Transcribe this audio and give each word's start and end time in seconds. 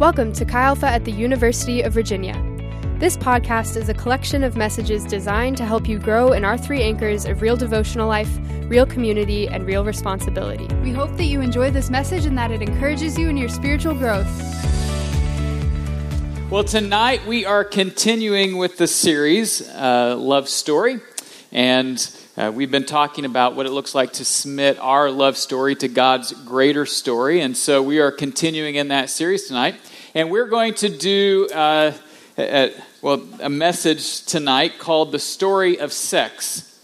Welcome 0.00 0.32
to 0.32 0.44
Chi 0.44 0.60
Alpha 0.60 0.88
at 0.88 1.04
the 1.04 1.12
University 1.12 1.80
of 1.82 1.92
Virginia. 1.92 2.34
This 2.98 3.16
podcast 3.16 3.76
is 3.76 3.88
a 3.88 3.94
collection 3.94 4.42
of 4.42 4.56
messages 4.56 5.04
designed 5.04 5.56
to 5.58 5.64
help 5.64 5.88
you 5.88 6.00
grow 6.00 6.32
in 6.32 6.44
our 6.44 6.58
three 6.58 6.82
anchors 6.82 7.24
of 7.26 7.40
real 7.40 7.56
devotional 7.56 8.08
life, 8.08 8.28
real 8.62 8.86
community, 8.86 9.46
and 9.46 9.64
real 9.64 9.84
responsibility. 9.84 10.66
We 10.82 10.90
hope 10.90 11.16
that 11.16 11.26
you 11.26 11.40
enjoy 11.40 11.70
this 11.70 11.90
message 11.90 12.26
and 12.26 12.36
that 12.36 12.50
it 12.50 12.60
encourages 12.60 13.16
you 13.16 13.28
in 13.28 13.36
your 13.36 13.48
spiritual 13.48 13.94
growth. 13.94 14.26
Well, 16.50 16.64
tonight 16.64 17.24
we 17.24 17.44
are 17.46 17.62
continuing 17.62 18.58
with 18.58 18.78
the 18.78 18.88
series, 18.88 19.62
uh, 19.70 20.16
Love 20.18 20.48
Story. 20.48 20.98
And 21.52 22.04
uh, 22.36 22.50
we've 22.52 22.70
been 22.70 22.84
talking 22.84 23.24
about 23.24 23.54
what 23.54 23.64
it 23.64 23.70
looks 23.70 23.94
like 23.94 24.14
to 24.14 24.24
submit 24.24 24.76
our 24.80 25.08
love 25.08 25.36
story 25.36 25.76
to 25.76 25.86
God's 25.86 26.32
greater 26.32 26.84
story. 26.84 27.40
And 27.40 27.56
so 27.56 27.80
we 27.80 28.00
are 28.00 28.10
continuing 28.10 28.74
in 28.74 28.88
that 28.88 29.08
series 29.08 29.46
tonight. 29.46 29.76
And 30.16 30.32
we're 30.32 30.48
going 30.48 30.74
to 30.74 30.88
do, 30.88 31.46
uh, 31.54 31.92
a, 32.36 32.74
well, 33.02 33.22
a 33.40 33.48
message 33.48 34.24
tonight 34.24 34.80
called 34.80 35.12
The 35.12 35.20
Story 35.20 35.78
of 35.78 35.92
Sex. 35.92 36.76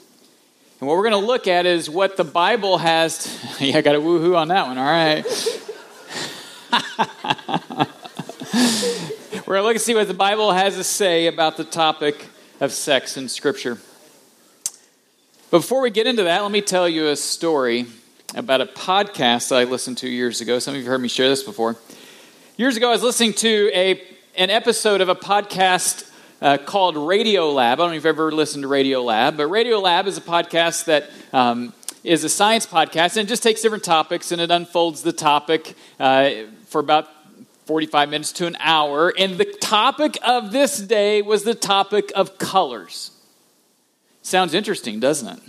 And 0.78 0.88
what 0.88 0.96
we're 0.96 1.10
going 1.10 1.20
to 1.20 1.26
look 1.26 1.48
at 1.48 1.66
is 1.66 1.90
what 1.90 2.16
the 2.16 2.22
Bible 2.22 2.78
has. 2.78 3.26
Yeah, 3.60 3.78
I 3.78 3.80
got 3.80 3.96
a 3.96 4.00
woohoo 4.00 4.36
on 4.36 4.46
that 4.48 4.68
one. 4.68 4.78
All 4.78 4.84
right. 4.84 5.24
we're 9.46 9.56
going 9.56 9.58
to 9.58 9.62
look 9.62 9.74
and 9.74 9.80
see 9.80 9.96
what 9.96 10.06
the 10.06 10.14
Bible 10.14 10.52
has 10.52 10.76
to 10.76 10.84
say 10.84 11.26
about 11.26 11.56
the 11.56 11.64
topic 11.64 12.28
of 12.60 12.72
sex 12.72 13.16
in 13.16 13.28
Scripture. 13.28 13.78
Before 15.50 15.80
we 15.80 15.90
get 15.90 16.06
into 16.06 16.22
that, 16.22 16.42
let 16.42 16.52
me 16.52 16.60
tell 16.60 16.88
you 16.88 17.08
a 17.08 17.16
story 17.16 17.86
about 18.36 18.60
a 18.60 18.66
podcast 18.66 19.48
that 19.48 19.56
I 19.56 19.64
listened 19.64 19.98
to 19.98 20.08
years 20.08 20.40
ago. 20.40 20.60
Some 20.60 20.74
of 20.74 20.76
you 20.76 20.84
have 20.84 20.92
heard 20.92 21.00
me 21.00 21.08
share 21.08 21.28
this 21.28 21.42
before. 21.42 21.74
Years 22.56 22.76
ago, 22.76 22.86
I 22.86 22.92
was 22.92 23.02
listening 23.02 23.32
to 23.32 23.68
a, 23.74 24.00
an 24.36 24.50
episode 24.50 25.00
of 25.00 25.08
a 25.08 25.16
podcast 25.16 26.08
uh, 26.40 26.56
called 26.58 26.96
Radio 26.96 27.50
Lab. 27.50 27.80
I 27.80 27.82
don't 27.82 27.90
know 27.90 27.96
if 27.96 28.04
you've 28.04 28.06
ever 28.06 28.30
listened 28.30 28.62
to 28.62 28.68
Radio 28.68 29.02
Lab, 29.02 29.36
but 29.36 29.48
Radio 29.48 29.80
Lab 29.80 30.06
is 30.06 30.16
a 30.16 30.20
podcast 30.20 30.84
that 30.84 31.10
um, 31.32 31.72
is 32.04 32.22
a 32.22 32.28
science 32.28 32.64
podcast 32.64 33.16
and 33.16 33.26
it 33.26 33.28
just 33.28 33.42
takes 33.42 33.60
different 33.60 33.82
topics 33.82 34.30
and 34.30 34.40
it 34.40 34.52
unfolds 34.52 35.02
the 35.02 35.12
topic 35.12 35.74
uh, 35.98 36.30
for 36.66 36.80
about 36.80 37.08
45 37.64 38.08
minutes 38.08 38.30
to 38.34 38.46
an 38.46 38.56
hour. 38.60 39.12
And 39.18 39.36
the 39.36 39.52
topic 39.60 40.16
of 40.24 40.52
this 40.52 40.78
day 40.78 41.22
was 41.22 41.42
the 41.42 41.56
topic 41.56 42.12
of 42.14 42.38
colors. 42.38 43.10
Sounds 44.22 44.54
interesting, 44.54 45.00
doesn't 45.00 45.28
it? 45.28 45.40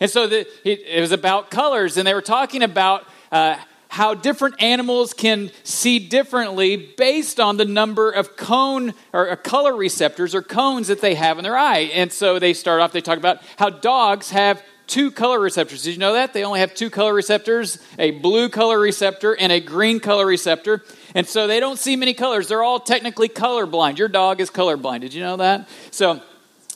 And 0.00 0.10
so 0.10 0.26
the, 0.26 0.40
it, 0.64 0.80
it, 0.86 1.00
was 1.00 1.12
about 1.12 1.50
colors, 1.50 1.96
and 1.96 2.06
they 2.06 2.14
were 2.14 2.22
talking 2.22 2.62
about 2.62 3.06
uh, 3.32 3.56
how 3.88 4.14
different 4.14 4.60
animals 4.62 5.12
can 5.12 5.50
see 5.62 5.98
differently 5.98 6.76
based 6.76 7.40
on 7.40 7.56
the 7.56 7.64
number 7.64 8.10
of 8.10 8.36
cone 8.36 8.92
or 9.12 9.30
uh, 9.30 9.36
color 9.36 9.74
receptors 9.74 10.34
or 10.34 10.42
cones 10.42 10.88
that 10.88 11.00
they 11.00 11.14
have 11.14 11.38
in 11.38 11.44
their 11.44 11.56
eye. 11.56 11.90
And 11.94 12.12
so 12.12 12.38
they 12.38 12.54
start 12.54 12.80
off, 12.80 12.92
they 12.92 13.00
talk 13.00 13.18
about 13.18 13.40
how 13.56 13.70
dogs 13.70 14.30
have 14.30 14.62
two 14.86 15.10
color 15.10 15.40
receptors. 15.40 15.82
Did 15.82 15.92
you 15.92 15.98
know 15.98 16.12
that? 16.14 16.32
They 16.32 16.44
only 16.44 16.60
have 16.60 16.74
two 16.74 16.90
color 16.90 17.14
receptors 17.14 17.78
a 17.98 18.10
blue 18.10 18.48
color 18.48 18.78
receptor 18.78 19.34
and 19.34 19.50
a 19.50 19.60
green 19.60 20.00
color 20.00 20.26
receptor. 20.26 20.82
And 21.14 21.26
so 21.26 21.46
they 21.46 21.60
don't 21.60 21.78
see 21.78 21.96
many 21.96 22.14
colors. 22.14 22.48
They're 22.48 22.62
all 22.62 22.80
technically 22.80 23.28
colorblind. 23.28 23.98
Your 23.98 24.08
dog 24.08 24.40
is 24.40 24.50
colorblind. 24.50 25.00
Did 25.00 25.14
you 25.14 25.22
know 25.22 25.36
that? 25.38 25.68
So 25.90 26.20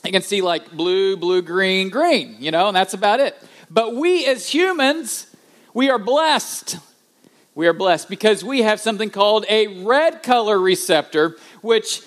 you 0.07 0.11
can 0.11 0.21
see 0.21 0.41
like 0.41 0.71
blue, 0.71 1.17
blue, 1.17 1.41
green, 1.41 1.89
green, 1.89 2.37
you 2.39 2.51
know, 2.51 2.67
and 2.67 2.75
that's 2.75 2.93
about 2.93 3.19
it. 3.19 3.35
But 3.69 3.95
we 3.95 4.25
as 4.25 4.47
humans, 4.47 5.27
we 5.73 5.89
are 5.89 5.99
blessed. 5.99 6.77
We 7.53 7.67
are 7.67 7.73
blessed 7.73 8.09
because 8.09 8.43
we 8.43 8.61
have 8.61 8.79
something 8.79 9.09
called 9.09 9.45
a 9.49 9.83
red 9.83 10.23
color 10.23 10.57
receptor, 10.57 11.37
which, 11.61 12.01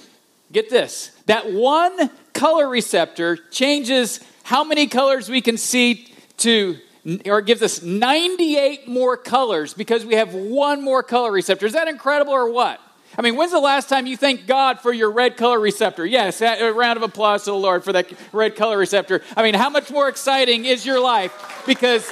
get 0.51 0.71
this, 0.71 1.11
that 1.27 1.53
one 1.53 2.11
color 2.33 2.69
receptor 2.69 3.37
changes 3.51 4.21
how 4.45 4.65
many 4.65 4.87
colors 4.87 5.29
we 5.29 5.41
can 5.41 5.57
see 5.57 6.13
to, 6.39 6.79
or 7.27 7.43
gives 7.43 7.63
us 7.63 7.83
98 7.83 8.89
more 8.89 9.17
colors 9.17 9.75
because 9.75 10.05
we 10.05 10.15
have 10.15 10.35
one 10.35 10.83
more 10.83 11.03
color 11.03 11.31
receptor. 11.31 11.67
Is 11.67 11.75
that 11.75 11.89
incredible 11.89 12.33
or 12.33 12.51
what? 12.51 12.81
I 13.17 13.23
mean, 13.23 13.37
when's 13.37 13.53
the 13.53 13.61
last 13.61 13.89
time 13.89 14.07
you 14.07 14.17
thank 14.17 14.47
God 14.47 14.81
for 14.81 14.93
your 14.93 15.11
red 15.11 15.37
color 15.37 15.61
receptor? 15.61 16.07
Yes, 16.07 16.41
a 16.41 16.71
round 16.73 16.97
of 16.97 17.03
applause 17.03 17.45
to 17.45 17.51
the 17.51 17.57
Lord 17.57 17.85
for 17.85 17.93
that 17.93 18.11
red 18.33 18.57
color 18.57 18.79
receptor. 18.79 19.23
I 19.37 19.43
mean, 19.43 19.55
how 19.55 19.69
much 19.71 19.91
more 19.91 20.09
exciting 20.09 20.65
is 20.65 20.87
your 20.87 21.01
life 21.01 21.63
because 21.67 22.11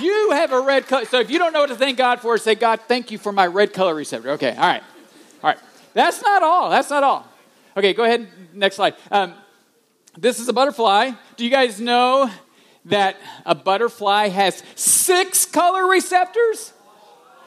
you 0.00 0.30
have 0.32 0.52
a 0.52 0.60
red 0.60 0.86
color. 0.86 1.04
So 1.06 1.20
if 1.20 1.30
you 1.30 1.38
don't 1.38 1.52
know 1.52 1.60
what 1.60 1.70
to 1.70 1.76
thank 1.76 1.98
God 1.98 2.20
for, 2.20 2.36
say, 2.38 2.54
God, 2.54 2.80
thank 2.86 3.10
you 3.10 3.18
for 3.18 3.32
my 3.32 3.46
red 3.46 3.72
color 3.72 3.94
receptor. 3.94 4.30
Okay, 4.32 4.50
all 4.50 4.58
right. 4.58 4.82
All 5.42 5.50
right. 5.50 5.58
That's 5.94 6.22
not 6.22 6.42
all. 6.42 6.70
That's 6.70 6.90
not 6.90 7.02
all. 7.02 7.26
Okay, 7.76 7.94
go 7.94 8.04
ahead. 8.04 8.28
Next 8.52 8.76
slide. 8.76 8.94
Um, 9.10 9.34
this 10.16 10.38
is 10.38 10.48
a 10.48 10.52
butterfly. 10.52 11.12
Do 11.36 11.44
you 11.44 11.50
guys 11.50 11.80
know 11.80 12.30
that 12.84 13.16
a 13.46 13.54
butterfly 13.54 14.28
has 14.28 14.62
six 14.74 15.46
color 15.46 15.86
receptors? 15.88 16.72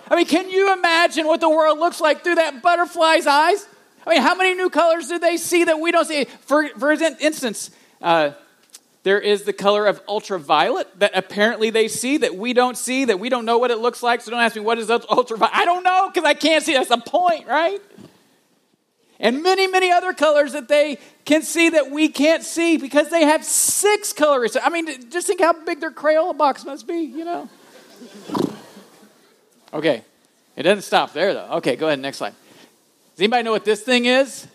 I 0.10 0.16
mean, 0.16 0.26
can 0.26 0.50
you 0.50 0.74
imagine 0.74 1.26
what 1.28 1.40
the 1.40 1.50
world 1.50 1.80
looks 1.80 2.00
like 2.00 2.24
through 2.24 2.36
that 2.36 2.62
butterfly's 2.62 3.28
eyes? 3.28 3.68
I 4.06 4.12
mean, 4.12 4.22
how 4.22 4.36
many 4.36 4.54
new 4.54 4.70
colors 4.70 5.08
do 5.08 5.18
they 5.18 5.38
see 5.38 5.64
that 5.64 5.80
we 5.80 5.92
don't 5.92 6.06
see? 6.06 6.26
For, 6.42 6.70
for 6.70 6.92
instance, 6.92 7.72
uh, 8.02 8.32
there 9.04 9.20
is 9.20 9.44
the 9.44 9.54
color 9.54 9.88
of 9.88 10.02
ultraviolet 10.08 11.00
that 11.00 11.12
apparently 11.16 11.70
they 11.70 11.88
see 11.88 12.18
that 12.18 12.36
we 12.36 12.54
don't 12.54 12.78
see, 12.78 13.06
that 13.06 13.20
we 13.20 13.30
don't 13.30 13.46
know 13.46 13.58
what 13.58 13.72
it 13.72 13.78
looks 13.78 14.04
like. 14.04 14.22
So 14.22 14.32
don't 14.32 14.40
ask 14.40 14.56
me 14.56 14.62
what 14.62 14.78
is 14.78 14.90
ultraviolet. 14.90 15.56
I 15.56 15.66
don't 15.66 15.84
know 15.84 16.10
because 16.12 16.28
I 16.28 16.34
can't 16.34 16.64
see. 16.64 16.74
That's 16.74 16.90
the 16.90 16.98
point, 16.98 17.48
right? 17.48 17.80
And 19.20 19.42
many, 19.42 19.68
many 19.68 19.92
other 19.92 20.14
colors 20.14 20.54
that 20.54 20.68
they 20.68 20.98
can 21.24 21.42
see 21.42 21.70
that 21.70 21.90
we 21.90 22.10
can't 22.10 22.44
see 22.44 22.78
because 22.78 23.10
they 23.10 23.24
have 23.26 23.46
six 23.46 24.12
colors. 24.12 24.58
I 24.62 24.70
mean, 24.70 25.10
just 25.10 25.28
think 25.28 25.40
how 25.40 25.54
big 25.54 25.80
their 25.80 25.92
Crayola 25.92 26.38
box 26.38 26.66
must 26.66 26.88
be, 26.88 27.00
you 27.00 27.26
know? 27.26 27.50
Okay. 29.76 30.04
It 30.56 30.64
doesn't 30.64 30.84
stop 30.84 31.12
there, 31.12 31.34
though. 31.34 31.50
Okay, 31.56 31.76
go 31.76 31.88
ahead. 31.88 32.00
Next 32.00 32.18
slide. 32.18 32.34
Does 33.14 33.20
anybody 33.20 33.44
know 33.44 33.52
what 33.52 33.66
this 33.66 33.82
thing 33.82 34.06
is? 34.06 34.48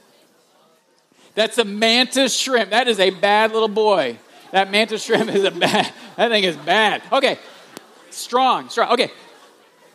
That's 1.35 1.59
a 1.59 1.65
mantis 1.65 2.35
shrimp. 2.35 2.71
That 2.71 2.89
is 2.89 2.99
a 2.99 3.11
bad 3.11 3.53
little 3.53 3.69
boy. 3.69 4.19
That 4.51 4.71
mantis 4.71 5.05
shrimp 5.05 5.31
is 5.31 5.45
a 5.45 5.51
bad, 5.51 5.93
that 6.17 6.31
thing 6.31 6.45
is 6.45 6.57
bad. 6.57 7.03
Okay. 7.13 7.39
Strong, 8.11 8.71
strong. 8.71 8.93
Okay. 8.93 9.11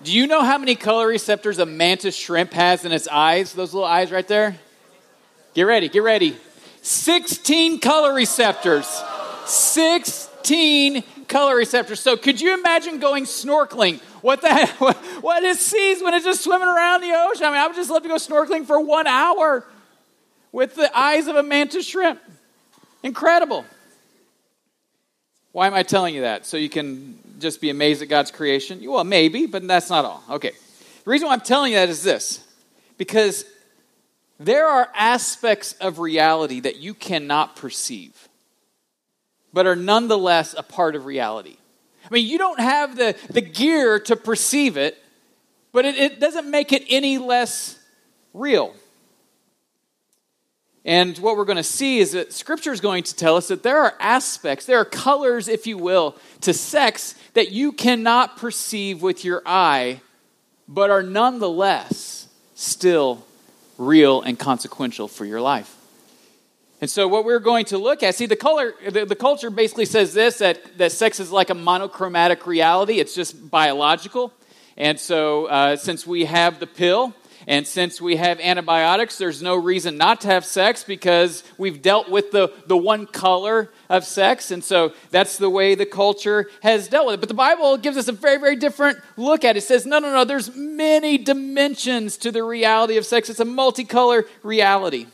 Do 0.03 0.13
you 0.13 0.27
know 0.27 0.43
how 0.43 0.59
many 0.59 0.75
color 0.75 1.07
receptors 1.07 1.57
a 1.57 1.65
mantis 1.65 2.15
shrimp 2.15 2.53
has 2.53 2.85
in 2.85 2.91
its 2.91 3.07
eyes? 3.07 3.53
Those 3.53 3.73
little 3.73 3.87
eyes 3.87 4.11
right 4.11 4.27
there? 4.27 4.55
Get 5.55 5.63
ready, 5.63 5.89
get 5.89 6.03
ready. 6.03 6.37
16 6.83 7.79
color 7.79 8.13
receptors. 8.13 8.87
16 9.45 11.03
color 11.27 11.55
receptors. 11.55 11.99
So 11.99 12.17
could 12.17 12.39
you 12.39 12.53
imagine 12.53 12.99
going 12.99 13.25
snorkeling 13.25 14.01
what 14.21 14.41
the 14.41 14.67
what, 14.79 14.97
what 15.21 15.43
it 15.43 15.57
sees 15.57 16.01
when 16.01 16.13
it's 16.13 16.25
just 16.25 16.43
swimming 16.43 16.67
around 16.67 17.01
the 17.01 17.13
ocean. 17.13 17.45
I 17.45 17.49
mean, 17.51 17.59
I 17.59 17.67
would 17.67 17.75
just 17.75 17.89
love 17.89 18.03
to 18.03 18.09
go 18.09 18.15
snorkeling 18.15 18.65
for 18.65 18.79
one 18.79 19.07
hour 19.07 19.65
with 20.51 20.75
the 20.75 20.97
eyes 20.97 21.27
of 21.27 21.35
a 21.35 21.43
mantis 21.43 21.85
shrimp. 21.85 22.19
Incredible. 23.03 23.65
Why 25.51 25.67
am 25.67 25.73
I 25.73 25.83
telling 25.83 26.15
you 26.15 26.21
that? 26.21 26.45
So 26.45 26.57
you 26.57 26.69
can 26.69 27.19
just 27.39 27.61
be 27.61 27.69
amazed 27.69 28.01
at 28.01 28.09
God's 28.09 28.31
creation? 28.31 28.81
Well, 28.83 29.03
maybe, 29.03 29.45
but 29.45 29.67
that's 29.67 29.89
not 29.89 30.05
all. 30.05 30.23
Okay. 30.29 30.51
The 31.03 31.11
reason 31.11 31.27
why 31.27 31.33
I'm 31.33 31.41
telling 31.41 31.73
you 31.73 31.77
that 31.77 31.89
is 31.89 32.03
this 32.03 32.43
because 32.97 33.45
there 34.39 34.67
are 34.67 34.89
aspects 34.95 35.73
of 35.73 35.99
reality 35.99 36.61
that 36.61 36.77
you 36.77 36.93
cannot 36.93 37.55
perceive, 37.55 38.27
but 39.55 39.65
are 39.65 39.75
nonetheless 39.77 40.53
a 40.57 40.61
part 40.61 40.97
of 40.97 41.05
reality. 41.05 41.55
I 42.03 42.13
mean, 42.13 42.27
you 42.27 42.37
don't 42.37 42.59
have 42.59 42.97
the, 42.97 43.15
the 43.29 43.39
gear 43.39 44.01
to 44.01 44.17
perceive 44.17 44.75
it, 44.75 45.01
but 45.71 45.85
it, 45.85 45.95
it 45.95 46.19
doesn't 46.19 46.51
make 46.51 46.73
it 46.73 46.83
any 46.89 47.17
less 47.17 47.79
real. 48.33 48.75
And 50.83 51.17
what 51.19 51.37
we're 51.37 51.45
going 51.45 51.55
to 51.55 51.63
see 51.63 51.99
is 51.99 52.11
that 52.11 52.33
Scripture 52.33 52.73
is 52.73 52.81
going 52.81 53.03
to 53.03 53.15
tell 53.15 53.37
us 53.37 53.47
that 53.47 53.63
there 53.63 53.77
are 53.77 53.95
aspects, 54.01 54.65
there 54.65 54.77
are 54.77 54.85
colors, 54.85 55.47
if 55.47 55.65
you 55.65 55.77
will, 55.77 56.17
to 56.41 56.53
sex 56.53 57.15
that 57.33 57.53
you 57.53 57.71
cannot 57.71 58.35
perceive 58.35 59.01
with 59.01 59.23
your 59.23 59.41
eye, 59.45 60.01
but 60.67 60.89
are 60.89 61.01
nonetheless 61.01 62.27
still 62.55 63.25
real 63.77 64.21
and 64.21 64.37
consequential 64.37 65.07
for 65.07 65.23
your 65.23 65.39
life. 65.39 65.73
And 66.85 66.89
so, 66.91 67.07
what 67.07 67.25
we're 67.25 67.39
going 67.39 67.65
to 67.65 67.79
look 67.79 68.03
at, 68.03 68.13
see, 68.13 68.27
the 68.27 68.35
color, 68.35 68.75
the, 68.87 69.07
the, 69.07 69.15
culture 69.15 69.49
basically 69.49 69.85
says 69.85 70.13
this 70.13 70.37
that, 70.37 70.77
that 70.77 70.91
sex 70.91 71.19
is 71.19 71.31
like 71.31 71.49
a 71.49 71.55
monochromatic 71.55 72.45
reality, 72.45 72.99
it's 72.99 73.15
just 73.15 73.49
biological. 73.49 74.31
And 74.77 74.99
so, 74.99 75.47
uh, 75.47 75.77
since 75.77 76.05
we 76.05 76.25
have 76.25 76.59
the 76.59 76.67
pill, 76.67 77.15
And 77.47 77.65
since 77.65 77.99
we 77.99 78.17
have 78.17 78.39
antibiotics, 78.39 79.17
there's 79.17 79.41
no 79.41 79.55
reason 79.55 79.97
not 79.97 80.21
to 80.21 80.27
have 80.27 80.45
sex 80.45 80.83
because 80.83 81.43
we've 81.57 81.81
dealt 81.81 82.09
with 82.09 82.29
the, 82.29 82.53
the 82.67 82.77
one 82.77 83.07
color 83.07 83.71
of 83.89 84.03
sex. 84.05 84.51
And 84.51 84.63
so 84.63 84.93
that's 85.09 85.37
the 85.37 85.49
way 85.49 85.73
the 85.73 85.87
culture 85.87 86.49
has 86.61 86.87
dealt 86.87 87.07
with 87.07 87.15
it. 87.15 87.19
But 87.19 87.29
the 87.29 87.35
Bible 87.35 87.77
gives 87.77 87.97
us 87.97 88.07
a 88.07 88.11
very, 88.11 88.37
very 88.37 88.55
different 88.55 88.99
look 89.17 89.43
at 89.43 89.55
it. 89.55 89.59
It 89.59 89.61
says, 89.63 89.85
no, 89.87 89.97
no, 89.99 90.11
no, 90.11 90.23
there's 90.23 90.55
many 90.55 91.17
dimensions 91.17 92.17
to 92.17 92.31
the 92.31 92.43
reality 92.43 92.97
of 92.97 93.05
sex. 93.07 93.29
It's 93.29 93.39
a 93.39 93.45
multicolor 93.45 94.27
reality. 94.43 95.07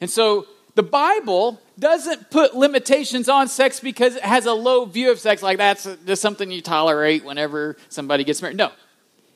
And 0.00 0.10
so 0.10 0.46
the 0.74 0.82
Bible 0.82 1.60
doesn't 1.78 2.30
put 2.30 2.54
limitations 2.54 3.28
on 3.28 3.48
sex 3.48 3.80
because 3.80 4.16
it 4.16 4.22
has 4.22 4.46
a 4.46 4.52
low 4.52 4.84
view 4.84 5.10
of 5.10 5.18
sex, 5.18 5.42
like 5.42 5.58
that's 5.58 5.88
just 6.06 6.22
something 6.22 6.50
you 6.50 6.60
tolerate 6.60 7.24
whenever 7.24 7.76
somebody 7.88 8.24
gets 8.24 8.40
married. 8.42 8.56
No. 8.56 8.72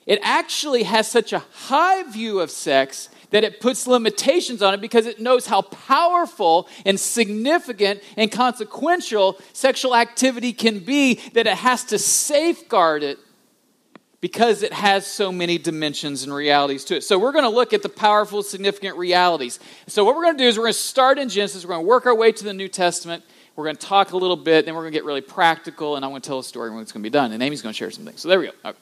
It 0.06 0.20
actually 0.22 0.82
has 0.82 1.10
such 1.10 1.32
a 1.32 1.38
high 1.38 2.02
view 2.02 2.40
of 2.40 2.50
sex 2.50 3.08
that 3.30 3.42
it 3.42 3.58
puts 3.58 3.86
limitations 3.86 4.62
on 4.62 4.74
it 4.74 4.80
because 4.80 5.06
it 5.06 5.20
knows 5.20 5.46
how 5.46 5.62
powerful 5.62 6.68
and 6.84 7.00
significant 7.00 8.02
and 8.16 8.30
consequential 8.30 9.38
sexual 9.52 9.96
activity 9.96 10.52
can 10.52 10.78
be 10.78 11.14
that 11.32 11.46
it 11.46 11.56
has 11.56 11.84
to 11.84 11.98
safeguard 11.98 13.02
it 13.02 13.18
because 14.24 14.62
it 14.62 14.72
has 14.72 15.06
so 15.06 15.30
many 15.30 15.58
dimensions 15.58 16.22
and 16.22 16.32
realities 16.32 16.82
to 16.84 16.96
it. 16.96 17.04
So, 17.04 17.18
we're 17.18 17.32
going 17.32 17.44
to 17.44 17.50
look 17.50 17.74
at 17.74 17.82
the 17.82 17.90
powerful, 17.90 18.42
significant 18.42 18.96
realities. 18.96 19.60
So, 19.86 20.02
what 20.02 20.16
we're 20.16 20.22
going 20.22 20.38
to 20.38 20.44
do 20.44 20.48
is 20.48 20.56
we're 20.56 20.64
going 20.64 20.72
to 20.72 20.78
start 20.78 21.18
in 21.18 21.28
Genesis, 21.28 21.62
we're 21.62 21.74
going 21.74 21.84
to 21.84 21.86
work 21.86 22.06
our 22.06 22.14
way 22.14 22.32
to 22.32 22.42
the 22.42 22.54
New 22.54 22.68
Testament, 22.68 23.22
we're 23.54 23.64
going 23.64 23.76
to 23.76 23.86
talk 23.86 24.12
a 24.12 24.16
little 24.16 24.38
bit, 24.38 24.64
then 24.64 24.74
we're 24.74 24.80
going 24.80 24.94
to 24.94 24.96
get 24.96 25.04
really 25.04 25.20
practical, 25.20 25.96
and 25.96 26.06
I'm 26.06 26.10
going 26.10 26.22
to 26.22 26.26
tell 26.26 26.38
a 26.38 26.44
story 26.44 26.70
when 26.70 26.80
it's 26.80 26.90
going 26.90 27.02
to 27.02 27.06
be 27.06 27.12
done. 27.12 27.32
And 27.32 27.42
Amy's 27.42 27.60
going 27.60 27.74
to 27.74 27.76
share 27.76 27.90
some 27.90 28.06
things. 28.06 28.22
So, 28.22 28.30
there 28.30 28.40
we 28.40 28.46
go. 28.46 28.52
Okay. 28.64 28.78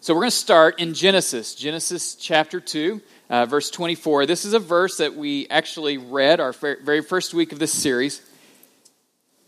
So, 0.00 0.12
we're 0.12 0.22
going 0.22 0.30
to 0.32 0.36
start 0.36 0.80
in 0.80 0.92
Genesis, 0.92 1.54
Genesis 1.54 2.16
chapter 2.16 2.58
2. 2.58 3.00
Uh, 3.30 3.44
verse 3.44 3.70
24. 3.70 4.26
This 4.26 4.44
is 4.44 4.54
a 4.54 4.60
verse 4.60 4.98
that 4.98 5.14
we 5.14 5.48
actually 5.50 5.98
read 5.98 6.38
our 6.40 6.52
very 6.52 7.00
first 7.00 7.34
week 7.34 7.52
of 7.52 7.58
this 7.60 7.72
series. 7.72 8.22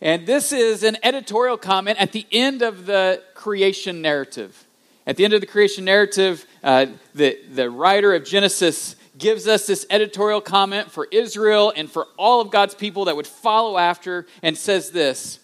And 0.00 0.26
this 0.26 0.52
is 0.52 0.84
an 0.84 0.96
editorial 1.02 1.56
comment 1.56 2.00
at 2.00 2.12
the 2.12 2.26
end 2.30 2.62
of 2.62 2.86
the 2.86 3.22
creation 3.34 4.00
narrative. 4.00 4.66
At 5.06 5.16
the 5.16 5.24
end 5.24 5.34
of 5.34 5.40
the 5.40 5.46
creation 5.46 5.84
narrative, 5.84 6.46
uh, 6.62 6.86
the, 7.14 7.38
the 7.52 7.70
writer 7.70 8.14
of 8.14 8.24
Genesis 8.24 8.94
gives 9.16 9.48
us 9.48 9.66
this 9.66 9.84
editorial 9.90 10.40
comment 10.40 10.90
for 10.90 11.08
Israel 11.10 11.72
and 11.74 11.90
for 11.90 12.06
all 12.16 12.40
of 12.40 12.50
God's 12.50 12.74
people 12.74 13.06
that 13.06 13.16
would 13.16 13.26
follow 13.26 13.76
after 13.76 14.26
and 14.42 14.56
says 14.56 14.90
this 14.90 15.40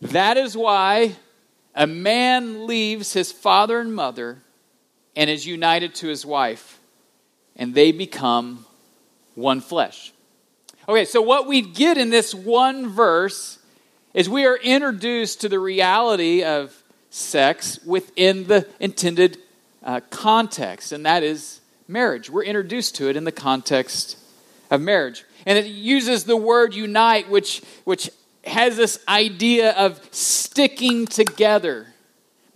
That 0.00 0.38
is 0.38 0.56
why 0.56 1.16
a 1.74 1.86
man 1.86 2.66
leaves 2.66 3.12
his 3.12 3.30
father 3.30 3.80
and 3.80 3.94
mother 3.94 4.42
and 5.14 5.28
is 5.28 5.46
united 5.46 5.94
to 5.96 6.08
his 6.08 6.24
wife, 6.24 6.78
and 7.56 7.74
they 7.74 7.92
become 7.92 8.64
one 9.34 9.60
flesh. 9.60 10.12
Okay, 10.88 11.04
so 11.04 11.20
what 11.20 11.46
we 11.46 11.60
get 11.60 11.98
in 11.98 12.08
this 12.08 12.34
one 12.34 12.88
verse 12.88 13.57
is 14.18 14.28
we 14.28 14.44
are 14.46 14.56
introduced 14.56 15.42
to 15.42 15.48
the 15.48 15.60
reality 15.60 16.42
of 16.42 16.82
sex 17.08 17.78
within 17.86 18.48
the 18.48 18.66
intended 18.80 19.38
uh, 19.84 20.00
context, 20.10 20.90
and 20.90 21.06
that 21.06 21.22
is 21.22 21.60
marriage. 21.86 22.28
We're 22.28 22.42
introduced 22.42 22.96
to 22.96 23.08
it 23.08 23.14
in 23.14 23.22
the 23.22 23.30
context 23.30 24.18
of 24.72 24.80
marriage. 24.80 25.24
And 25.46 25.56
it 25.56 25.66
uses 25.66 26.24
the 26.24 26.36
word 26.36 26.74
unite, 26.74 27.30
which, 27.30 27.62
which 27.84 28.10
has 28.44 28.76
this 28.76 28.98
idea 29.06 29.70
of 29.74 30.00
sticking 30.10 31.06
together, 31.06 31.86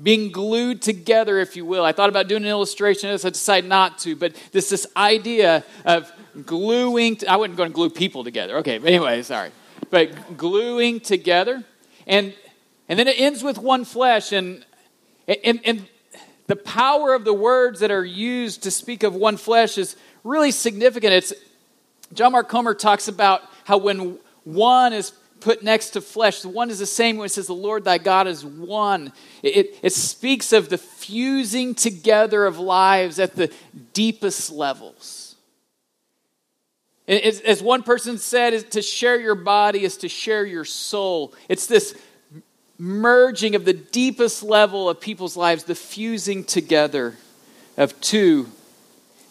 being 0.02 0.32
glued 0.32 0.82
together, 0.82 1.38
if 1.38 1.54
you 1.54 1.64
will. 1.64 1.84
I 1.84 1.92
thought 1.92 2.08
about 2.08 2.26
doing 2.26 2.42
an 2.42 2.50
illustration 2.50 3.08
of 3.08 3.14
this, 3.14 3.24
I 3.24 3.30
decided 3.30 3.70
not 3.70 3.98
to, 3.98 4.16
but 4.16 4.34
this 4.50 4.68
this 4.68 4.84
idea 4.96 5.64
of 5.84 6.10
gluing, 6.44 7.18
to, 7.18 7.30
I 7.30 7.36
wasn't 7.36 7.56
going 7.56 7.70
to 7.70 7.74
glue 7.74 7.90
people 7.90 8.24
together. 8.24 8.56
Okay, 8.56 8.78
but 8.78 8.88
anyway, 8.88 9.22
sorry 9.22 9.52
but 9.92 10.38
gluing 10.38 11.00
together. 11.00 11.62
And, 12.06 12.32
and 12.88 12.98
then 12.98 13.06
it 13.06 13.20
ends 13.20 13.44
with 13.44 13.58
one 13.58 13.84
flesh. 13.84 14.32
And, 14.32 14.64
and, 15.28 15.60
and 15.66 15.86
the 16.46 16.56
power 16.56 17.12
of 17.12 17.26
the 17.26 17.34
words 17.34 17.80
that 17.80 17.90
are 17.90 18.04
used 18.04 18.62
to 18.62 18.70
speak 18.70 19.02
of 19.02 19.14
one 19.14 19.36
flesh 19.36 19.76
is 19.76 19.94
really 20.24 20.50
significant. 20.50 21.12
It's, 21.12 21.34
John 22.14 22.32
Mark 22.32 22.48
Comer 22.48 22.72
talks 22.72 23.06
about 23.06 23.42
how 23.64 23.76
when 23.76 24.18
one 24.44 24.94
is 24.94 25.12
put 25.40 25.62
next 25.62 25.90
to 25.90 26.00
flesh, 26.00 26.40
the 26.40 26.48
one 26.48 26.70
is 26.70 26.78
the 26.78 26.86
same 26.86 27.18
when 27.18 27.26
it 27.26 27.28
says 27.28 27.46
the 27.46 27.52
Lord 27.52 27.84
thy 27.84 27.98
God 27.98 28.26
is 28.26 28.46
one. 28.46 29.12
It, 29.42 29.56
it, 29.56 29.78
it 29.82 29.92
speaks 29.92 30.54
of 30.54 30.70
the 30.70 30.78
fusing 30.78 31.74
together 31.74 32.46
of 32.46 32.58
lives 32.58 33.18
at 33.18 33.36
the 33.36 33.52
deepest 33.92 34.50
levels. 34.50 35.21
As 37.08 37.62
one 37.62 37.82
person 37.82 38.16
said, 38.18 38.70
to 38.70 38.82
share 38.82 39.20
your 39.20 39.34
body 39.34 39.84
is 39.84 39.96
to 39.98 40.08
share 40.08 40.46
your 40.46 40.64
soul. 40.64 41.34
It's 41.48 41.66
this 41.66 41.94
merging 42.78 43.54
of 43.54 43.64
the 43.64 43.72
deepest 43.72 44.42
level 44.42 44.88
of 44.88 45.00
people's 45.00 45.36
lives, 45.36 45.64
the 45.64 45.74
fusing 45.74 46.44
together 46.44 47.16
of 47.76 48.00
two 48.00 48.48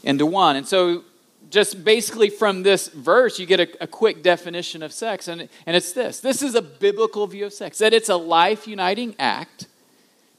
into 0.03 0.25
one. 0.25 0.55
And 0.57 0.67
so, 0.67 1.03
just 1.49 1.83
basically 1.83 2.29
from 2.29 2.63
this 2.63 2.87
verse, 2.87 3.37
you 3.37 3.45
get 3.45 3.59
a, 3.59 3.83
a, 3.83 3.87
quick 3.87 4.23
definition 4.23 4.81
of 4.81 4.93
sex, 4.93 5.27
and, 5.27 5.49
and 5.65 5.75
it's 5.75 5.91
this 5.91 6.21
this 6.21 6.41
is 6.41 6.55
a 6.55 6.61
biblical 6.61 7.27
view 7.27 7.45
of 7.45 7.53
sex, 7.53 7.77
that 7.79 7.93
it's 7.93 8.07
a 8.07 8.15
life 8.15 8.67
uniting 8.67 9.15
act 9.19 9.67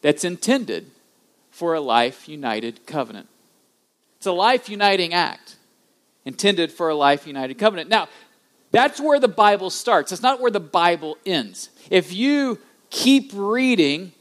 that's 0.00 0.24
intended 0.24 0.90
for 1.50 1.74
a 1.74 1.80
life 1.80 2.28
united 2.28 2.86
covenant. 2.86 3.28
It's 4.16 4.26
a 4.26 4.32
life 4.32 4.70
uniting 4.70 5.12
act 5.12 5.56
intended 6.24 6.72
for 6.72 6.88
a 6.88 6.94
life 6.94 7.26
united 7.26 7.58
covenant. 7.58 7.88
Now, 7.88 8.08
that's 8.70 9.00
where 9.00 9.20
the 9.20 9.28
Bible 9.28 9.70
starts. 9.70 10.12
It's 10.12 10.22
not 10.22 10.40
where 10.40 10.50
the 10.50 10.60
Bible 10.60 11.18
ends. 11.26 11.68
If 11.90 12.12
you 12.12 12.58
keep 12.90 13.30
reading 13.34 14.12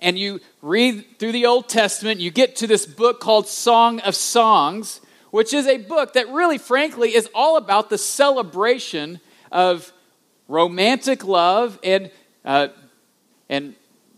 and 0.00 0.18
you 0.18 0.40
read 0.62 1.04
through 1.18 1.32
the 1.32 1.46
Old 1.46 1.68
Testament, 1.68 2.20
you 2.20 2.30
get 2.30 2.56
to 2.56 2.66
this 2.66 2.86
book 2.86 3.20
called 3.20 3.48
Song 3.48 4.00
of 4.00 4.14
Songs, 4.14 5.00
which 5.30 5.52
is 5.52 5.66
a 5.66 5.78
book 5.78 6.12
that 6.12 6.28
really, 6.28 6.58
frankly, 6.58 7.14
is 7.14 7.28
all 7.34 7.56
about 7.56 7.90
the 7.90 7.98
celebration 7.98 9.20
of 9.50 9.92
romantic 10.48 11.24
love 11.24 11.78
and, 11.82 12.10
uh, 12.44 12.68
and 13.48 13.74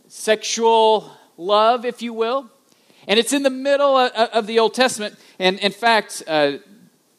sexual 0.09 1.11
love, 1.37 1.85
if 1.85 2.03
you 2.03 2.13
will. 2.13 2.51
And 3.09 3.19
it's 3.19 3.33
in 3.33 3.43
the 3.43 3.51
middle 3.51 3.97
of, 3.97 4.47
the 4.47 4.59
Old 4.59 4.75
Testament. 4.75 5.17
And 5.39 5.59
in 5.59 5.73
fact, 5.73 6.23
uh, 6.27 6.59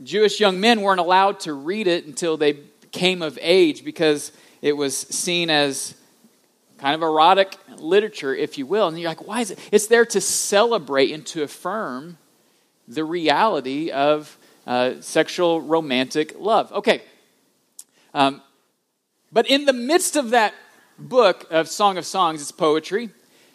Jewish 0.03 0.39
young 0.39 0.59
men 0.59 0.81
weren't 0.81 0.99
allowed 0.99 1.39
to 1.41 1.53
read 1.53 1.87
it 1.87 2.05
until 2.05 2.37
they 2.37 2.57
came 2.91 3.21
of 3.21 3.37
age 3.41 3.83
because 3.83 4.31
it 4.61 4.73
was 4.73 4.97
seen 4.97 5.49
as 5.49 5.95
kind 6.77 6.95
of 6.95 7.03
erotic 7.03 7.55
literature, 7.77 8.33
if 8.33 8.57
you 8.57 8.65
will. 8.65 8.87
And 8.87 8.99
you're 8.99 9.09
like, 9.09 9.27
why 9.27 9.41
is 9.41 9.51
it? 9.51 9.59
It's 9.71 9.87
there 9.87 10.05
to 10.05 10.19
celebrate 10.21 11.11
and 11.11 11.25
to 11.27 11.43
affirm 11.43 12.17
the 12.87 13.03
reality 13.03 13.91
of 13.91 14.37
uh, 14.65 15.01
sexual 15.01 15.61
romantic 15.61 16.35
love. 16.39 16.71
Okay. 16.73 17.01
Um, 18.13 18.41
but 19.31 19.49
in 19.49 19.65
the 19.65 19.73
midst 19.73 20.15
of 20.15 20.31
that 20.31 20.53
book 20.97 21.47
of 21.51 21.67
Song 21.67 21.97
of 21.97 22.05
Songs, 22.05 22.41
it's 22.41 22.51
poetry. 22.51 23.09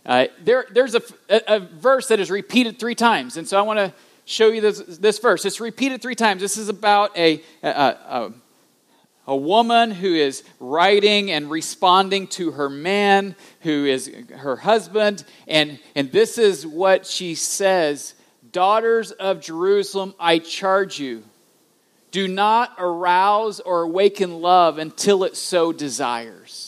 Uh, 0.04 0.26
there, 0.42 0.66
there's 0.70 0.94
a, 0.94 1.02
a, 1.28 1.40
a 1.48 1.58
verse 1.58 2.08
that 2.08 2.20
is 2.20 2.30
repeated 2.30 2.78
three 2.78 2.94
times. 2.94 3.36
And 3.36 3.46
so 3.46 3.58
I 3.58 3.62
want 3.62 3.78
to 3.78 3.92
show 4.26 4.48
you 4.48 4.60
this, 4.60 4.80
this 4.80 5.18
verse. 5.18 5.46
It's 5.46 5.60
repeated 5.60 6.02
three 6.02 6.14
times. 6.14 6.42
This 6.42 6.58
is 6.58 6.68
about 6.68 7.16
a, 7.16 7.42
a, 7.62 7.68
a, 7.68 8.32
a 9.28 9.36
woman 9.36 9.92
who 9.92 10.14
is 10.14 10.42
writing 10.60 11.30
and 11.30 11.50
responding 11.50 12.26
to 12.28 12.50
her 12.50 12.68
man, 12.68 13.34
who 13.60 13.86
is 13.86 14.10
her 14.36 14.56
husband. 14.56 15.24
And, 15.48 15.78
and 15.94 16.12
this 16.12 16.36
is 16.36 16.66
what 16.66 17.06
she 17.06 17.34
says 17.34 18.14
Daughters 18.52 19.12
of 19.12 19.40
Jerusalem, 19.40 20.14
I 20.18 20.38
charge 20.38 20.98
you, 20.98 21.24
do 22.10 22.26
not 22.26 22.74
arouse 22.78 23.60
or 23.60 23.82
awaken 23.82 24.40
love 24.40 24.78
until 24.78 25.24
it 25.24 25.36
so 25.36 25.72
desires. 25.72 26.65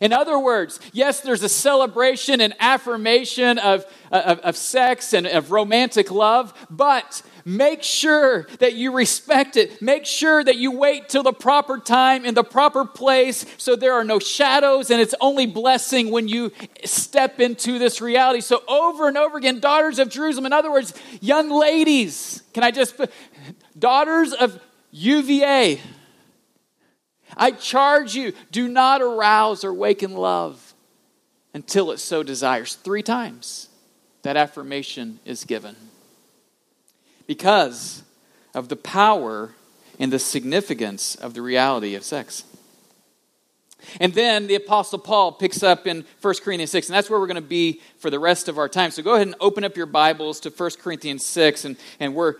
In 0.00 0.12
other 0.12 0.38
words, 0.38 0.80
yes, 0.92 1.20
there's 1.20 1.42
a 1.42 1.48
celebration 1.48 2.40
and 2.40 2.54
affirmation 2.60 3.58
of, 3.58 3.84
of, 4.10 4.38
of, 4.40 4.56
sex 4.56 5.12
and 5.12 5.26
of 5.26 5.50
romantic 5.50 6.10
love, 6.10 6.52
but 6.70 7.22
make 7.44 7.82
sure 7.82 8.46
that 8.58 8.74
you 8.74 8.92
respect 8.92 9.56
it. 9.56 9.80
Make 9.80 10.06
sure 10.06 10.42
that 10.42 10.56
you 10.56 10.72
wait 10.72 11.08
till 11.08 11.22
the 11.22 11.32
proper 11.32 11.78
time 11.78 12.24
in 12.24 12.34
the 12.34 12.44
proper 12.44 12.84
place 12.84 13.46
so 13.56 13.76
there 13.76 13.94
are 13.94 14.04
no 14.04 14.18
shadows 14.18 14.90
and 14.90 15.00
it's 15.00 15.14
only 15.20 15.46
blessing 15.46 16.10
when 16.10 16.28
you 16.28 16.52
step 16.84 17.40
into 17.40 17.78
this 17.78 18.00
reality. 18.00 18.40
So, 18.40 18.62
over 18.68 19.08
and 19.08 19.16
over 19.16 19.38
again, 19.38 19.60
daughters 19.60 19.98
of 19.98 20.08
Jerusalem, 20.08 20.46
in 20.46 20.52
other 20.52 20.70
words, 20.70 20.94
young 21.20 21.50
ladies, 21.50 22.42
can 22.52 22.64
I 22.64 22.70
just 22.70 23.00
daughters 23.78 24.32
of 24.32 24.58
UVA, 24.90 25.80
I 27.36 27.50
charge 27.50 28.14
you, 28.14 28.32
do 28.50 28.68
not 28.68 29.02
arouse 29.02 29.64
or 29.64 29.74
waken 29.74 30.14
love 30.14 30.74
until 31.52 31.90
it 31.90 31.98
so 31.98 32.22
desires. 32.22 32.74
Three 32.74 33.02
times. 33.02 33.68
that 34.22 34.36
affirmation 34.36 35.20
is 35.24 35.44
given? 35.44 35.76
Because 37.28 38.02
of 38.54 38.68
the 38.68 38.76
power 38.76 39.54
and 40.00 40.12
the 40.12 40.18
significance 40.18 41.14
of 41.14 41.34
the 41.34 41.42
reality 41.42 41.94
of 41.94 42.02
sex. 42.02 42.44
And 44.00 44.12
then 44.14 44.46
the 44.46 44.56
Apostle 44.56 44.98
Paul 44.98 45.32
picks 45.32 45.62
up 45.62 45.86
in 45.86 46.04
1 46.20 46.34
Corinthians 46.42 46.70
6, 46.70 46.88
and 46.88 46.96
that's 46.96 47.08
where 47.08 47.20
we're 47.20 47.26
going 47.26 47.36
to 47.36 47.40
be 47.40 47.80
for 47.98 48.10
the 48.10 48.18
rest 48.18 48.48
of 48.48 48.58
our 48.58 48.68
time. 48.68 48.90
So 48.90 49.02
go 49.02 49.14
ahead 49.14 49.26
and 49.26 49.36
open 49.40 49.64
up 49.64 49.76
your 49.76 49.86
Bibles 49.86 50.40
to 50.40 50.50
1 50.50 50.70
Corinthians 50.80 51.24
6, 51.24 51.64
and, 51.64 51.76
and 52.00 52.14
we're 52.14 52.34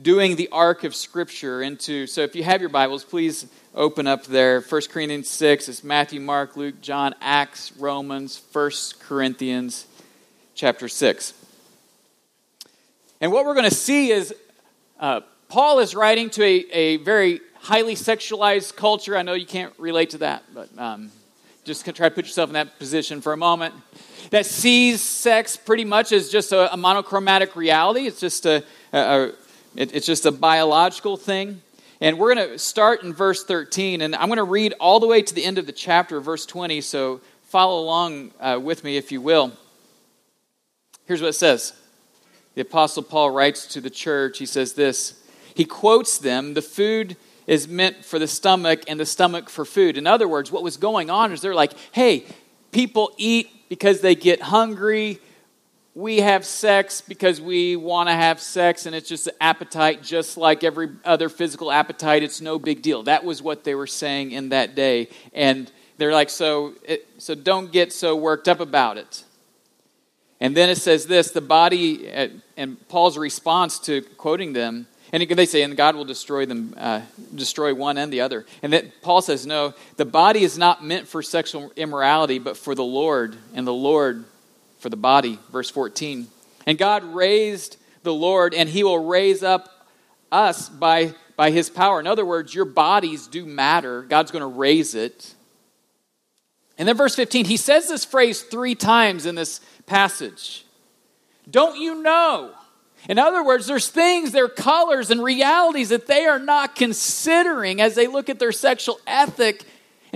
doing 0.00 0.36
the 0.36 0.48
arc 0.50 0.84
of 0.84 0.94
Scripture 0.94 1.62
into. 1.62 2.06
So 2.06 2.22
if 2.22 2.34
you 2.34 2.44
have 2.44 2.60
your 2.60 2.70
Bibles, 2.70 3.04
please 3.04 3.46
open 3.76 4.06
up 4.06 4.24
there. 4.24 4.62
1 4.62 4.82
Corinthians 4.90 5.28
6 5.28 5.68
is 5.68 5.84
Matthew, 5.84 6.20
Mark, 6.20 6.56
Luke, 6.56 6.80
John, 6.80 7.14
Acts, 7.20 7.76
Romans, 7.76 8.40
1 8.52 8.70
Corinthians 9.00 9.86
chapter 10.54 10.88
6. 10.88 11.34
And 13.20 13.30
what 13.30 13.44
we're 13.44 13.54
going 13.54 13.68
to 13.68 13.74
see 13.74 14.10
is 14.10 14.34
uh, 14.98 15.20
Paul 15.48 15.80
is 15.80 15.94
writing 15.94 16.30
to 16.30 16.42
a, 16.42 16.64
a 16.72 16.96
very 16.98 17.40
highly 17.60 17.94
sexualized 17.94 18.76
culture. 18.76 19.16
I 19.16 19.22
know 19.22 19.34
you 19.34 19.46
can't 19.46 19.74
relate 19.78 20.10
to 20.10 20.18
that, 20.18 20.42
but 20.54 20.70
um, 20.78 21.10
just 21.64 21.84
try 21.84 22.08
to 22.08 22.14
put 22.14 22.24
yourself 22.24 22.48
in 22.48 22.54
that 22.54 22.78
position 22.78 23.20
for 23.20 23.34
a 23.34 23.36
moment. 23.36 23.74
That 24.30 24.46
sees 24.46 25.02
sex 25.02 25.56
pretty 25.56 25.84
much 25.84 26.12
as 26.12 26.30
just 26.30 26.52
a, 26.52 26.72
a 26.72 26.76
monochromatic 26.76 27.54
reality. 27.54 28.06
It's 28.06 28.20
just 28.20 28.46
a, 28.46 28.64
a, 28.92 29.32
it, 29.74 29.94
it's 29.94 30.06
just 30.06 30.24
a 30.24 30.32
biological 30.32 31.18
thing. 31.18 31.60
And 32.00 32.18
we're 32.18 32.34
going 32.34 32.50
to 32.50 32.58
start 32.58 33.02
in 33.02 33.14
verse 33.14 33.42
13, 33.44 34.02
and 34.02 34.14
I'm 34.14 34.28
going 34.28 34.36
to 34.36 34.44
read 34.44 34.74
all 34.78 35.00
the 35.00 35.06
way 35.06 35.22
to 35.22 35.34
the 35.34 35.44
end 35.44 35.56
of 35.56 35.64
the 35.64 35.72
chapter, 35.72 36.20
verse 36.20 36.44
20, 36.44 36.82
so 36.82 37.22
follow 37.44 37.80
along 37.80 38.32
uh, 38.38 38.60
with 38.62 38.84
me 38.84 38.98
if 38.98 39.10
you 39.10 39.22
will. 39.22 39.52
Here's 41.06 41.22
what 41.22 41.28
it 41.28 41.34
says 41.34 41.72
The 42.54 42.60
Apostle 42.60 43.02
Paul 43.02 43.30
writes 43.30 43.66
to 43.68 43.80
the 43.80 43.88
church, 43.88 44.38
he 44.38 44.46
says 44.46 44.74
this. 44.74 45.22
He 45.54 45.64
quotes 45.64 46.18
them, 46.18 46.52
the 46.52 46.60
food 46.60 47.16
is 47.46 47.66
meant 47.66 48.04
for 48.04 48.18
the 48.18 48.28
stomach 48.28 48.82
and 48.88 49.00
the 49.00 49.06
stomach 49.06 49.48
for 49.48 49.64
food. 49.64 49.96
In 49.96 50.06
other 50.06 50.28
words, 50.28 50.52
what 50.52 50.62
was 50.62 50.76
going 50.76 51.08
on 51.08 51.32
is 51.32 51.40
they're 51.40 51.54
like, 51.54 51.72
hey, 51.92 52.26
people 52.72 53.10
eat 53.16 53.48
because 53.70 54.02
they 54.02 54.14
get 54.14 54.42
hungry 54.42 55.18
we 55.96 56.18
have 56.18 56.44
sex 56.44 57.00
because 57.00 57.40
we 57.40 57.74
want 57.74 58.10
to 58.10 58.14
have 58.14 58.38
sex 58.38 58.84
and 58.84 58.94
it's 58.94 59.08
just 59.08 59.28
an 59.28 59.32
appetite 59.40 60.02
just 60.02 60.36
like 60.36 60.62
every 60.62 60.90
other 61.06 61.30
physical 61.30 61.72
appetite. 61.72 62.22
It's 62.22 62.42
no 62.42 62.58
big 62.58 62.82
deal. 62.82 63.04
That 63.04 63.24
was 63.24 63.40
what 63.40 63.64
they 63.64 63.74
were 63.74 63.86
saying 63.86 64.32
in 64.32 64.50
that 64.50 64.74
day. 64.74 65.08
And 65.32 65.72
they're 65.96 66.12
like 66.12 66.28
so 66.28 66.74
it, 66.84 67.08
so 67.16 67.34
don't 67.34 67.72
get 67.72 67.94
so 67.94 68.14
worked 68.14 68.46
up 68.46 68.60
about 68.60 68.98
it. 68.98 69.24
And 70.38 70.54
then 70.54 70.68
it 70.68 70.76
says 70.76 71.06
this 71.06 71.30
the 71.30 71.40
body 71.40 72.06
and 72.58 72.88
paul's 72.90 73.16
response 73.16 73.78
to 73.78 74.02
quoting 74.18 74.52
them 74.52 74.88
and 75.12 75.26
they 75.26 75.46
say 75.46 75.62
and 75.62 75.78
god 75.78 75.96
will 75.96 76.04
destroy 76.04 76.44
them 76.44 76.74
uh, 76.76 77.00
destroy 77.34 77.74
one 77.74 77.96
and 77.96 78.12
the 78.12 78.20
other. 78.20 78.44
And 78.60 78.74
that 78.74 79.00
paul 79.00 79.22
says 79.22 79.46
no 79.46 79.72
the 79.96 80.04
body 80.04 80.42
is 80.42 80.58
not 80.58 80.84
meant 80.84 81.08
for 81.08 81.22
sexual 81.22 81.72
immorality 81.74 82.38
but 82.38 82.58
for 82.58 82.74
the 82.74 82.84
lord 82.84 83.34
and 83.54 83.66
the 83.66 83.72
lord 83.72 84.26
for 84.78 84.88
the 84.88 84.96
body. 84.96 85.38
Verse 85.50 85.70
14. 85.70 86.28
And 86.66 86.78
God 86.78 87.04
raised 87.04 87.76
the 88.02 88.14
Lord, 88.14 88.54
and 88.54 88.68
he 88.68 88.84
will 88.84 89.04
raise 89.04 89.42
up 89.42 89.68
us 90.30 90.68
by, 90.68 91.14
by 91.36 91.50
his 91.50 91.70
power. 91.70 92.00
In 92.00 92.06
other 92.06 92.26
words, 92.26 92.54
your 92.54 92.64
bodies 92.64 93.26
do 93.26 93.46
matter. 93.46 94.02
God's 94.02 94.30
going 94.30 94.40
to 94.40 94.46
raise 94.46 94.94
it. 94.94 95.34
And 96.78 96.86
then 96.88 96.96
verse 96.96 97.14
15, 97.14 97.46
he 97.46 97.56
says 97.56 97.88
this 97.88 98.04
phrase 98.04 98.42
three 98.42 98.74
times 98.74 99.26
in 99.26 99.34
this 99.34 99.60
passage. 99.86 100.66
Don't 101.50 101.78
you 101.78 102.02
know? 102.02 102.52
In 103.08 103.18
other 103.18 103.44
words, 103.44 103.66
there's 103.66 103.88
things, 103.88 104.32
there 104.32 104.46
are 104.46 104.48
colors 104.48 105.10
and 105.10 105.22
realities 105.22 105.90
that 105.90 106.06
they 106.06 106.26
are 106.26 106.40
not 106.40 106.74
considering 106.74 107.80
as 107.80 107.94
they 107.94 108.08
look 108.08 108.28
at 108.28 108.38
their 108.38 108.52
sexual 108.52 108.98
ethic 109.06 109.62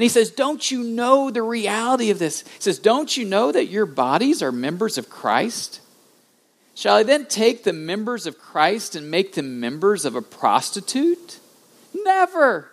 and 0.01 0.05
he 0.05 0.09
says, 0.09 0.31
Don't 0.31 0.71
you 0.71 0.83
know 0.83 1.31
the 1.31 1.43
reality 1.43 2.09
of 2.09 2.19
this? 2.19 2.41
He 2.41 2.61
says, 2.61 2.79
Don't 2.79 3.15
you 3.19 3.27
know 3.27 3.53
that 3.53 3.67
your 3.67 3.85
bodies 3.85 4.43
are 4.43 4.51
members 4.51 4.97
of 4.97 5.11
Christ? 5.11 5.83
Shall 6.75 6.97
I 6.97 7.03
then 7.03 7.27
take 7.27 7.65
the 7.65 7.75
members 7.75 8.27
of 8.27 8.39
Christ 8.39 8.97
and 8.97 9.11
make 9.11 9.35
them 9.35 9.61
members 9.61 10.07
of 10.07 10.17
a 10.17 10.23
prostitute? 10.23 11.39
Never. 11.93 12.71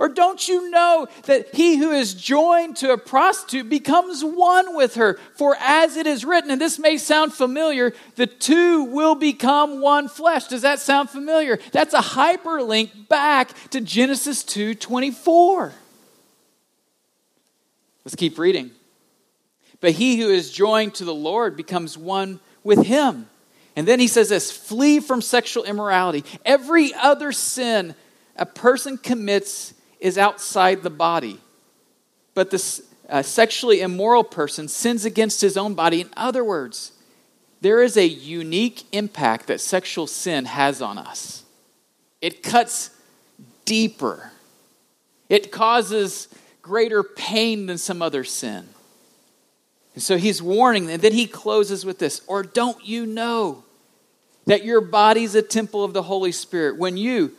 Or 0.00 0.08
don't 0.08 0.48
you 0.48 0.68
know 0.68 1.06
that 1.26 1.54
he 1.54 1.76
who 1.76 1.92
is 1.92 2.12
joined 2.12 2.76
to 2.78 2.90
a 2.90 2.98
prostitute 2.98 3.68
becomes 3.68 4.24
one 4.24 4.74
with 4.74 4.96
her? 4.96 5.20
For 5.36 5.56
as 5.60 5.96
it 5.96 6.08
is 6.08 6.24
written, 6.24 6.50
and 6.50 6.60
this 6.60 6.80
may 6.80 6.96
sound 6.96 7.32
familiar, 7.32 7.92
the 8.16 8.26
two 8.26 8.82
will 8.82 9.14
become 9.14 9.80
one 9.80 10.08
flesh. 10.08 10.48
Does 10.48 10.62
that 10.62 10.80
sound 10.80 11.08
familiar? 11.08 11.60
That's 11.70 11.94
a 11.94 12.00
hyperlink 12.00 13.06
back 13.06 13.70
to 13.70 13.80
Genesis 13.80 14.42
2 14.42 14.74
24. 14.74 15.72
Let's 18.04 18.16
keep 18.16 18.38
reading. 18.38 18.70
But 19.80 19.92
he 19.92 20.18
who 20.18 20.28
is 20.28 20.50
joined 20.50 20.94
to 20.94 21.04
the 21.04 21.14
Lord 21.14 21.56
becomes 21.56 21.98
one 21.98 22.40
with 22.62 22.86
him. 22.86 23.28
And 23.76 23.88
then 23.88 24.00
he 24.00 24.08
says 24.08 24.28
this 24.28 24.50
flee 24.50 25.00
from 25.00 25.20
sexual 25.20 25.64
immorality. 25.64 26.24
Every 26.44 26.94
other 26.94 27.32
sin 27.32 27.94
a 28.36 28.46
person 28.46 28.98
commits 28.98 29.74
is 30.00 30.18
outside 30.18 30.82
the 30.82 30.90
body. 30.90 31.40
But 32.34 32.50
the 32.50 32.82
uh, 33.08 33.22
sexually 33.22 33.80
immoral 33.80 34.24
person 34.24 34.68
sins 34.68 35.04
against 35.04 35.40
his 35.40 35.56
own 35.56 35.74
body. 35.74 36.00
In 36.00 36.10
other 36.16 36.44
words, 36.44 36.92
there 37.60 37.82
is 37.82 37.96
a 37.96 38.06
unique 38.06 38.84
impact 38.92 39.46
that 39.46 39.60
sexual 39.60 40.06
sin 40.06 40.44
has 40.44 40.82
on 40.82 40.98
us. 40.98 41.44
It 42.20 42.42
cuts 42.42 42.90
deeper, 43.64 44.30
it 45.28 45.50
causes 45.52 46.28
greater 46.64 47.02
pain 47.02 47.66
than 47.66 47.76
some 47.76 48.00
other 48.00 48.24
sin. 48.24 48.66
And 49.92 50.02
so 50.02 50.16
he's 50.16 50.42
warning, 50.42 50.90
and 50.90 51.02
then 51.02 51.12
he 51.12 51.26
closes 51.26 51.84
with 51.84 51.98
this 51.98 52.22
Or 52.26 52.42
don't 52.42 52.84
you 52.84 53.06
know 53.06 53.64
that 54.46 54.64
your 54.64 54.80
body's 54.80 55.34
a 55.34 55.42
temple 55.42 55.84
of 55.84 55.92
the 55.92 56.02
Holy 56.02 56.32
Spirit? 56.32 56.78
When 56.78 56.96
you, 56.96 57.32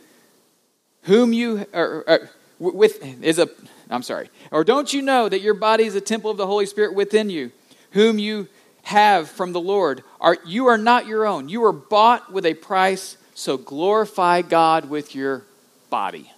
whom 1.02 1.32
you, 1.32 1.66
or, 1.74 2.30
with, 2.58 3.04
is 3.22 3.40
a, 3.40 3.48
I'm 3.90 4.04
sorry. 4.04 4.30
Or 4.52 4.62
don't 4.62 4.92
you 4.92 5.02
know 5.02 5.28
that 5.28 5.40
your 5.40 5.54
body 5.54 5.84
is 5.84 5.96
a 5.96 6.00
temple 6.00 6.30
of 6.30 6.36
the 6.36 6.46
Holy 6.46 6.66
Spirit 6.66 6.94
within 6.94 7.28
you, 7.28 7.50
whom 7.90 8.20
you 8.20 8.46
have 8.84 9.28
from 9.28 9.52
the 9.52 9.60
Lord? 9.60 10.04
Are, 10.20 10.38
you 10.46 10.66
are 10.68 10.78
not 10.78 11.06
your 11.06 11.26
own. 11.26 11.48
You 11.48 11.64
are 11.64 11.72
bought 11.72 12.32
with 12.32 12.46
a 12.46 12.54
price, 12.54 13.16
so 13.34 13.56
glorify 13.56 14.42
God 14.42 14.88
with 14.88 15.16
your 15.16 15.42
body. 15.90 16.30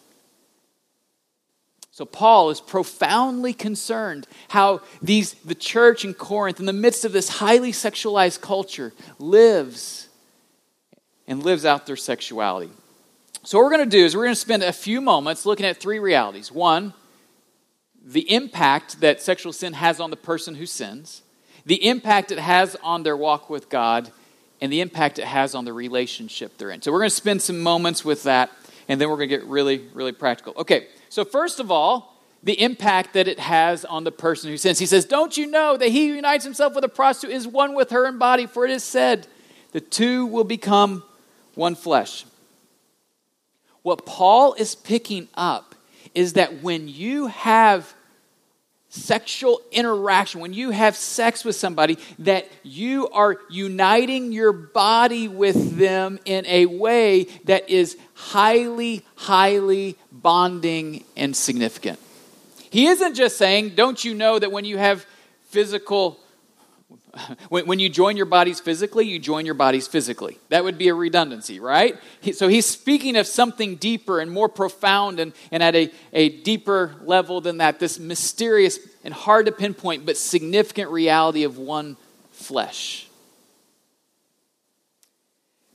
So 1.99 2.05
Paul 2.05 2.51
is 2.51 2.61
profoundly 2.61 3.53
concerned 3.53 4.29
how 4.51 4.83
these 5.03 5.33
the 5.35 5.57
church 5.57 6.05
in 6.05 6.15
Corinth 6.15 6.61
in 6.61 6.67
the 6.67 6.73
midst 6.73 7.05
of 7.05 7.11
this 7.11 7.29
highly 7.29 7.73
sexualized 7.73 8.41
culture 8.41 8.93
lives 9.19 10.09
and 11.27 11.43
lives 11.43 11.65
out 11.65 11.87
their 11.87 11.97
sexuality. 11.97 12.71
So 13.43 13.59
what 13.59 13.65
we're 13.65 13.77
going 13.79 13.91
to 13.91 13.97
do 13.97 14.05
is 14.05 14.15
we're 14.15 14.27
going 14.27 14.37
to 14.37 14.41
spend 14.41 14.63
a 14.63 14.73
few 14.73 15.01
moments 15.01 15.45
looking 15.45 15.67
at 15.67 15.79
three 15.79 15.99
realities. 15.99 16.53
One, 16.53 16.95
the 18.01 18.33
impact 18.33 19.01
that 19.01 19.21
sexual 19.21 19.53
sin 19.53 19.73
has 19.73 19.99
on 19.99 20.11
the 20.11 20.17
person 20.17 20.55
who 20.55 20.67
sins, 20.67 21.23
the 21.67 21.85
impact 21.85 22.31
it 22.31 22.39
has 22.39 22.77
on 22.81 23.03
their 23.03 23.17
walk 23.17 23.51
with 23.51 23.69
God, 23.69 24.13
and 24.61 24.73
the 24.73 24.83
impact 24.83 25.19
it 25.19 25.25
has 25.25 25.53
on 25.53 25.65
the 25.65 25.73
relationship 25.73 26.59
they're 26.59 26.71
in. 26.71 26.81
So 26.81 26.93
we're 26.93 27.01
going 27.01 27.11
to 27.11 27.17
spend 27.17 27.43
some 27.43 27.59
moments 27.59 28.05
with 28.05 28.23
that 28.23 28.53
and 28.87 29.01
then 29.01 29.11
we're 29.11 29.17
going 29.17 29.29
to 29.29 29.37
get 29.37 29.45
really 29.47 29.79
really 29.95 30.13
practical. 30.13 30.55
Okay. 30.59 30.87
So, 31.09 31.25
first 31.25 31.61
of 31.61 31.71
all, 31.71 32.19
the 32.43 32.61
impact 32.61 33.15
that 33.15 33.27
it 33.27 33.41
has 33.41 33.85
on 33.85 34.05
the 34.05 34.13
person 34.13 34.51
who 34.51 34.57
sins. 34.57 34.79
He 34.79 34.87
says, 34.87 35.05
Don't 35.05 35.37
you 35.37 35.47
know 35.47 35.77
that 35.77 35.89
he 35.89 36.09
who 36.09 36.15
unites 36.15 36.45
himself 36.45 36.75
with 36.75 36.85
a 36.85 36.89
prostitute 36.89 37.35
is 37.35 37.49
one 37.49 37.75
with 37.75 37.91
her 37.91 38.07
in 38.07 38.19
body? 38.19 38.47
For 38.47 38.65
it 38.65 38.71
is 38.71 38.85
said, 38.85 39.27
the 39.73 39.81
two 39.81 40.27
will 40.27 40.45
become 40.45 41.05
one 41.55 41.75
flesh. 41.75 42.25
What 43.83 44.07
Paul 44.07 44.55
is 44.55 44.75
picking 44.75 45.29
up 45.35 45.75
is 46.15 46.35
that 46.35 46.63
when 46.63 46.89
you 46.89 47.27
have 47.27 47.95
sexual 48.91 49.61
interaction, 49.71 50.41
when 50.41 50.53
you 50.53 50.71
have 50.71 50.97
sex 50.97 51.45
with 51.45 51.57
somebody, 51.57 51.99
that 52.19 52.49
you 52.63 53.09
are 53.09 53.39
uniting 53.51 54.33
your 54.33 54.53
body 54.53 55.29
with 55.29 55.77
them 55.77 56.19
in 56.25 56.47
a 56.47 56.67
way 56.67 57.25
that 57.45 57.69
is 57.69 57.97
highly, 58.15 59.05
highly 59.15 59.97
bonding 60.11 61.05
and 61.17 61.37
significant. 61.37 61.99
He 62.71 62.87
isn't 62.87 63.15
just 63.15 63.37
saying, 63.37 63.71
Don't 63.71 64.05
you 64.05 64.15
know 64.15 64.39
that 64.39 64.53
when 64.53 64.65
you 64.65 64.79
have 64.79 65.07
physical 65.45 66.19
when, 67.49 67.67
when 67.67 67.79
you 67.79 67.89
join 67.89 68.17
your 68.17 68.27
bodies 68.27 68.61
physically, 68.61 69.07
you 69.07 69.19
join 69.19 69.45
your 69.47 69.55
bodies 69.55 69.87
physically. 69.87 70.39
That 70.49 70.65
would 70.65 70.79
be 70.79 70.89
a 70.89 70.95
redundancy, 70.95 71.61
right? 71.61 71.97
He, 72.21 72.33
so 72.33 72.49
he's 72.49 72.67
speaking 72.67 73.17
of 73.17 73.27
something 73.27 73.77
deeper 73.77 74.21
and 74.21 74.31
more 74.31 74.49
profound 74.49 75.21
and, 75.21 75.33
and 75.51 75.63
at 75.63 75.75
a, 75.75 75.91
a 76.13 76.29
deeper 76.29 76.97
level 77.03 77.41
than 77.41 77.59
that. 77.59 77.79
This 77.79 77.99
mysterious 77.99 78.79
and 79.05 79.15
hard 79.15 79.47
to 79.47 79.53
pinpoint, 79.53 80.07
but 80.07 80.17
significant 80.17 80.91
reality 80.91 81.45
of 81.45 81.59
one 81.59 81.97
flesh. 82.31 83.09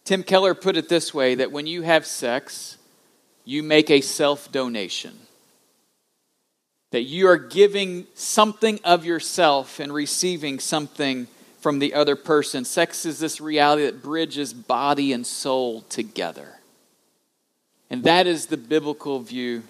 Tim 0.04 0.24
Keller 0.24 0.54
put 0.54 0.76
it 0.76 0.90
this 0.90 1.14
way 1.14 1.36
that 1.36 1.52
when 1.52 1.66
you 1.66 1.82
have 1.82 2.06
sex, 2.06 2.78
you 3.46 3.64
make 3.64 3.90
a 3.90 4.02
self 4.02 4.52
donation. 4.52 5.14
That 6.92 7.04
you 7.04 7.28
are 7.28 7.38
giving 7.38 8.06
something 8.14 8.80
of 8.84 9.06
yourself 9.06 9.80
and 9.80 9.92
receiving 9.92 10.60
something 10.60 11.28
from 11.64 11.80
the 11.80 11.94
other 11.94 12.18
person. 12.18 12.66
Sex 12.66 13.06
is 13.06 13.20
this 13.20 13.40
reality 13.40 13.86
that 13.86 14.04
bridges 14.04 14.54
body 14.54 15.14
and 15.14 15.26
soul 15.26 15.82
together. 15.84 16.60
And 17.90 18.04
that 18.04 18.28
is 18.28 18.48
the 18.48 18.58
biblical 18.58 19.22
view 19.22 19.64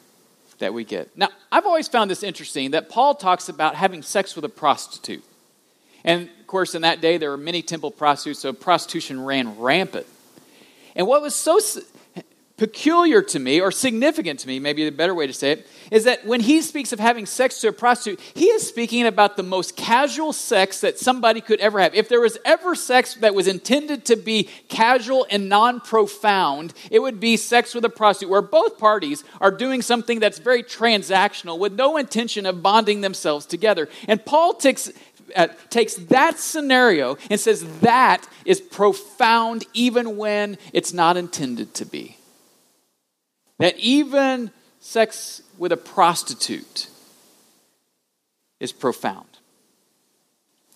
that 0.58 0.74
we 0.74 0.86
get. 0.86 1.16
Now, 1.16 1.30
I've 1.52 1.68
always 1.68 1.88
found 1.88 2.10
this 2.10 2.24
interesting 2.24 2.72
that 2.72 2.90
Paul 2.90 3.14
talks 3.14 3.48
about 3.48 3.76
having 3.76 4.02
sex 4.02 4.36
with 4.36 4.44
a 4.44 4.50
prostitute. 4.50 5.24
And 6.04 6.30
of 6.40 6.48
course, 6.48 6.74
in 6.74 6.82
that 6.82 7.00
day, 7.00 7.18
there 7.18 7.30
were 7.30 7.38
many 7.38 7.62
temple 7.62 7.92
prostitutes, 7.92 8.40
so 8.40 8.54
prostitution 8.54 9.24
ran 9.24 9.60
rampant. 9.60 10.08
And 10.96 11.06
what 11.06 11.22
was 11.22 11.36
so 11.36 11.60
peculiar 12.58 13.22
to 13.24 13.40
me, 13.40 13.60
or 13.60 13.72
significant 13.72 14.40
to 14.40 14.48
me, 14.48 14.60
maybe 14.60 14.86
a 14.86 14.92
better 14.92 15.16
way 15.16 15.26
to 15.26 15.34
say 15.34 15.52
it, 15.52 15.68
is 15.92 16.04
that 16.04 16.26
when 16.26 16.40
he 16.40 16.62
speaks 16.62 16.94
of 16.94 17.00
having 17.00 17.26
sex 17.26 17.60
to 17.60 17.68
a 17.68 17.74
prostitute, 17.74 18.20
he 18.36 18.46
is 18.46 18.68
speaking 18.68 19.08
about 19.08 19.38
the 19.38 19.44
most 19.44 19.76
casual 19.76 20.32
sex 20.32 20.80
that 20.82 21.00
somebody 21.00 21.42
could 21.42 21.60
ever 21.60 21.80
have. 21.80 21.96
If 21.96 22.10
there 22.10 22.22
was 22.22 22.38
ever 22.46 22.76
sex 22.76 23.16
that 23.16 23.34
was 23.34 23.48
intended 23.48 24.06
to 24.06 24.16
be 24.16 24.50
casual 24.68 25.26
and 25.32 25.50
non 25.50 25.82
profound, 25.82 26.74
it 26.92 27.00
would 27.00 27.20
be 27.20 27.38
sex 27.38 27.74
with 27.74 27.86
a 27.86 27.90
prostitute, 27.90 28.30
where 28.30 28.42
both 28.42 28.78
parties 28.78 29.24
are 29.42 29.52
doing 29.52 29.82
something 29.82 30.20
that's 30.20 30.38
very 30.38 30.62
transactional 30.62 31.58
with 31.58 31.74
no 31.74 31.98
intention 31.98 32.46
of 32.46 32.62
bonding 32.62 33.02
themselves 33.02 33.48
together. 33.48 33.90
And 34.08 34.24
Paul 34.24 34.54
takes, 34.54 34.92
uh, 35.36 35.48
takes 35.72 35.96
that 35.96 36.38
scenario 36.38 37.18
and 37.32 37.40
says 37.40 37.80
that 37.80 38.28
is 38.46 38.62
profound 38.62 39.66
even 39.74 40.18
when 40.18 40.60
it's 40.72 40.94
not 40.94 41.18
intended 41.18 41.74
to 41.74 41.86
be. 41.86 42.18
That 43.60 43.78
even 43.78 44.52
sex 44.80 45.42
with 45.58 45.72
a 45.72 45.78
prostitute 45.78 46.88
is 48.60 48.72
profound. 48.72 49.28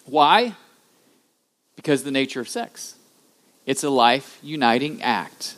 Why? 0.05 0.55
Because 1.75 2.03
the 2.03 2.11
nature 2.11 2.39
of 2.39 2.49
sex. 2.49 2.95
It's 3.65 3.83
a 3.83 3.89
life 3.89 4.39
uniting 4.41 5.01
act 5.01 5.55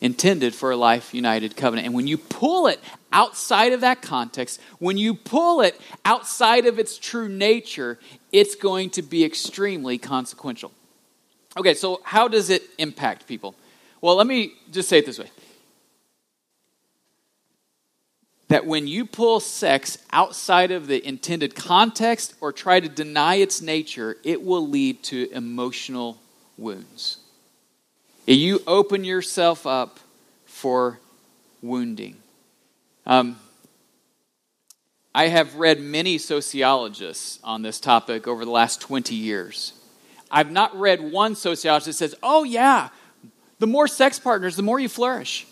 intended 0.00 0.54
for 0.54 0.70
a 0.70 0.76
life 0.76 1.12
united 1.12 1.56
covenant. 1.56 1.86
And 1.86 1.94
when 1.94 2.06
you 2.06 2.16
pull 2.16 2.66
it 2.66 2.80
outside 3.12 3.72
of 3.72 3.80
that 3.82 4.02
context, 4.02 4.60
when 4.78 4.96
you 4.96 5.14
pull 5.14 5.60
it 5.60 5.78
outside 6.04 6.66
of 6.66 6.78
its 6.78 6.96
true 6.96 7.28
nature, 7.28 7.98
it's 8.32 8.54
going 8.54 8.90
to 8.90 9.02
be 9.02 9.24
extremely 9.24 9.98
consequential. 9.98 10.72
Okay, 11.56 11.74
so 11.74 12.00
how 12.04 12.28
does 12.28 12.50
it 12.50 12.62
impact 12.78 13.26
people? 13.26 13.54
Well, 14.00 14.16
let 14.16 14.26
me 14.26 14.54
just 14.70 14.88
say 14.88 14.98
it 14.98 15.06
this 15.06 15.18
way 15.18 15.30
that 18.50 18.66
when 18.66 18.88
you 18.88 19.06
pull 19.06 19.38
sex 19.38 19.96
outside 20.10 20.72
of 20.72 20.88
the 20.88 21.06
intended 21.06 21.54
context 21.54 22.34
or 22.40 22.52
try 22.52 22.80
to 22.80 22.88
deny 22.88 23.36
its 23.36 23.62
nature, 23.62 24.16
it 24.24 24.42
will 24.42 24.66
lead 24.66 25.00
to 25.04 25.30
emotional 25.30 26.18
wounds. 26.58 27.18
You 28.26 28.60
open 28.66 29.04
yourself 29.04 29.68
up 29.68 30.00
for 30.46 30.98
wounding. 31.62 32.16
Um, 33.06 33.36
I 35.14 35.28
have 35.28 35.54
read 35.54 35.80
many 35.80 36.18
sociologists 36.18 37.38
on 37.44 37.62
this 37.62 37.78
topic 37.78 38.26
over 38.26 38.44
the 38.44 38.50
last 38.50 38.80
20 38.80 39.14
years. 39.14 39.74
I've 40.28 40.50
not 40.50 40.74
read 40.74 41.00
one 41.12 41.36
sociologist 41.36 41.86
that 41.86 41.92
says, 41.92 42.16
oh, 42.20 42.42
yeah, 42.42 42.88
the 43.60 43.68
more 43.68 43.86
sex 43.86 44.18
partners, 44.18 44.56
the 44.56 44.64
more 44.64 44.80
you 44.80 44.88
flourish. 44.88 45.46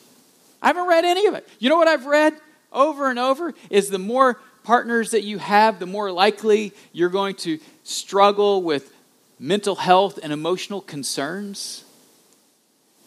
I 0.60 0.66
haven't 0.66 0.88
read 0.88 1.04
any 1.04 1.26
of 1.26 1.34
it. 1.34 1.48
You 1.60 1.68
know 1.68 1.76
what 1.76 1.86
I've 1.86 2.06
read? 2.06 2.34
Over 2.72 3.10
and 3.10 3.18
over 3.18 3.54
is 3.70 3.90
the 3.90 3.98
more 3.98 4.40
partners 4.64 5.12
that 5.12 5.22
you 5.22 5.38
have, 5.38 5.78
the 5.78 5.87
more 5.87 6.12
likely 6.12 6.72
you're 6.92 7.08
going 7.08 7.34
to 7.34 7.58
struggle 7.84 8.62
with 8.62 8.92
mental 9.38 9.76
health 9.76 10.18
and 10.22 10.32
emotional 10.32 10.80
concerns. 10.80 11.84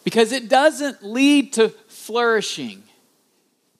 Because 0.04 0.32
it 0.32 0.48
doesn't 0.48 1.04
lead 1.04 1.52
to 1.52 1.68
flourishing. 1.88 2.82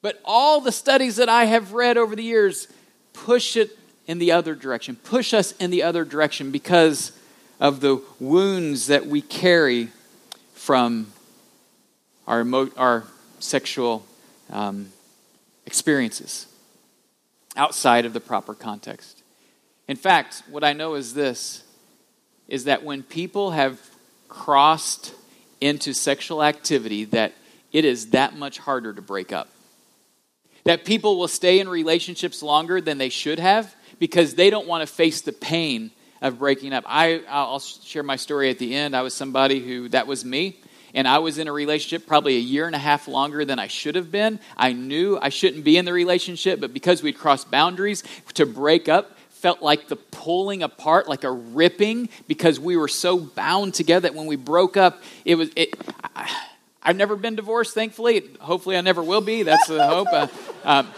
But 0.03 0.21
all 0.25 0.61
the 0.61 0.73
studies 0.73 1.17
that 1.17 1.29
I 1.29 1.47
have 1.47 1.73
read 1.73 1.97
over 1.97 2.15
the 2.15 2.23
years 2.23 2.69
push 3.13 3.57
it 3.57 3.77
in 4.07 4.19
the 4.19 4.33
other 4.33 4.55
direction, 4.55 4.97
push 4.97 5.33
us 5.33 5.53
in 5.53 5.71
the 5.71 5.83
other 5.83 6.05
direction 6.05 6.51
because 6.51 7.13
of 7.61 7.81
the 7.81 8.03
wounds 8.19 8.89
that 8.89 9.07
we 9.07 9.23
carry 9.23 9.89
from 10.55 11.13
our, 12.27 12.41
emo- 12.41 12.71
our 12.77 13.05
sexual 13.39 14.05
um, 14.51 14.89
experiences 15.67 16.47
outside 17.57 18.05
of 18.05 18.13
the 18.13 18.21
proper 18.21 18.55
context. 18.55 19.23
In 19.89 19.97
fact, 19.97 20.43
what 20.51 20.65
I 20.65 20.73
know 20.73 20.95
is 20.95 21.15
this 21.15 21.63
is 22.49 22.65
that 22.65 22.83
when 22.83 23.03
people 23.03 23.53
have 23.53 23.81
crossed 24.29 25.15
into 25.61 25.93
sexual 25.93 26.43
activity 26.43 27.05
that 27.05 27.33
it 27.73 27.85
is 27.85 28.11
that 28.11 28.37
much 28.37 28.59
harder 28.59 28.93
to 28.93 29.01
break 29.01 29.33
up. 29.33 29.49
That 30.65 30.85
people 30.85 31.19
will 31.19 31.29
stay 31.29 31.61
in 31.61 31.69
relationships 31.69 32.43
longer 32.43 32.81
than 32.81 32.99
they 32.99 33.09
should 33.09 33.39
have 33.39 33.75
because 33.99 34.35
they 34.35 34.51
don't 34.51 34.67
want 34.67 34.87
to 34.87 34.93
face 34.93 35.21
the 35.21 35.33
pain 35.33 35.91
of 36.21 36.39
breaking 36.39 36.73
up. 36.73 36.85
I, 36.87 37.23
I'll 37.29 37.61
share 37.61 38.03
my 38.03 38.17
story 38.17 38.51
at 38.51 38.59
the 38.59 38.75
end. 38.75 38.95
I 38.95 39.03
was 39.03 39.15
somebody 39.15 39.61
who, 39.61 39.89
that 39.91 40.07
was 40.07 40.25
me 40.25 40.57
and 40.95 41.09
I 41.09 41.19
was 41.19 41.39
in 41.39 41.49
a 41.49 41.53
relationship 41.53 42.07
probably 42.07 42.37
a 42.37 42.41
year 42.41 42.67
and 42.67 42.75
a 42.75 42.79
half 42.79 43.09
longer 43.09 43.45
than 43.45 43.59
I 43.59 43.67
should 43.67 43.95
have 43.95 44.11
been. 44.11 44.41
I 44.57 44.73
knew 44.73 45.19
I 45.21 45.31
shouldn't 45.31 45.65
be 45.65 45.77
in 45.77 45.85
the 45.85 45.93
relationship, 45.93 46.61
but 46.61 46.73
because 46.73 47.03
we'd 47.03 47.19
crossed 47.19 47.51
boundaries, 47.51 48.05
to 48.35 48.47
break 48.47 48.89
up 48.89 49.17
felt 49.31 49.61
like 49.61 49.89
the 49.89 49.97
pulling 49.97 50.63
apart, 50.63 51.09
like 51.09 51.25
a 51.25 51.31
ripping, 51.31 52.09
because 52.29 52.61
we 52.61 52.77
were 52.77 52.87
so 52.87 53.19
bound 53.19 53.75
together 53.75 54.09
that 54.09 54.15
when 54.15 54.27
we 54.27 54.37
broke 54.37 54.77
up, 54.77 55.03
it 55.25 55.35
was. 55.35 55.51
It, 55.57 55.75
I, 56.15 56.31
have 56.83 56.97
never 56.97 57.17
been 57.17 57.35
divorced, 57.37 57.75
thankfully. 57.75 58.23
Hopefully, 58.41 58.77
I 58.77 58.81
never 58.83 59.03
will 59.03 59.21
be. 59.21 59.43
That's 59.43 59.67
the 59.67 59.85
hope. 59.85 60.09
Uh, 60.13 60.27
um, 60.65 60.89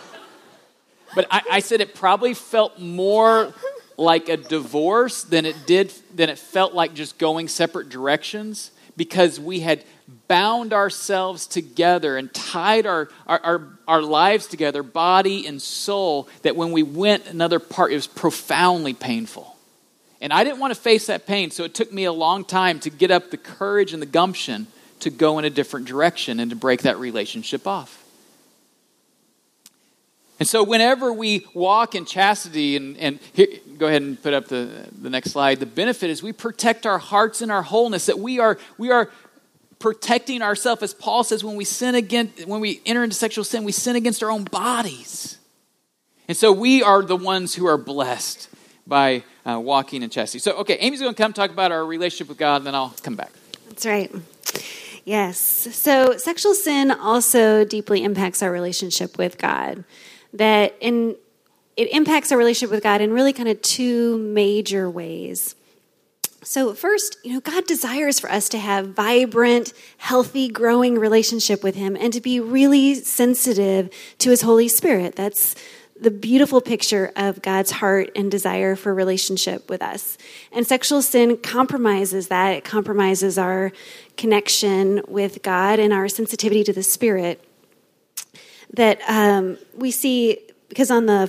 but 1.14 1.26
I, 1.30 1.42
I 1.52 1.60
said 1.60 1.80
it 1.80 1.94
probably 1.94 2.34
felt 2.34 2.78
more 2.78 3.54
like 3.96 4.28
a 4.28 4.36
divorce 4.36 5.24
than 5.24 5.46
it 5.46 5.66
did 5.66 5.92
than 6.14 6.28
it 6.28 6.38
felt 6.38 6.74
like 6.74 6.94
just 6.94 7.18
going 7.18 7.48
separate 7.48 7.88
directions 7.88 8.72
because 8.96 9.40
we 9.40 9.60
had 9.60 9.84
bound 10.28 10.72
ourselves 10.72 11.46
together 11.46 12.16
and 12.16 12.32
tied 12.32 12.86
our, 12.86 13.08
our, 13.26 13.40
our, 13.42 13.78
our, 13.88 14.02
lives 14.02 14.46
together, 14.46 14.82
body 14.82 15.46
and 15.46 15.60
soul, 15.60 16.28
that 16.42 16.56
when 16.56 16.72
we 16.72 16.82
went 16.82 17.26
another 17.26 17.58
part, 17.58 17.92
it 17.92 17.96
was 17.96 18.06
profoundly 18.06 18.94
painful. 18.94 19.56
And 20.20 20.32
I 20.32 20.44
didn't 20.44 20.60
want 20.60 20.74
to 20.74 20.80
face 20.80 21.06
that 21.06 21.26
pain, 21.26 21.50
so 21.50 21.64
it 21.64 21.74
took 21.74 21.92
me 21.92 22.04
a 22.04 22.12
long 22.12 22.44
time 22.44 22.80
to 22.80 22.90
get 22.90 23.10
up 23.10 23.30
the 23.30 23.36
courage 23.36 23.92
and 23.92 24.00
the 24.00 24.06
gumption 24.06 24.66
to 25.00 25.10
go 25.10 25.38
in 25.38 25.44
a 25.44 25.50
different 25.50 25.86
direction 25.86 26.40
and 26.40 26.50
to 26.50 26.56
break 26.56 26.82
that 26.82 26.98
relationship 26.98 27.66
off. 27.66 28.03
And 30.40 30.48
so, 30.48 30.64
whenever 30.64 31.12
we 31.12 31.46
walk 31.54 31.94
in 31.94 32.04
chastity, 32.04 32.76
and, 32.76 32.96
and 32.96 33.20
here, 33.32 33.46
go 33.78 33.86
ahead 33.86 34.02
and 34.02 34.20
put 34.20 34.34
up 34.34 34.48
the, 34.48 34.88
the 35.00 35.08
next 35.08 35.30
slide, 35.30 35.60
the 35.60 35.66
benefit 35.66 36.10
is 36.10 36.22
we 36.22 36.32
protect 36.32 36.86
our 36.86 36.98
hearts 36.98 37.40
and 37.40 37.52
our 37.52 37.62
wholeness, 37.62 38.06
that 38.06 38.18
we 38.18 38.40
are, 38.40 38.58
we 38.76 38.90
are 38.90 39.10
protecting 39.78 40.42
ourselves, 40.42 40.82
as 40.82 40.92
Paul 40.92 41.22
says, 41.22 41.44
when 41.44 41.54
we 41.54 41.64
sin 41.64 41.94
against, 41.94 42.46
when 42.46 42.60
we 42.60 42.80
enter 42.84 43.04
into 43.04 43.14
sexual 43.14 43.44
sin, 43.44 43.62
we 43.62 43.70
sin 43.70 43.94
against 43.94 44.22
our 44.24 44.30
own 44.30 44.44
bodies. 44.44 45.38
And 46.26 46.36
so, 46.36 46.50
we 46.50 46.82
are 46.82 47.02
the 47.02 47.16
ones 47.16 47.54
who 47.54 47.66
are 47.66 47.78
blessed 47.78 48.48
by 48.88 49.22
uh, 49.46 49.60
walking 49.60 50.02
in 50.02 50.10
chastity. 50.10 50.40
So, 50.40 50.56
okay, 50.58 50.74
Amy's 50.78 51.00
going 51.00 51.14
to 51.14 51.22
come 51.22 51.32
talk 51.32 51.50
about 51.50 51.70
our 51.70 51.86
relationship 51.86 52.28
with 52.28 52.38
God, 52.38 52.56
and 52.56 52.66
then 52.66 52.74
I'll 52.74 52.94
come 53.02 53.14
back. 53.14 53.30
That's 53.68 53.86
right. 53.86 54.10
Yes. 55.04 55.38
So, 55.38 56.16
sexual 56.16 56.54
sin 56.54 56.90
also 56.90 57.64
deeply 57.64 58.02
impacts 58.02 58.42
our 58.42 58.50
relationship 58.50 59.16
with 59.16 59.38
God 59.38 59.84
that 60.34 60.76
in 60.80 61.16
it 61.76 61.92
impacts 61.92 62.30
our 62.30 62.38
relationship 62.38 62.70
with 62.70 62.82
God 62.82 63.00
in 63.00 63.12
really 63.12 63.32
kind 63.32 63.48
of 63.48 63.60
two 63.60 64.18
major 64.18 64.88
ways. 64.88 65.56
So, 66.44 66.74
first, 66.74 67.16
you 67.24 67.32
know, 67.32 67.40
God 67.40 67.66
desires 67.66 68.20
for 68.20 68.30
us 68.30 68.50
to 68.50 68.58
have 68.58 68.90
vibrant, 68.90 69.72
healthy, 69.96 70.48
growing 70.48 70.98
relationship 70.98 71.64
with 71.64 71.74
him 71.74 71.96
and 71.96 72.12
to 72.12 72.20
be 72.20 72.38
really 72.38 72.94
sensitive 72.94 73.90
to 74.18 74.30
his 74.30 74.42
Holy 74.42 74.68
Spirit. 74.68 75.16
That's 75.16 75.56
the 75.98 76.10
beautiful 76.10 76.60
picture 76.60 77.12
of 77.16 77.40
God's 77.40 77.70
heart 77.70 78.10
and 78.14 78.30
desire 78.30 78.76
for 78.76 78.92
relationship 78.92 79.70
with 79.70 79.80
us. 79.80 80.18
And 80.52 80.66
sexual 80.66 81.00
sin 81.00 81.38
compromises 81.38 82.28
that. 82.28 82.50
It 82.50 82.64
compromises 82.64 83.38
our 83.38 83.72
connection 84.18 85.00
with 85.08 85.42
God 85.42 85.78
and 85.78 85.92
our 85.94 86.08
sensitivity 86.08 86.62
to 86.64 86.72
the 86.72 86.82
Spirit 86.82 87.42
that 88.74 89.00
um, 89.08 89.58
we 89.76 89.90
see, 89.90 90.38
because 90.68 90.90
on 90.90 91.06
the 91.06 91.28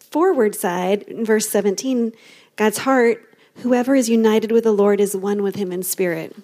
forward 0.00 0.54
side, 0.54 1.02
in 1.02 1.24
verse 1.24 1.48
17, 1.48 2.12
God's 2.56 2.78
heart, 2.78 3.24
whoever 3.58 3.94
is 3.94 4.08
united 4.08 4.52
with 4.52 4.64
the 4.64 4.72
Lord 4.72 5.00
is 5.00 5.16
one 5.16 5.42
with 5.42 5.56
him 5.56 5.72
in 5.72 5.82
spirit. 5.82 6.34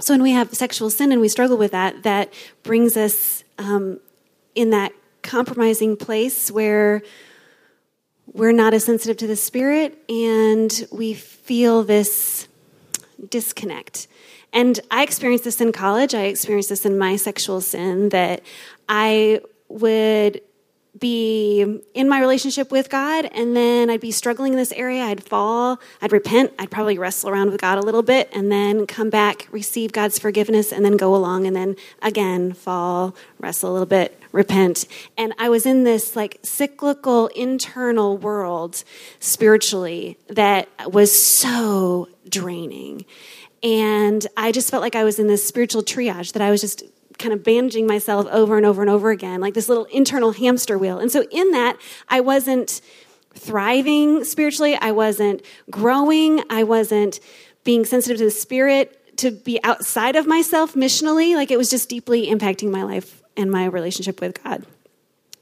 So 0.00 0.14
when 0.14 0.22
we 0.22 0.32
have 0.32 0.54
sexual 0.54 0.90
sin 0.90 1.12
and 1.12 1.20
we 1.20 1.28
struggle 1.28 1.56
with 1.56 1.72
that, 1.72 2.02
that 2.04 2.32
brings 2.62 2.96
us 2.96 3.44
um, 3.58 4.00
in 4.54 4.70
that 4.70 4.92
compromising 5.22 5.96
place 5.96 6.50
where 6.50 7.02
we're 8.32 8.52
not 8.52 8.74
as 8.74 8.84
sensitive 8.84 9.16
to 9.18 9.26
the 9.26 9.36
spirit 9.36 9.98
and 10.08 10.86
we 10.92 11.14
feel 11.14 11.82
this 11.82 12.46
disconnect. 13.28 14.06
And 14.52 14.78
I 14.90 15.02
experienced 15.02 15.44
this 15.44 15.60
in 15.60 15.72
college. 15.72 16.14
I 16.14 16.22
experienced 16.24 16.68
this 16.68 16.86
in 16.86 16.96
my 16.96 17.16
sexual 17.16 17.60
sin 17.60 18.10
that 18.10 18.42
I 18.88 19.40
would 19.68 20.40
be 20.98 21.80
in 21.94 22.08
my 22.08 22.18
relationship 22.18 22.72
with 22.72 22.88
God, 22.88 23.26
and 23.26 23.54
then 23.54 23.90
I'd 23.90 24.00
be 24.00 24.10
struggling 24.10 24.52
in 24.52 24.58
this 24.58 24.72
area. 24.72 25.02
I'd 25.04 25.22
fall, 25.22 25.78
I'd 26.02 26.12
repent, 26.12 26.52
I'd 26.58 26.70
probably 26.70 26.98
wrestle 26.98 27.30
around 27.30 27.50
with 27.50 27.60
God 27.60 27.78
a 27.78 27.82
little 27.82 28.02
bit, 28.02 28.28
and 28.32 28.50
then 28.50 28.86
come 28.86 29.10
back, 29.10 29.46
receive 29.50 29.92
God's 29.92 30.18
forgiveness, 30.18 30.72
and 30.72 30.84
then 30.84 30.96
go 30.96 31.14
along, 31.14 31.46
and 31.46 31.54
then 31.54 31.76
again 32.02 32.52
fall, 32.52 33.14
wrestle 33.38 33.70
a 33.70 33.72
little 33.72 33.86
bit, 33.86 34.20
repent. 34.32 34.86
And 35.16 35.32
I 35.38 35.48
was 35.48 35.66
in 35.66 35.84
this 35.84 36.16
like 36.16 36.38
cyclical 36.42 37.28
internal 37.28 38.16
world 38.16 38.82
spiritually 39.20 40.18
that 40.28 40.68
was 40.86 41.14
so 41.14 42.08
draining. 42.28 43.04
And 43.62 44.26
I 44.36 44.52
just 44.52 44.70
felt 44.70 44.82
like 44.82 44.96
I 44.96 45.04
was 45.04 45.18
in 45.18 45.26
this 45.26 45.46
spiritual 45.46 45.82
triage 45.82 46.32
that 46.32 46.42
I 46.42 46.50
was 46.50 46.60
just 46.60 46.82
kind 47.18 47.32
of 47.32 47.42
bandaging 47.42 47.86
myself 47.86 48.26
over 48.30 48.56
and 48.56 48.64
over 48.64 48.80
and 48.80 48.90
over 48.90 49.10
again, 49.10 49.40
like 49.40 49.54
this 49.54 49.68
little 49.68 49.84
internal 49.86 50.32
hamster 50.32 50.78
wheel. 50.78 50.98
And 50.98 51.10
so 51.10 51.24
in 51.30 51.50
that, 51.50 51.76
I 52.08 52.20
wasn't 52.20 52.80
thriving 53.34 54.24
spiritually, 54.24 54.76
I 54.76 54.92
wasn't 54.92 55.42
growing, 55.70 56.42
I 56.50 56.64
wasn't 56.64 57.20
being 57.64 57.84
sensitive 57.84 58.18
to 58.18 58.24
the 58.24 58.30
spirit, 58.30 58.94
to 59.18 59.32
be 59.32 59.62
outside 59.64 60.16
of 60.16 60.26
myself 60.26 60.74
missionally. 60.74 61.34
Like 61.34 61.50
it 61.50 61.58
was 61.58 61.70
just 61.70 61.88
deeply 61.88 62.28
impacting 62.28 62.70
my 62.70 62.82
life 62.84 63.22
and 63.36 63.50
my 63.50 63.64
relationship 63.66 64.20
with 64.20 64.42
God. 64.42 64.64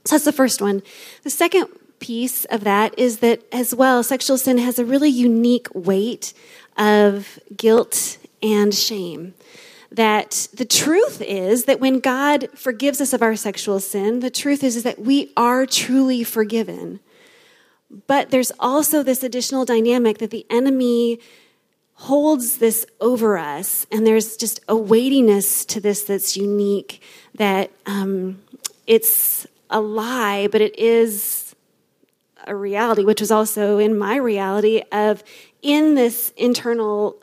So 0.04 0.14
that's 0.16 0.24
the 0.24 0.32
first 0.32 0.62
one. 0.62 0.82
The 1.24 1.30
second 1.30 1.68
piece 1.98 2.44
of 2.46 2.64
that 2.64 2.98
is 2.98 3.18
that 3.18 3.42
as 3.52 3.74
well, 3.74 4.02
sexual 4.02 4.38
sin 4.38 4.58
has 4.58 4.78
a 4.78 4.84
really 4.84 5.10
unique 5.10 5.68
weight 5.74 6.32
of 6.76 7.38
guilt 7.56 8.18
and 8.42 8.74
shame 8.74 9.34
that 9.90 10.48
the 10.52 10.64
truth 10.64 11.22
is 11.22 11.64
that 11.64 11.80
when 11.80 12.00
God 12.00 12.48
forgives 12.54 13.00
us 13.00 13.12
of 13.12 13.22
our 13.22 13.36
sexual 13.36 13.80
sin, 13.80 14.20
the 14.20 14.30
truth 14.30 14.64
is, 14.64 14.76
is 14.76 14.82
that 14.82 14.98
we 14.98 15.32
are 15.36 15.66
truly 15.66 16.24
forgiven. 16.24 17.00
But 18.06 18.30
there's 18.30 18.52
also 18.58 19.02
this 19.02 19.22
additional 19.22 19.64
dynamic 19.64 20.18
that 20.18 20.30
the 20.30 20.46
enemy 20.50 21.20
holds 21.94 22.58
this 22.58 22.84
over 23.00 23.38
us, 23.38 23.86
and 23.90 24.06
there's 24.06 24.36
just 24.36 24.60
a 24.68 24.76
weightiness 24.76 25.64
to 25.64 25.80
this 25.80 26.04
that's 26.04 26.36
unique, 26.36 27.00
that 27.36 27.70
um, 27.86 28.42
it's 28.86 29.46
a 29.70 29.80
lie, 29.80 30.48
but 30.48 30.60
it 30.60 30.78
is 30.78 31.54
a 32.46 32.54
reality, 32.54 33.04
which 33.04 33.20
was 33.20 33.30
also 33.30 33.78
in 33.78 33.96
my 33.96 34.16
reality 34.16 34.82
of 34.92 35.24
in 35.62 35.94
this 35.94 36.32
internal 36.36 37.16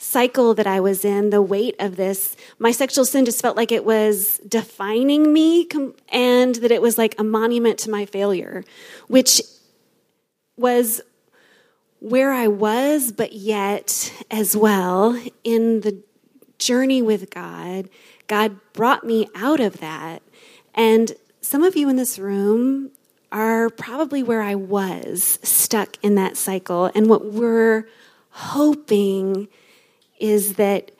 cycle 0.00 0.54
that 0.54 0.66
I 0.66 0.80
was 0.80 1.04
in, 1.04 1.28
the 1.28 1.42
weight 1.42 1.76
of 1.78 1.96
this, 1.96 2.34
my 2.58 2.72
sexual 2.72 3.04
sin 3.04 3.26
just 3.26 3.42
felt 3.42 3.56
like 3.56 3.70
it 3.70 3.84
was 3.84 4.38
defining 4.48 5.30
me 5.30 5.68
and 6.10 6.54
that 6.54 6.70
it 6.70 6.80
was 6.80 6.96
like 6.96 7.14
a 7.18 7.24
monument 7.24 7.78
to 7.80 7.90
my 7.90 8.06
failure, 8.06 8.64
which 9.08 9.42
was 10.56 11.02
where 12.00 12.32
I 12.32 12.46
was, 12.48 13.12
but 13.12 13.34
yet 13.34 14.12
as 14.30 14.56
well 14.56 15.22
in 15.44 15.82
the 15.82 16.02
journey 16.58 17.02
with 17.02 17.28
God, 17.28 17.90
God 18.26 18.56
brought 18.72 19.04
me 19.04 19.28
out 19.34 19.60
of 19.60 19.80
that. 19.80 20.22
And 20.74 21.12
some 21.42 21.62
of 21.62 21.76
you 21.76 21.90
in 21.90 21.96
this 21.96 22.18
room 22.18 22.90
are 23.30 23.68
probably 23.68 24.22
where 24.22 24.40
I 24.40 24.54
was 24.54 25.38
stuck 25.42 25.96
in 26.02 26.14
that 26.14 26.38
cycle. 26.38 26.90
And 26.94 27.08
what 27.08 27.32
we're 27.32 27.86
hoping 28.30 29.48
is 30.20 30.54
that 30.54 30.90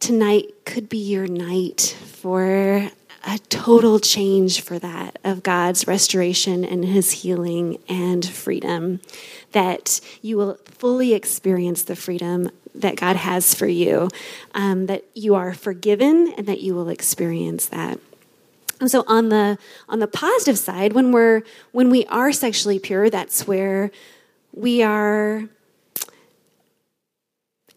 tonight 0.00 0.52
could 0.64 0.88
be 0.88 0.98
your 0.98 1.26
night 1.26 1.96
for 2.04 2.90
a 3.26 3.38
total 3.48 3.98
change 3.98 4.60
for 4.60 4.78
that 4.78 5.18
of 5.24 5.42
God's 5.42 5.86
restoration 5.86 6.64
and 6.64 6.84
His 6.84 7.10
healing 7.10 7.78
and 7.88 8.24
freedom. 8.24 9.00
That 9.52 10.00
you 10.20 10.36
will 10.36 10.58
fully 10.66 11.14
experience 11.14 11.82
the 11.82 11.96
freedom 11.96 12.50
that 12.74 12.96
God 12.96 13.16
has 13.16 13.54
for 13.54 13.66
you, 13.66 14.08
um, 14.54 14.86
that 14.86 15.04
you 15.14 15.34
are 15.34 15.54
forgiven, 15.54 16.34
and 16.36 16.46
that 16.46 16.60
you 16.60 16.74
will 16.74 16.88
experience 16.88 17.66
that. 17.66 17.98
And 18.80 18.90
so 18.90 19.04
on 19.06 19.28
the 19.28 19.56
on 19.88 20.00
the 20.00 20.08
positive 20.08 20.58
side, 20.58 20.92
when 20.92 21.12
we're 21.12 21.42
when 21.72 21.88
we 21.88 22.04
are 22.06 22.32
sexually 22.32 22.78
pure, 22.78 23.08
that's 23.08 23.46
where 23.46 23.90
we 24.52 24.82
are 24.82 25.48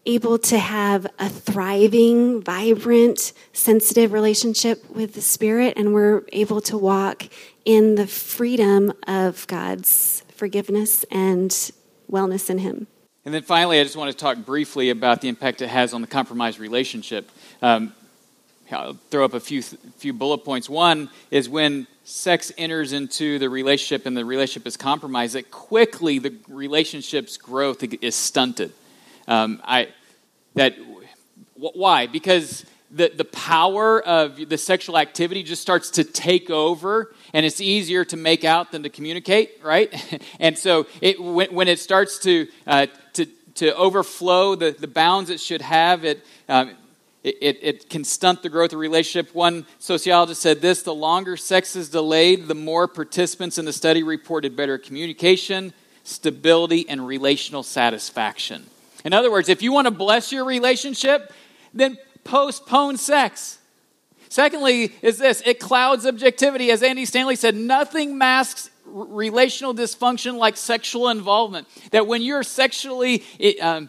able 0.08 0.38
to 0.38 0.58
have 0.58 1.06
a 1.18 1.28
thriving, 1.28 2.42
vibrant, 2.42 3.34
sensitive 3.52 4.12
relationship 4.12 4.88
with 4.90 5.12
the 5.12 5.20
Spirit, 5.20 5.74
and 5.76 5.92
we're 5.92 6.22
able 6.32 6.62
to 6.62 6.78
walk 6.78 7.28
in 7.66 7.94
the 7.94 8.06
freedom 8.06 8.90
of 9.06 9.46
God's 9.48 10.24
forgiveness 10.34 11.04
and 11.10 11.50
wellness 12.10 12.48
in 12.48 12.58
Him. 12.58 12.86
And 13.26 13.34
then 13.34 13.42
finally, 13.42 13.78
I 13.78 13.82
just 13.82 13.96
want 13.96 14.10
to 14.10 14.16
talk 14.16 14.38
briefly 14.38 14.88
about 14.88 15.20
the 15.20 15.28
impact 15.28 15.60
it 15.60 15.68
has 15.68 15.92
on 15.92 16.00
the 16.00 16.06
compromised 16.06 16.58
relationship. 16.58 17.30
Um, 17.60 17.92
I'll 18.72 18.94
throw 19.10 19.26
up 19.26 19.34
a 19.34 19.40
few 19.40 19.62
few 19.62 20.14
bullet 20.14 20.38
points. 20.38 20.68
One 20.68 21.10
is 21.30 21.48
when 21.48 21.86
sex 22.04 22.50
enters 22.56 22.92
into 22.92 23.38
the 23.38 23.50
relationship 23.50 24.06
and 24.06 24.16
the 24.16 24.24
relationship 24.24 24.66
is 24.66 24.78
compromised, 24.78 25.34
that 25.34 25.50
quickly 25.50 26.18
the 26.18 26.34
relationship's 26.48 27.36
growth 27.36 27.82
is 28.02 28.14
stunted. 28.14 28.72
Um, 29.26 29.60
I 29.64 29.88
that 30.58 30.76
why? 31.54 32.06
Because 32.06 32.64
the, 32.90 33.12
the 33.14 33.24
power 33.24 34.02
of 34.02 34.48
the 34.48 34.58
sexual 34.58 34.96
activity 34.98 35.42
just 35.42 35.60
starts 35.60 35.90
to 35.92 36.04
take 36.04 36.50
over 36.50 37.14
and 37.34 37.44
it's 37.44 37.60
easier 37.60 38.04
to 38.06 38.16
make 38.16 38.44
out 38.44 38.72
than 38.72 38.82
to 38.82 38.88
communicate 38.88 39.52
right? 39.62 39.92
And 40.40 40.56
so 40.56 40.86
it, 41.00 41.20
when, 41.20 41.54
when 41.54 41.68
it 41.68 41.78
starts 41.78 42.18
to, 42.20 42.46
uh, 42.66 42.86
to, 43.14 43.26
to 43.56 43.74
overflow 43.76 44.54
the, 44.54 44.70
the 44.70 44.86
bounds 44.86 45.30
it 45.30 45.40
should 45.40 45.62
have 45.62 46.04
it, 46.04 46.24
um, 46.48 46.74
it, 47.24 47.36
it, 47.40 47.58
it, 47.62 47.90
can 47.90 48.04
stunt 48.04 48.42
the 48.42 48.48
growth 48.48 48.72
of 48.72 48.78
relationship. 48.78 49.34
One 49.34 49.66
sociologist 49.78 50.40
said 50.40 50.60
this 50.60 50.82
the 50.82 50.94
longer 50.94 51.36
sex 51.36 51.76
is 51.76 51.90
delayed 51.90 52.46
the 52.46 52.54
more 52.54 52.86
participants 52.88 53.58
in 53.58 53.64
the 53.64 53.72
study 53.72 54.02
reported 54.02 54.56
better 54.56 54.78
communication 54.78 55.72
stability 56.04 56.88
and 56.88 57.06
relational 57.06 57.62
satisfaction 57.62 58.64
in 59.08 59.14
other 59.14 59.30
words, 59.30 59.48
if 59.48 59.62
you 59.62 59.72
want 59.72 59.86
to 59.86 59.90
bless 59.90 60.32
your 60.32 60.44
relationship, 60.44 61.32
then 61.72 61.96
postpone 62.24 62.98
sex. 62.98 63.58
Secondly, 64.28 64.92
is 65.00 65.16
this 65.16 65.42
it 65.46 65.58
clouds 65.58 66.04
objectivity. 66.04 66.70
As 66.70 66.82
Andy 66.82 67.06
Stanley 67.06 67.34
said, 67.34 67.56
nothing 67.56 68.18
masks 68.18 68.68
relational 68.84 69.74
dysfunction 69.74 70.36
like 70.36 70.58
sexual 70.58 71.08
involvement. 71.08 71.66
That 71.90 72.06
when 72.06 72.20
you're 72.20 72.42
sexually 72.42 73.24
um, 73.62 73.88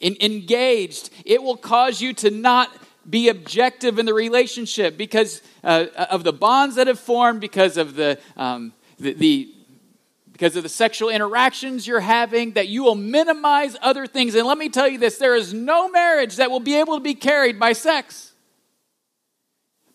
engaged, 0.00 1.10
it 1.26 1.42
will 1.42 1.58
cause 1.58 2.00
you 2.00 2.14
to 2.14 2.30
not 2.30 2.74
be 3.08 3.28
objective 3.28 3.98
in 3.98 4.06
the 4.06 4.14
relationship 4.14 4.96
because 4.96 5.42
uh, 5.62 5.88
of 6.08 6.24
the 6.24 6.32
bonds 6.32 6.76
that 6.76 6.86
have 6.86 6.98
formed, 6.98 7.42
because 7.42 7.76
of 7.76 7.96
the, 7.96 8.18
um, 8.38 8.72
the, 8.98 9.12
the 9.12 9.53
because 10.34 10.56
of 10.56 10.64
the 10.64 10.68
sexual 10.68 11.10
interactions 11.10 11.86
you're 11.86 12.00
having, 12.00 12.54
that 12.54 12.66
you 12.66 12.82
will 12.82 12.96
minimize 12.96 13.76
other 13.80 14.04
things. 14.04 14.34
And 14.34 14.44
let 14.48 14.58
me 14.58 14.68
tell 14.68 14.88
you 14.88 14.98
this 14.98 15.16
there 15.16 15.36
is 15.36 15.54
no 15.54 15.88
marriage 15.88 16.36
that 16.36 16.50
will 16.50 16.60
be 16.60 16.74
able 16.74 16.96
to 16.96 17.00
be 17.00 17.14
carried 17.14 17.58
by 17.60 17.72
sex. 17.72 18.32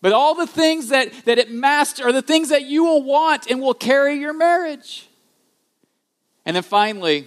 But 0.00 0.14
all 0.14 0.34
the 0.34 0.46
things 0.46 0.88
that, 0.88 1.12
that 1.26 1.38
it 1.38 1.52
masks 1.52 2.00
are 2.00 2.10
the 2.10 2.22
things 2.22 2.48
that 2.48 2.64
you 2.64 2.84
will 2.84 3.02
want 3.02 3.50
and 3.50 3.60
will 3.60 3.74
carry 3.74 4.14
your 4.14 4.32
marriage. 4.32 5.06
And 6.46 6.56
then 6.56 6.62
finally, 6.62 7.26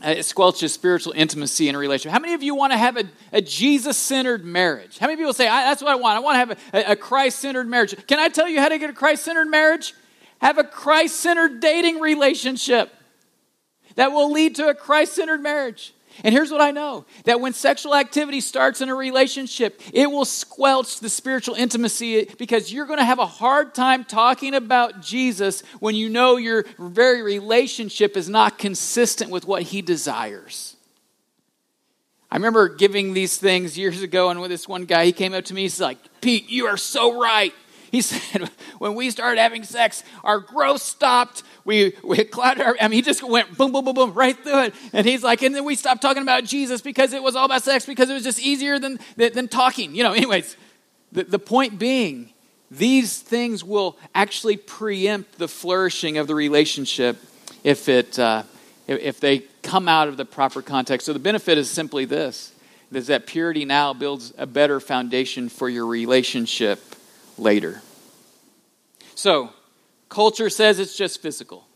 uh, 0.00 0.10
it 0.10 0.18
squelches 0.18 0.70
spiritual 0.70 1.14
intimacy 1.16 1.68
in 1.68 1.74
a 1.74 1.78
relationship. 1.78 2.12
How 2.12 2.20
many 2.20 2.34
of 2.34 2.42
you 2.44 2.54
want 2.54 2.72
to 2.72 2.78
have 2.78 2.96
a, 2.96 3.04
a 3.32 3.42
Jesus 3.42 3.96
centered 3.96 4.44
marriage? 4.44 4.98
How 4.98 5.08
many 5.08 5.16
people 5.16 5.32
say, 5.32 5.46
That's 5.46 5.82
what 5.82 5.90
I 5.90 5.96
want? 5.96 6.16
I 6.16 6.20
want 6.20 6.34
to 6.34 6.38
have 6.38 6.86
a, 6.86 6.92
a 6.92 6.96
Christ 6.96 7.40
centered 7.40 7.66
marriage. 7.66 7.96
Can 8.06 8.20
I 8.20 8.28
tell 8.28 8.48
you 8.48 8.60
how 8.60 8.68
to 8.68 8.78
get 8.78 8.90
a 8.90 8.92
Christ 8.92 9.24
centered 9.24 9.46
marriage? 9.46 9.92
Have 10.40 10.58
a 10.58 10.64
Christ 10.64 11.16
centered 11.16 11.60
dating 11.60 12.00
relationship 12.00 12.92
that 13.96 14.12
will 14.12 14.30
lead 14.30 14.54
to 14.56 14.68
a 14.68 14.74
Christ 14.74 15.14
centered 15.14 15.42
marriage. 15.42 15.92
And 16.24 16.34
here's 16.34 16.50
what 16.50 16.60
I 16.60 16.70
know 16.70 17.04
that 17.24 17.40
when 17.40 17.52
sexual 17.52 17.94
activity 17.94 18.40
starts 18.40 18.80
in 18.80 18.88
a 18.88 18.94
relationship, 18.94 19.80
it 19.92 20.10
will 20.10 20.24
squelch 20.24 21.00
the 21.00 21.08
spiritual 21.08 21.54
intimacy 21.54 22.28
because 22.38 22.72
you're 22.72 22.86
going 22.86 22.98
to 22.98 23.04
have 23.04 23.18
a 23.18 23.26
hard 23.26 23.74
time 23.74 24.04
talking 24.04 24.54
about 24.54 25.00
Jesus 25.00 25.62
when 25.80 25.94
you 25.94 26.08
know 26.08 26.36
your 26.36 26.64
very 26.78 27.22
relationship 27.22 28.16
is 28.16 28.28
not 28.28 28.58
consistent 28.58 29.30
with 29.30 29.46
what 29.46 29.62
he 29.62 29.82
desires. 29.82 30.76
I 32.30 32.36
remember 32.36 32.68
giving 32.68 33.14
these 33.14 33.38
things 33.38 33.78
years 33.78 34.02
ago, 34.02 34.28
and 34.28 34.40
with 34.40 34.50
this 34.50 34.68
one 34.68 34.84
guy, 34.84 35.06
he 35.06 35.12
came 35.12 35.32
up 35.32 35.46
to 35.46 35.54
me, 35.54 35.62
he's 35.62 35.80
like, 35.80 35.98
Pete, 36.20 36.50
you 36.50 36.66
are 36.66 36.76
so 36.76 37.18
right. 37.18 37.54
He 37.90 38.00
said, 38.02 38.50
when 38.78 38.94
we 38.94 39.10
started 39.10 39.40
having 39.40 39.64
sex, 39.64 40.02
our 40.24 40.38
growth 40.38 40.82
stopped. 40.82 41.42
We, 41.64 41.94
we 42.02 42.24
clouded 42.24 42.62
our, 42.62 42.76
I 42.80 42.88
mean, 42.88 42.96
he 42.96 43.02
just 43.02 43.22
went 43.22 43.56
boom, 43.56 43.72
boom, 43.72 43.84
boom, 43.84 43.94
boom, 43.94 44.12
right 44.12 44.36
through 44.36 44.64
it. 44.64 44.74
And 44.92 45.06
he's 45.06 45.22
like, 45.22 45.42
and 45.42 45.54
then 45.54 45.64
we 45.64 45.74
stopped 45.74 46.02
talking 46.02 46.22
about 46.22 46.44
Jesus 46.44 46.80
because 46.80 47.12
it 47.12 47.22
was 47.22 47.36
all 47.36 47.46
about 47.46 47.62
sex 47.62 47.86
because 47.86 48.10
it 48.10 48.14
was 48.14 48.24
just 48.24 48.40
easier 48.40 48.78
than, 48.78 48.98
than, 49.16 49.32
than 49.32 49.48
talking. 49.48 49.94
You 49.94 50.02
know, 50.02 50.12
anyways, 50.12 50.56
the, 51.12 51.24
the 51.24 51.38
point 51.38 51.78
being, 51.78 52.32
these 52.70 53.18
things 53.18 53.64
will 53.64 53.96
actually 54.14 54.56
preempt 54.56 55.38
the 55.38 55.48
flourishing 55.48 56.18
of 56.18 56.26
the 56.26 56.34
relationship 56.34 57.16
if, 57.64 57.88
it, 57.88 58.18
uh, 58.18 58.42
if 58.86 59.20
they 59.20 59.40
come 59.62 59.88
out 59.88 60.08
of 60.08 60.16
the 60.16 60.24
proper 60.24 60.62
context. 60.62 61.06
So 61.06 61.12
the 61.12 61.18
benefit 61.18 61.58
is 61.58 61.70
simply 61.70 62.04
this 62.04 62.52
is 62.90 63.08
that 63.08 63.26
purity 63.26 63.66
now 63.66 63.92
builds 63.92 64.32
a 64.38 64.46
better 64.46 64.80
foundation 64.80 65.50
for 65.50 65.68
your 65.68 65.86
relationship 65.86 66.80
later. 67.38 67.82
So, 69.14 69.50
culture 70.08 70.50
says 70.50 70.78
it's 70.78 70.96
just 70.96 71.20
physical. 71.20 71.66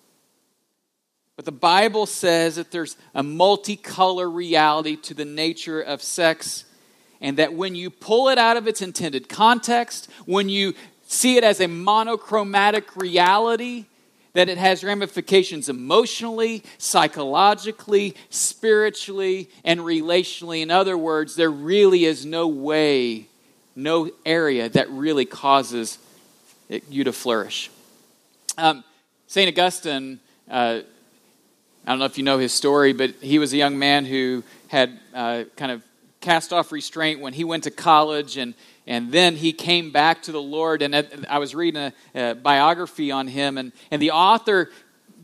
But 1.36 1.44
the 1.44 1.52
Bible 1.52 2.06
says 2.06 2.56
that 2.56 2.70
there's 2.70 2.96
a 3.14 3.22
multicolor 3.22 4.32
reality 4.32 4.96
to 4.96 5.14
the 5.14 5.24
nature 5.24 5.80
of 5.80 6.02
sex, 6.02 6.64
and 7.20 7.36
that 7.38 7.54
when 7.54 7.74
you 7.74 7.90
pull 7.90 8.28
it 8.28 8.38
out 8.38 8.56
of 8.56 8.68
its 8.68 8.82
intended 8.82 9.28
context, 9.28 10.08
when 10.26 10.48
you 10.48 10.74
see 11.06 11.36
it 11.36 11.44
as 11.44 11.60
a 11.60 11.68
monochromatic 11.68 12.96
reality, 12.96 13.86
that 14.34 14.48
it 14.48 14.58
has 14.58 14.82
ramifications 14.82 15.68
emotionally, 15.68 16.62
psychologically, 16.78 18.14
spiritually, 18.30 19.50
and 19.64 19.80
relationally. 19.80 20.62
In 20.62 20.70
other 20.70 20.96
words, 20.96 21.34
there 21.36 21.50
really 21.50 22.04
is 22.04 22.24
no 22.24 22.46
way 22.46 23.28
no 23.74 24.10
area 24.24 24.68
that 24.68 24.90
really 24.90 25.24
causes 25.24 25.98
it, 26.68 26.84
you 26.88 27.04
to 27.04 27.12
flourish. 27.12 27.70
Um, 28.58 28.84
St. 29.26 29.48
Augustine, 29.48 30.20
uh, 30.50 30.80
I 31.86 31.90
don't 31.90 31.98
know 31.98 32.04
if 32.04 32.18
you 32.18 32.24
know 32.24 32.38
his 32.38 32.52
story, 32.52 32.92
but 32.92 33.10
he 33.20 33.38
was 33.38 33.52
a 33.52 33.56
young 33.56 33.78
man 33.78 34.04
who 34.04 34.44
had 34.68 34.98
uh, 35.14 35.44
kind 35.56 35.72
of 35.72 35.82
cast 36.20 36.52
off 36.52 36.70
restraint 36.70 37.20
when 37.20 37.32
he 37.32 37.44
went 37.44 37.64
to 37.64 37.70
college 37.70 38.36
and 38.36 38.54
and 38.86 39.12
then 39.12 39.36
he 39.36 39.52
came 39.52 39.90
back 39.92 40.22
to 40.22 40.32
the 40.32 40.42
Lord. 40.42 40.82
And 40.82 41.26
I 41.28 41.38
was 41.38 41.54
reading 41.54 41.92
a, 42.14 42.30
a, 42.30 42.34
biography 42.34 43.10
on 43.10 43.28
him, 43.28 43.58
and, 43.58 43.72
and 43.90 44.02
the 44.02 44.10
author 44.10 44.70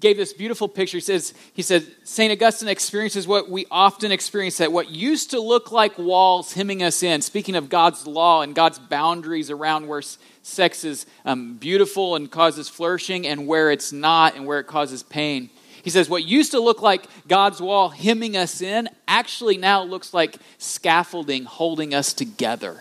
gave 0.00 0.16
this 0.16 0.32
beautiful 0.32 0.68
picture. 0.68 0.96
He 0.98 1.02
says, 1.02 1.34
he 1.54 1.62
said, 1.62 1.87
St. 2.04 2.32
Augustine 2.32 2.68
experiences 2.68 3.26
what 3.26 3.50
we 3.50 3.66
often 3.70 4.12
experience 4.12 4.58
that 4.58 4.72
what 4.72 4.90
used 4.90 5.30
to 5.30 5.40
look 5.40 5.72
like 5.72 5.98
walls 5.98 6.52
hemming 6.52 6.82
us 6.82 7.02
in, 7.02 7.20
speaking 7.20 7.56
of 7.56 7.68
God's 7.68 8.06
law 8.06 8.42
and 8.42 8.54
God's 8.54 8.78
boundaries 8.78 9.50
around 9.50 9.88
where 9.88 10.02
sex 10.42 10.84
is 10.84 11.06
um, 11.24 11.56
beautiful 11.56 12.14
and 12.14 12.30
causes 12.30 12.68
flourishing 12.68 13.26
and 13.26 13.46
where 13.46 13.70
it's 13.70 13.92
not 13.92 14.37
and 14.37 14.46
where 14.46 14.61
it 14.61 14.66
causes 14.66 15.02
pain. 15.02 15.50
He 15.82 15.90
says, 15.90 16.08
What 16.08 16.24
used 16.24 16.52
to 16.52 16.61
look 16.61 16.82
like 16.82 17.06
God's 17.26 17.61
wall 17.61 17.88
hemming 17.88 18.37
us 18.37 18.61
in 18.61 18.88
actually 19.06 19.56
now 19.56 19.82
looks 19.82 20.12
like 20.12 20.37
scaffolding 20.58 21.44
holding 21.44 21.94
us 21.94 22.12
together. 22.12 22.80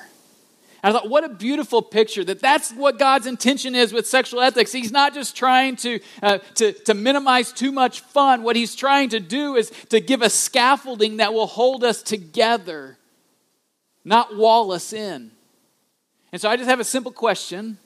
I 0.87 0.93
thought, 0.93 1.09
what 1.09 1.25
a 1.25 1.29
beautiful 1.29 1.81
picture 1.81 2.23
that 2.23 2.39
that's 2.39 2.71
what 2.71 2.97
God's 2.97 3.27
intention 3.27 3.75
is 3.75 3.91
with 3.91 4.07
sexual 4.07 4.39
ethics. 4.39 4.71
He's 4.71 4.89
not 4.89 5.13
just 5.13 5.35
trying 5.35 5.75
to, 5.77 5.99
uh, 6.23 6.37
to, 6.55 6.71
to 6.71 6.93
minimize 6.93 7.51
too 7.51 7.73
much 7.73 7.99
fun. 7.99 8.41
What 8.41 8.55
he's 8.55 8.73
trying 8.73 9.09
to 9.09 9.19
do 9.19 9.57
is 9.57 9.69
to 9.89 9.99
give 9.99 10.21
a 10.21 10.29
scaffolding 10.29 11.17
that 11.17 11.33
will 11.33 11.45
hold 11.45 11.83
us 11.83 12.01
together, 12.01 12.97
not 14.05 14.37
wall 14.37 14.71
us 14.71 14.93
in. 14.93 15.31
And 16.31 16.41
so 16.41 16.49
I 16.49 16.55
just 16.55 16.69
have 16.69 16.79
a 16.79 16.85
simple 16.85 17.11
question. 17.11 17.65
And 17.65 17.77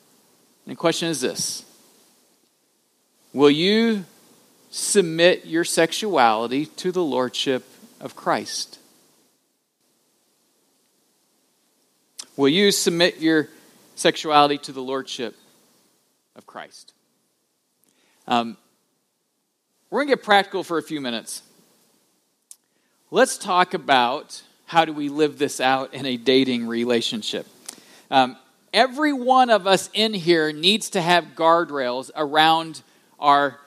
the 0.67 0.75
question 0.75 1.09
is 1.09 1.21
this 1.21 1.65
Will 3.33 3.49
you 3.49 4.05
submit 4.69 5.47
your 5.47 5.63
sexuality 5.63 6.67
to 6.67 6.91
the 6.91 7.03
Lordship 7.03 7.63
of 7.99 8.15
Christ? 8.15 8.77
Will 12.41 12.49
you 12.49 12.71
submit 12.71 13.19
your 13.19 13.49
sexuality 13.93 14.57
to 14.57 14.71
the 14.71 14.81
lordship 14.81 15.35
of 16.35 16.47
Christ? 16.47 16.91
Um, 18.27 18.57
we're 19.91 19.99
going 19.99 20.07
to 20.07 20.15
get 20.15 20.25
practical 20.25 20.63
for 20.63 20.79
a 20.79 20.81
few 20.81 21.01
minutes. 21.01 21.43
Let's 23.11 23.37
talk 23.37 23.75
about 23.75 24.41
how 24.65 24.85
do 24.85 24.91
we 24.91 25.07
live 25.07 25.37
this 25.37 25.61
out 25.61 25.93
in 25.93 26.07
a 26.07 26.17
dating 26.17 26.65
relationship. 26.65 27.45
Um, 28.09 28.37
every 28.73 29.13
one 29.13 29.51
of 29.51 29.67
us 29.67 29.91
in 29.93 30.15
here 30.15 30.51
needs 30.51 30.89
to 30.89 31.01
have 31.01 31.35
guardrails 31.35 32.09
around 32.15 32.81
our 33.19 33.59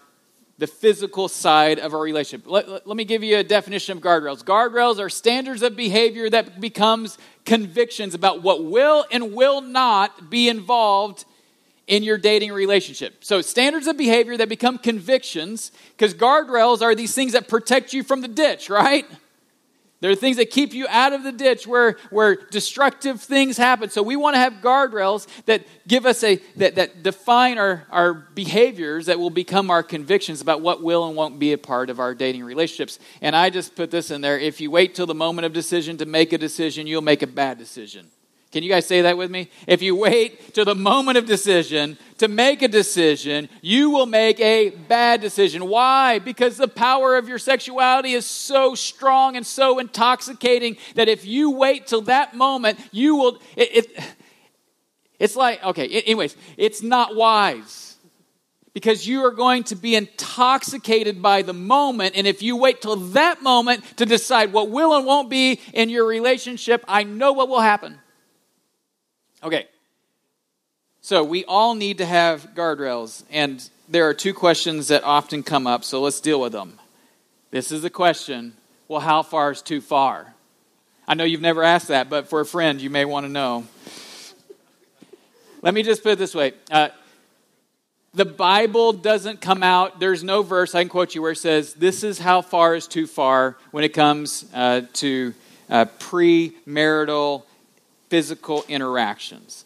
the 0.59 0.67
physical 0.67 1.29
side 1.29 1.79
of 1.79 1.95
our 1.95 2.01
relationship. 2.01 2.49
Let, 2.49 2.69
let, 2.69 2.87
let, 2.87 2.97
me 2.97 3.05
give 3.05 3.25
you 3.25 3.38
a 3.38 3.45
definition 3.45 3.97
of 3.97 4.03
guardrails. 4.03 4.45
Guardrails 4.45 5.01
are 5.01 5.09
standards 5.09 5.62
of 5.62 5.77
behavior 5.77 6.31
that 6.31 6.61
becomes 6.61 7.19
convictions 7.45 8.14
about 8.14 8.43
what 8.43 8.64
will 8.64 9.05
and 9.11 9.35
will 9.35 9.61
not 9.61 10.31
be 10.31 10.49
involved 10.49 11.25
in 11.87 12.03
your 12.03 12.17
dating 12.17 12.53
relationship. 12.53 13.25
So 13.25 13.40
standards 13.40 13.87
of 13.87 13.97
behavior 13.97 14.37
that 14.37 14.49
become 14.49 14.79
convictions 14.79 15.73
because 15.97 16.14
guardrails 16.14 16.83
are 16.83 16.95
these 16.95 17.14
things 17.14 17.33
that 17.33 17.49
protect 17.49 17.93
you 17.93 18.03
from 18.03 18.21
the 18.21 18.29
ditch, 18.29 18.71
right? 18.71 19.07
There 20.05 20.11
are 20.11 20.14
things 20.14 20.37
that 20.37 20.51
keep 20.51 20.75
you 20.75 20.87
out 20.90 21.14
of 21.14 21.23
the 21.23 21.33
ditch 21.33 21.67
where, 21.67 21.97
where 22.11 22.35
destructive 22.35 23.23
things 23.23 23.57
happen. 23.57 23.88
So 23.88 24.03
we 24.03 24.17
want 24.17 24.35
to 24.35 24.38
have 24.38 24.53
guardrails 24.61 25.27
that 25.47 25.64
give 25.88 26.05
us 26.05 26.23
a 26.23 26.43
that, 26.57 26.75
that 26.75 27.03
define 27.03 27.57
our, 27.57 27.87
our 27.90 28.12
behaviors 28.12 29.07
that 29.07 29.19
will 29.19 29.31
become 29.31 29.71
our 29.71 29.83
convictions 29.83 30.43
about 30.43 30.61
what 30.61 30.83
will 30.83 31.09
and 31.09 31.17
won't 31.17 31.38
be 31.38 31.55
a 31.55 31.57
part 31.57 31.88
of 31.88 32.01
our 32.01 32.14
dating 32.14 32.45
relationships. 32.45 32.99
And 33.23 33.35
I 33.35 33.49
just 33.49 33.77
put 33.77 33.90
this 33.90 34.11
in 34.11 34.21
there. 34.21 34.38
If 34.38 34.61
you 34.61 34.71
wait 34.71 34.95
till 34.95 35.07
the 35.07 35.14
moment 35.14 35.47
of 35.47 35.55
decision 35.55 35.97
to 35.97 36.05
make 36.05 36.35
a 36.35 36.38
decision, 36.38 36.87
you'll 36.87 37.01
make 37.01 37.23
a 37.23 37.27
bad 37.27 37.57
decision. 37.57 38.11
Can 38.55 38.62
you 38.62 38.69
guys 38.69 38.87
say 38.87 39.03
that 39.03 39.19
with 39.19 39.33
me? 39.33 39.51
If 39.67 39.83
you 39.83 39.97
wait 39.97 40.55
to 40.55 40.64
the 40.64 40.77
moment 40.77 41.19
of 41.19 41.27
decision 41.27 41.99
to 42.19 42.29
make 42.29 42.62
a 42.62 42.69
decision, 42.69 43.49
you 43.62 43.90
will 43.90 44.07
make 44.07 44.38
a 44.38 44.71
bad 44.71 45.21
decision. 45.21 45.69
Why? 45.69 46.21
Because 46.21 46.57
the 46.57 46.69
power 46.69 47.17
of 47.17 47.29
your 47.29 47.40
sexuality 47.40 48.12
is 48.12 48.25
so 48.27 48.77
strong 48.77 49.35
and 49.35 49.45
so 49.45 49.81
intoxicating 49.81 50.77
that 50.95 51.09
if 51.09 51.27
you 51.27 51.51
wait 51.51 51.88
till 51.88 52.03
that 52.03 52.37
moment, 52.37 52.79
you 52.93 53.17
will. 53.17 53.40
It, 53.57 53.77
it, 53.77 54.05
it's 55.19 55.35
like, 55.35 55.61
okay, 55.64 55.88
anyways, 55.88 56.37
it's 56.57 56.81
not 56.81 57.17
wise 57.17 57.97
because 58.73 59.05
you 59.05 59.25
are 59.25 59.33
going 59.33 59.64
to 59.64 59.75
be 59.75 59.97
intoxicated 59.97 61.21
by 61.21 61.43
the 61.43 61.53
moment. 61.53 62.14
And 62.14 62.25
if 62.25 62.40
you 62.40 62.57
wait 62.57 62.83
till 62.83 62.95
that 62.95 63.43
moment 63.43 63.83
to 63.97 64.07
decide 64.07 64.53
what 64.53 64.71
will 64.71 64.95
and 64.95 65.05
won't 65.05 65.29
be 65.29 65.61
in 65.73 65.88
your 65.88 66.07
relationship, 66.07 66.85
I 66.87 67.03
know 67.03 67.33
what 67.33 67.49
will 67.49 67.59
happen. 67.61 67.99
Okay. 69.44 69.66
So 71.02 71.22
we 71.22 71.44
all 71.44 71.74
need 71.74 71.98
to 71.98 72.07
have 72.07 72.54
guardrails, 72.54 73.24
and 73.30 73.68
there 73.90 74.09
are 74.09 74.14
two 74.14 74.33
questions 74.33 74.88
that 74.88 75.04
often 75.04 75.42
come 75.42 75.66
up, 75.66 75.85
so 75.85 76.00
let's 76.00 76.18
deal 76.18 76.40
with 76.40 76.52
them. 76.52 76.78
This 77.50 77.70
is 77.70 77.83
the 77.83 77.90
question 77.90 78.54
well, 78.88 79.00
how 79.00 79.22
far 79.22 79.50
is 79.50 79.61
too 79.61 79.83
far? 79.83 80.35
I 81.07 81.12
know 81.14 81.24
you've 81.24 81.42
never 81.42 81.62
asked 81.62 81.88
that, 81.88 82.09
but 82.09 82.28
for 82.28 82.40
a 82.40 82.46
friend, 82.46 82.80
you 82.80 82.88
may 82.88 83.04
want 83.04 83.26
to 83.26 83.33
know. 83.33 83.66
Let 85.61 85.74
me 85.74 85.83
just 85.83 86.02
put 86.02 86.12
it 86.12 86.18
this 86.18 86.35
way. 86.35 86.52
Uh, 86.70 86.88
the 88.14 88.24
Bible 88.24 88.94
doesn't 88.94 89.42
come 89.42 89.62
out, 89.62 90.00
there's 90.00 90.24
no 90.24 90.42
verse, 90.42 90.74
I 90.74 90.83
can 90.83 90.88
quote 90.88 91.14
you, 91.14 91.20
where 91.20 91.33
it 91.33 91.37
says, 91.37 91.74
This 91.74 92.02
is 92.02 92.18
how 92.18 92.40
far 92.40 92.74
is 92.74 92.87
too 92.87 93.07
far 93.07 93.59
when 93.72 93.85
it 93.85 93.92
comes 93.92 94.46
uh, 94.54 94.83
to 94.94 95.35
uh, 95.68 95.85
premarital 95.98 97.42
physical 98.09 98.64
interactions. 98.69 99.64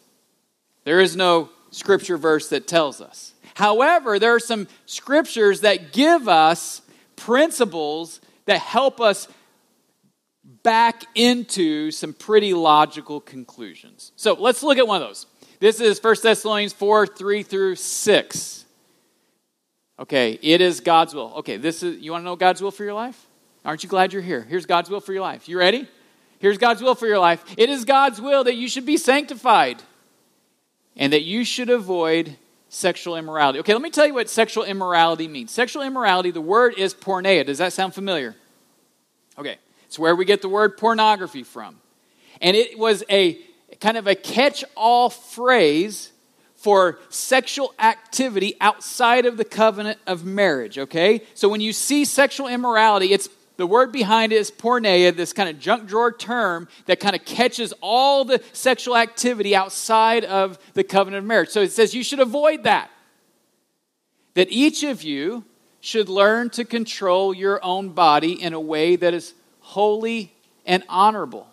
There 0.84 1.00
is 1.00 1.16
no 1.16 1.50
scripture 1.70 2.16
verse 2.16 2.48
that 2.48 2.66
tells 2.66 3.00
us. 3.00 3.34
However, 3.54 4.18
there 4.18 4.34
are 4.34 4.40
some 4.40 4.68
scriptures 4.86 5.62
that 5.62 5.92
give 5.92 6.28
us 6.28 6.80
principles 7.16 8.20
that 8.46 8.60
help 8.60 9.00
us 9.00 9.28
back 10.62 11.04
into 11.14 11.90
some 11.90 12.12
pretty 12.12 12.54
logical 12.54 13.20
conclusions. 13.20 14.12
So 14.16 14.34
let's 14.34 14.62
look 14.62 14.78
at 14.78 14.86
one 14.86 15.02
of 15.02 15.08
those. 15.08 15.26
This 15.60 15.80
is 15.80 16.02
1 16.02 16.16
Thessalonians 16.22 16.72
4 16.72 17.06
3 17.06 17.42
through 17.42 17.74
6. 17.74 18.64
Okay, 20.00 20.38
it 20.40 20.60
is 20.60 20.80
God's 20.80 21.14
will. 21.14 21.34
Okay, 21.38 21.56
this 21.56 21.82
is 21.82 21.98
you 22.00 22.12
want 22.12 22.22
to 22.22 22.26
know 22.26 22.36
God's 22.36 22.62
will 22.62 22.70
for 22.70 22.84
your 22.84 22.94
life? 22.94 23.26
Aren't 23.64 23.82
you 23.82 23.88
glad 23.88 24.12
you're 24.12 24.22
here? 24.22 24.42
Here's 24.42 24.66
God's 24.66 24.88
will 24.88 25.00
for 25.00 25.12
your 25.12 25.22
life. 25.22 25.48
You 25.48 25.58
ready? 25.58 25.88
Here's 26.38 26.58
God's 26.58 26.82
will 26.82 26.94
for 26.94 27.06
your 27.06 27.18
life 27.18 27.44
it 27.56 27.68
is 27.68 27.84
God's 27.84 28.20
will 28.20 28.44
that 28.44 28.54
you 28.54 28.68
should 28.68 28.86
be 28.86 28.96
sanctified 28.96 29.82
and 30.96 31.12
that 31.12 31.22
you 31.22 31.44
should 31.44 31.70
avoid 31.70 32.36
sexual 32.68 33.16
immorality. 33.16 33.60
Okay, 33.60 33.72
let 33.72 33.82
me 33.82 33.90
tell 33.90 34.06
you 34.06 34.14
what 34.14 34.28
sexual 34.28 34.64
immorality 34.64 35.28
means. 35.28 35.50
Sexual 35.50 35.82
immorality, 35.82 36.30
the 36.30 36.40
word 36.40 36.74
is 36.76 36.94
porneia. 36.94 37.46
Does 37.46 37.58
that 37.58 37.72
sound 37.72 37.94
familiar? 37.94 38.34
Okay. 39.38 39.56
It's 39.86 39.98
where 39.98 40.14
we 40.14 40.24
get 40.24 40.42
the 40.42 40.48
word 40.48 40.76
pornography 40.76 41.42
from. 41.42 41.80
And 42.42 42.56
it 42.56 42.78
was 42.78 43.02
a 43.08 43.38
kind 43.80 43.96
of 43.96 44.06
a 44.06 44.14
catch 44.14 44.64
all 44.76 45.08
phrase 45.08 46.12
for 46.56 46.98
sexual 47.08 47.72
activity 47.78 48.56
outside 48.60 49.24
of 49.24 49.36
the 49.36 49.44
covenant 49.44 49.98
of 50.06 50.24
marriage, 50.24 50.76
okay? 50.76 51.22
So 51.34 51.48
when 51.48 51.60
you 51.60 51.72
see 51.72 52.04
sexual 52.04 52.48
immorality, 52.48 53.12
it's 53.12 53.28
the 53.58 53.66
word 53.66 53.90
behind 53.90 54.32
it 54.32 54.36
is 54.36 54.52
porneia, 54.52 55.14
this 55.14 55.32
kind 55.32 55.48
of 55.48 55.58
junk 55.58 55.88
drawer 55.88 56.12
term 56.12 56.68
that 56.86 57.00
kind 57.00 57.16
of 57.16 57.24
catches 57.24 57.74
all 57.82 58.24
the 58.24 58.40
sexual 58.52 58.96
activity 58.96 59.54
outside 59.54 60.24
of 60.24 60.58
the 60.74 60.84
covenant 60.84 61.24
of 61.24 61.26
marriage. 61.26 61.48
So 61.50 61.60
it 61.60 61.72
says 61.72 61.92
you 61.92 62.04
should 62.04 62.20
avoid 62.20 62.62
that. 62.62 62.88
That 64.34 64.48
each 64.52 64.84
of 64.84 65.02
you 65.02 65.44
should 65.80 66.08
learn 66.08 66.50
to 66.50 66.64
control 66.64 67.34
your 67.34 67.62
own 67.64 67.90
body 67.90 68.40
in 68.40 68.52
a 68.52 68.60
way 68.60 68.94
that 68.94 69.12
is 69.12 69.34
holy 69.58 70.32
and 70.64 70.84
honorable, 70.88 71.48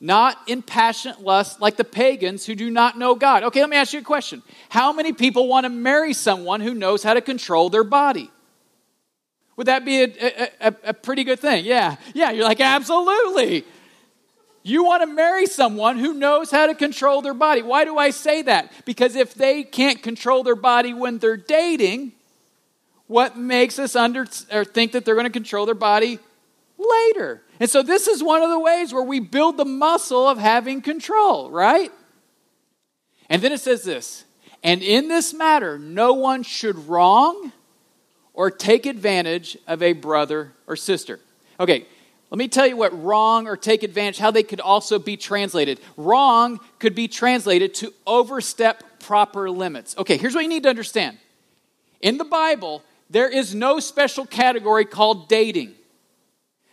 not 0.00 0.38
in 0.46 0.62
passionate 0.62 1.20
lust 1.20 1.60
like 1.60 1.76
the 1.76 1.84
pagans 1.84 2.46
who 2.46 2.54
do 2.54 2.70
not 2.70 2.96
know 2.96 3.14
God. 3.14 3.42
Okay, 3.44 3.60
let 3.60 3.68
me 3.68 3.76
ask 3.76 3.92
you 3.92 4.00
a 4.00 4.02
question. 4.02 4.42
How 4.70 4.94
many 4.94 5.12
people 5.12 5.46
want 5.46 5.64
to 5.64 5.70
marry 5.70 6.14
someone 6.14 6.62
who 6.62 6.72
knows 6.72 7.02
how 7.02 7.12
to 7.12 7.20
control 7.20 7.68
their 7.68 7.84
body? 7.84 8.30
Would 9.56 9.68
that 9.68 9.84
be 9.84 10.02
a, 10.02 10.50
a, 10.60 10.74
a, 10.84 10.94
pretty 10.94 11.22
good 11.22 11.38
thing? 11.38 11.64
Yeah. 11.64 11.96
Yeah, 12.12 12.32
you're 12.32 12.44
like, 12.44 12.60
absolutely. 12.60 13.64
You 14.62 14.84
want 14.84 15.02
to 15.02 15.06
marry 15.06 15.46
someone 15.46 15.98
who 15.98 16.14
knows 16.14 16.50
how 16.50 16.66
to 16.66 16.74
control 16.74 17.22
their 17.22 17.34
body. 17.34 17.62
Why 17.62 17.84
do 17.84 17.96
I 17.98 18.10
say 18.10 18.42
that? 18.42 18.72
Because 18.84 19.14
if 19.14 19.34
they 19.34 19.62
can't 19.62 20.02
control 20.02 20.42
their 20.42 20.56
body 20.56 20.92
when 20.92 21.18
they're 21.18 21.36
dating, 21.36 22.12
what 23.06 23.36
makes 23.36 23.78
us 23.78 23.94
under 23.94 24.26
or 24.50 24.64
think 24.64 24.92
that 24.92 25.04
they're 25.04 25.14
going 25.14 25.26
to 25.26 25.30
control 25.30 25.66
their 25.66 25.74
body 25.74 26.18
later? 26.78 27.42
And 27.60 27.70
so 27.70 27.82
this 27.82 28.08
is 28.08 28.22
one 28.22 28.42
of 28.42 28.50
the 28.50 28.58
ways 28.58 28.92
where 28.92 29.02
we 29.02 29.20
build 29.20 29.56
the 29.56 29.64
muscle 29.64 30.26
of 30.26 30.38
having 30.38 30.80
control, 30.80 31.50
right? 31.50 31.92
And 33.28 33.40
then 33.42 33.52
it 33.52 33.60
says 33.60 33.84
this, 33.84 34.24
and 34.62 34.82
in 34.82 35.08
this 35.08 35.34
matter, 35.34 35.78
no 35.78 36.14
one 36.14 36.42
should 36.42 36.88
wrong 36.88 37.52
or 38.34 38.50
take 38.50 38.84
advantage 38.84 39.56
of 39.66 39.82
a 39.82 39.92
brother 39.92 40.52
or 40.66 40.76
sister. 40.76 41.20
Okay, 41.58 41.86
let 42.30 42.38
me 42.38 42.48
tell 42.48 42.66
you 42.66 42.76
what 42.76 43.02
wrong 43.02 43.46
or 43.46 43.56
take 43.56 43.82
advantage, 43.84 44.18
how 44.18 44.32
they 44.32 44.42
could 44.42 44.60
also 44.60 44.98
be 44.98 45.16
translated. 45.16 45.80
Wrong 45.96 46.58
could 46.80 46.94
be 46.94 47.06
translated 47.06 47.74
to 47.74 47.94
overstep 48.06 48.82
proper 48.98 49.48
limits. 49.48 49.96
Okay, 49.96 50.16
here's 50.16 50.34
what 50.34 50.42
you 50.42 50.48
need 50.48 50.64
to 50.64 50.68
understand. 50.68 51.16
In 52.00 52.18
the 52.18 52.24
Bible, 52.24 52.82
there 53.08 53.28
is 53.28 53.54
no 53.54 53.78
special 53.78 54.26
category 54.26 54.84
called 54.84 55.28
dating. 55.28 55.74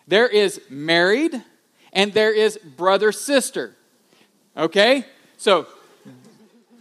There 0.08 0.28
is 0.28 0.60
married 0.69 1.41
and 1.93 2.12
there 2.13 2.34
is 2.34 2.58
brother 2.58 3.12
sister. 3.12 3.76
Okay? 4.58 5.06
So, 5.38 5.67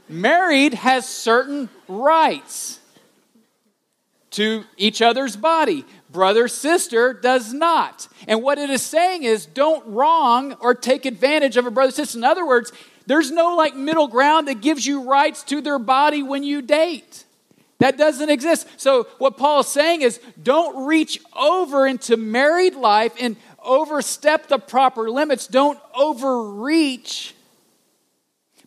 married 0.09 0.75
has 0.75 1.09
certain 1.09 1.69
rights 1.87 2.80
to 4.31 4.65
each 4.77 5.03
other's 5.03 5.37
body. 5.37 5.85
Brother, 6.11 6.49
sister 6.49 7.13
does 7.13 7.53
not. 7.53 8.09
And 8.29 8.43
what 8.43 8.59
it 8.59 8.71
is 8.71 8.83
saying 8.83 9.25
is 9.25 9.47
don't 9.47 9.87
wrong 9.87 10.55
or 10.61 10.75
take 10.75 11.05
advantage 11.05 11.57
of 11.57 11.67
a 11.67 11.71
brother, 11.71 11.93
sister. 11.93 12.19
In 12.19 12.25
other 12.25 12.47
words, 12.47 12.73
there's 13.07 13.31
no 13.31 13.57
like 13.57 13.75
middle 13.75 14.09
ground 14.09 14.49
that 14.49 14.61
gives 14.61 14.87
you 14.87 15.09
rights 15.09 15.43
to 15.45 15.61
their 15.61 15.79
body 15.79 16.23
when 16.23 16.43
you 16.43 16.63
date. 16.63 17.25
That 17.79 17.97
doesn't 17.97 18.29
exist. 18.29 18.69
So, 18.77 19.05
what 19.19 19.39
Paul 19.39 19.61
is 19.61 19.69
saying 19.69 20.03
is 20.03 20.21
don't 20.41 20.87
reach 20.87 21.19
over 21.35 21.87
into 21.87 22.17
married 22.19 22.75
life 22.75 23.15
and 23.19 23.37
overstep 23.63 24.49
the 24.49 24.59
proper 24.59 25.11
limits. 25.11 25.47
Don't 25.47 25.79
overreach. 25.95 27.35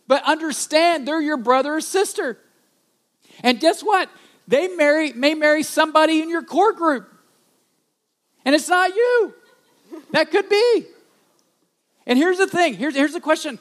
But 0.08 0.24
understand 0.24 1.06
they're 1.06 1.20
your 1.20 1.36
brother 1.36 1.76
or 1.76 1.80
sister. 1.80 2.38
And 3.42 3.60
guess 3.60 3.82
what? 3.82 4.10
They 4.46 4.68
marry, 4.68 5.12
may 5.12 5.34
marry 5.34 5.62
somebody 5.62 6.20
in 6.20 6.28
your 6.28 6.42
core 6.42 6.72
group. 6.72 7.10
And 8.44 8.54
it's 8.54 8.68
not 8.68 8.94
you. 8.94 9.34
That 10.12 10.30
could 10.30 10.48
be. 10.48 10.86
And 12.06 12.18
here's 12.18 12.38
the 12.38 12.46
thing 12.46 12.74
here's, 12.74 12.94
here's 12.94 13.12
the 13.12 13.20
question. 13.20 13.58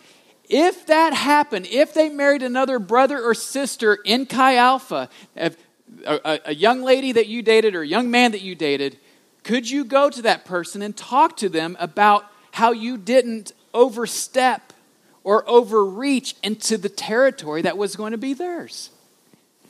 If 0.49 0.87
that 0.87 1.13
happened, 1.13 1.67
if 1.67 1.93
they 1.93 2.09
married 2.09 2.43
another 2.43 2.79
brother 2.79 3.21
or 3.21 3.33
sister 3.33 3.97
in 4.03 4.25
Chi 4.25 4.57
Alpha, 4.57 5.09
a, 5.37 5.51
a, 6.05 6.39
a 6.45 6.53
young 6.53 6.81
lady 6.81 7.13
that 7.13 7.27
you 7.27 7.41
dated 7.41 7.75
or 7.75 7.81
a 7.81 7.87
young 7.87 8.11
man 8.11 8.31
that 8.31 8.41
you 8.41 8.53
dated, 8.53 8.97
could 9.43 9.69
you 9.69 9.85
go 9.85 10.09
to 10.09 10.21
that 10.23 10.43
person 10.43 10.81
and 10.81 10.95
talk 10.95 11.37
to 11.37 11.49
them 11.49 11.77
about 11.79 12.25
how 12.51 12.71
you 12.71 12.97
didn't 12.97 13.53
overstep 13.73 14.73
or 15.23 15.49
overreach 15.49 16.35
into 16.43 16.77
the 16.77 16.89
territory 16.89 17.61
that 17.61 17.77
was 17.77 17.95
going 17.95 18.11
to 18.11 18.17
be 18.17 18.33
theirs? 18.33 18.89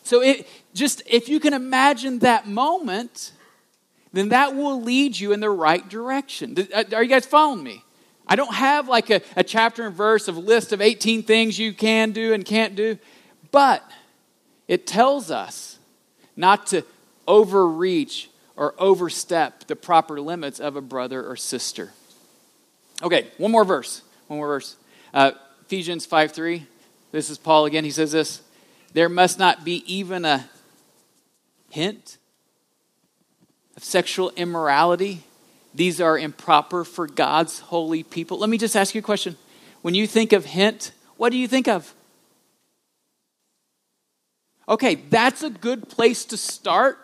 So 0.04 0.22
it 0.22 0.48
just 0.74 1.02
if 1.06 1.30
you 1.30 1.40
can 1.40 1.54
imagine 1.54 2.20
that 2.20 2.48
moment, 2.48 3.32
then 4.12 4.30
that 4.30 4.56
will 4.56 4.82
lead 4.82 5.18
you 5.18 5.32
in 5.32 5.40
the 5.40 5.50
right 5.50 5.88
direction. 5.88 6.56
Uh, 6.74 6.84
are 6.94 7.04
you 7.04 7.10
guys 7.10 7.26
following 7.26 7.64
me? 7.64 7.84
I 8.28 8.36
don't 8.36 8.54
have 8.54 8.88
like 8.88 9.10
a, 9.10 9.22
a 9.36 9.44
chapter 9.44 9.86
and 9.86 9.96
verse 9.96 10.28
of 10.28 10.38
list 10.38 10.72
of 10.72 10.82
18 10.82 11.24
things 11.24 11.60
you 11.60 11.74
can 11.74 12.12
do 12.12 12.34
and 12.34 12.46
can't 12.46 12.76
do, 12.76 12.98
but 13.52 13.84
it 14.68 14.88
tells 14.88 15.30
us 15.30 15.78
not 16.36 16.68
to 16.68 16.84
overreach 17.28 18.30
or 18.56 18.76
overstep 18.78 19.66
the 19.66 19.76
proper 19.76 20.22
limits 20.22 20.60
of 20.60 20.76
a 20.76 20.82
brother 20.82 21.28
or 21.28 21.36
sister. 21.36 21.92
Okay, 23.02 23.28
one 23.38 23.52
more 23.52 23.66
verse. 23.66 24.02
One 24.28 24.38
more 24.38 24.48
verse. 24.48 24.76
Uh, 25.14 25.32
Ephesians 25.66 26.06
5 26.06 26.32
3. 26.32 26.66
This 27.12 27.30
is 27.30 27.38
Paul 27.38 27.66
again. 27.66 27.84
He 27.84 27.92
says 27.92 28.12
this 28.12 28.42
there 28.94 29.10
must 29.10 29.40
not 29.40 29.66
be 29.66 29.84
even 29.92 30.24
a 30.24 30.48
hint 31.70 32.18
of 33.76 33.84
sexual 33.84 34.32
immorality. 34.36 35.24
These 35.74 36.00
are 36.00 36.18
improper 36.18 36.84
for 36.84 37.08
God's 37.08 37.60
holy 37.60 38.04
people. 38.04 38.38
Let 38.38 38.50
me 38.50 38.60
just 38.60 38.76
ask 38.76 38.94
you 38.94 39.00
a 39.00 39.04
question. 39.04 39.36
When 39.82 39.96
you 39.96 40.06
think 40.06 40.32
of 40.32 40.46
hint, 40.46 40.92
what 41.18 41.32
do 41.32 41.38
you 41.38 41.48
think 41.48 41.68
of? 41.68 41.94
Okay, 44.70 44.96
that's 44.96 45.44
a 45.44 45.50
good 45.50 45.90
place 45.90 46.26
to 46.26 46.38
start. 46.38 47.00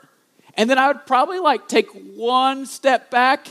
And 0.54 0.70
then 0.70 0.78
I 0.78 0.88
would 0.88 1.06
probably 1.06 1.40
like 1.40 1.68
take 1.68 1.90
one 2.16 2.66
step 2.66 3.10
back 3.10 3.48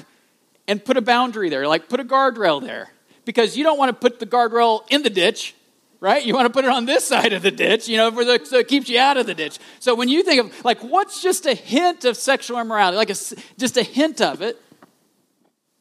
and 0.66 0.83
put 0.83 0.96
a 0.96 1.03
boundary 1.03 1.48
there, 1.48 1.66
like 1.66 1.88
put 1.88 2.01
a 2.01 2.05
guardrail 2.05 2.62
there. 2.62 2.90
Because 3.24 3.57
you 3.57 3.64
don't 3.64 3.79
want 3.79 3.90
to 3.90 3.94
put 3.94 4.20
the 4.20 4.27
guardrail 4.27 4.83
in 4.88 5.03
the 5.03 5.11
ditch 5.11 5.55
right? 6.00 6.24
You 6.24 6.34
want 6.34 6.46
to 6.46 6.52
put 6.52 6.64
it 6.64 6.70
on 6.70 6.84
this 6.84 7.04
side 7.06 7.32
of 7.32 7.42
the 7.42 7.50
ditch, 7.50 7.88
you 7.88 7.96
know, 7.96 8.11
for 8.11 8.24
the, 8.24 8.40
so 8.44 8.58
it 8.58 8.68
keeps 8.68 8.88
you 8.88 8.98
out 8.98 9.16
of 9.16 9.26
the 9.26 9.34
ditch. 9.34 9.58
So 9.80 9.94
when 9.94 10.08
you 10.08 10.22
think 10.22 10.44
of, 10.44 10.64
like, 10.64 10.80
what's 10.80 11.22
just 11.22 11.46
a 11.46 11.54
hint 11.54 12.04
of 12.04 12.16
sexual 12.16 12.58
immorality, 12.58 12.96
like 12.96 13.11
a, 13.11 13.16
just 13.58 13.76
a 13.76 13.82
hint 13.82 14.20
of 14.20 14.42
it, 14.42 14.61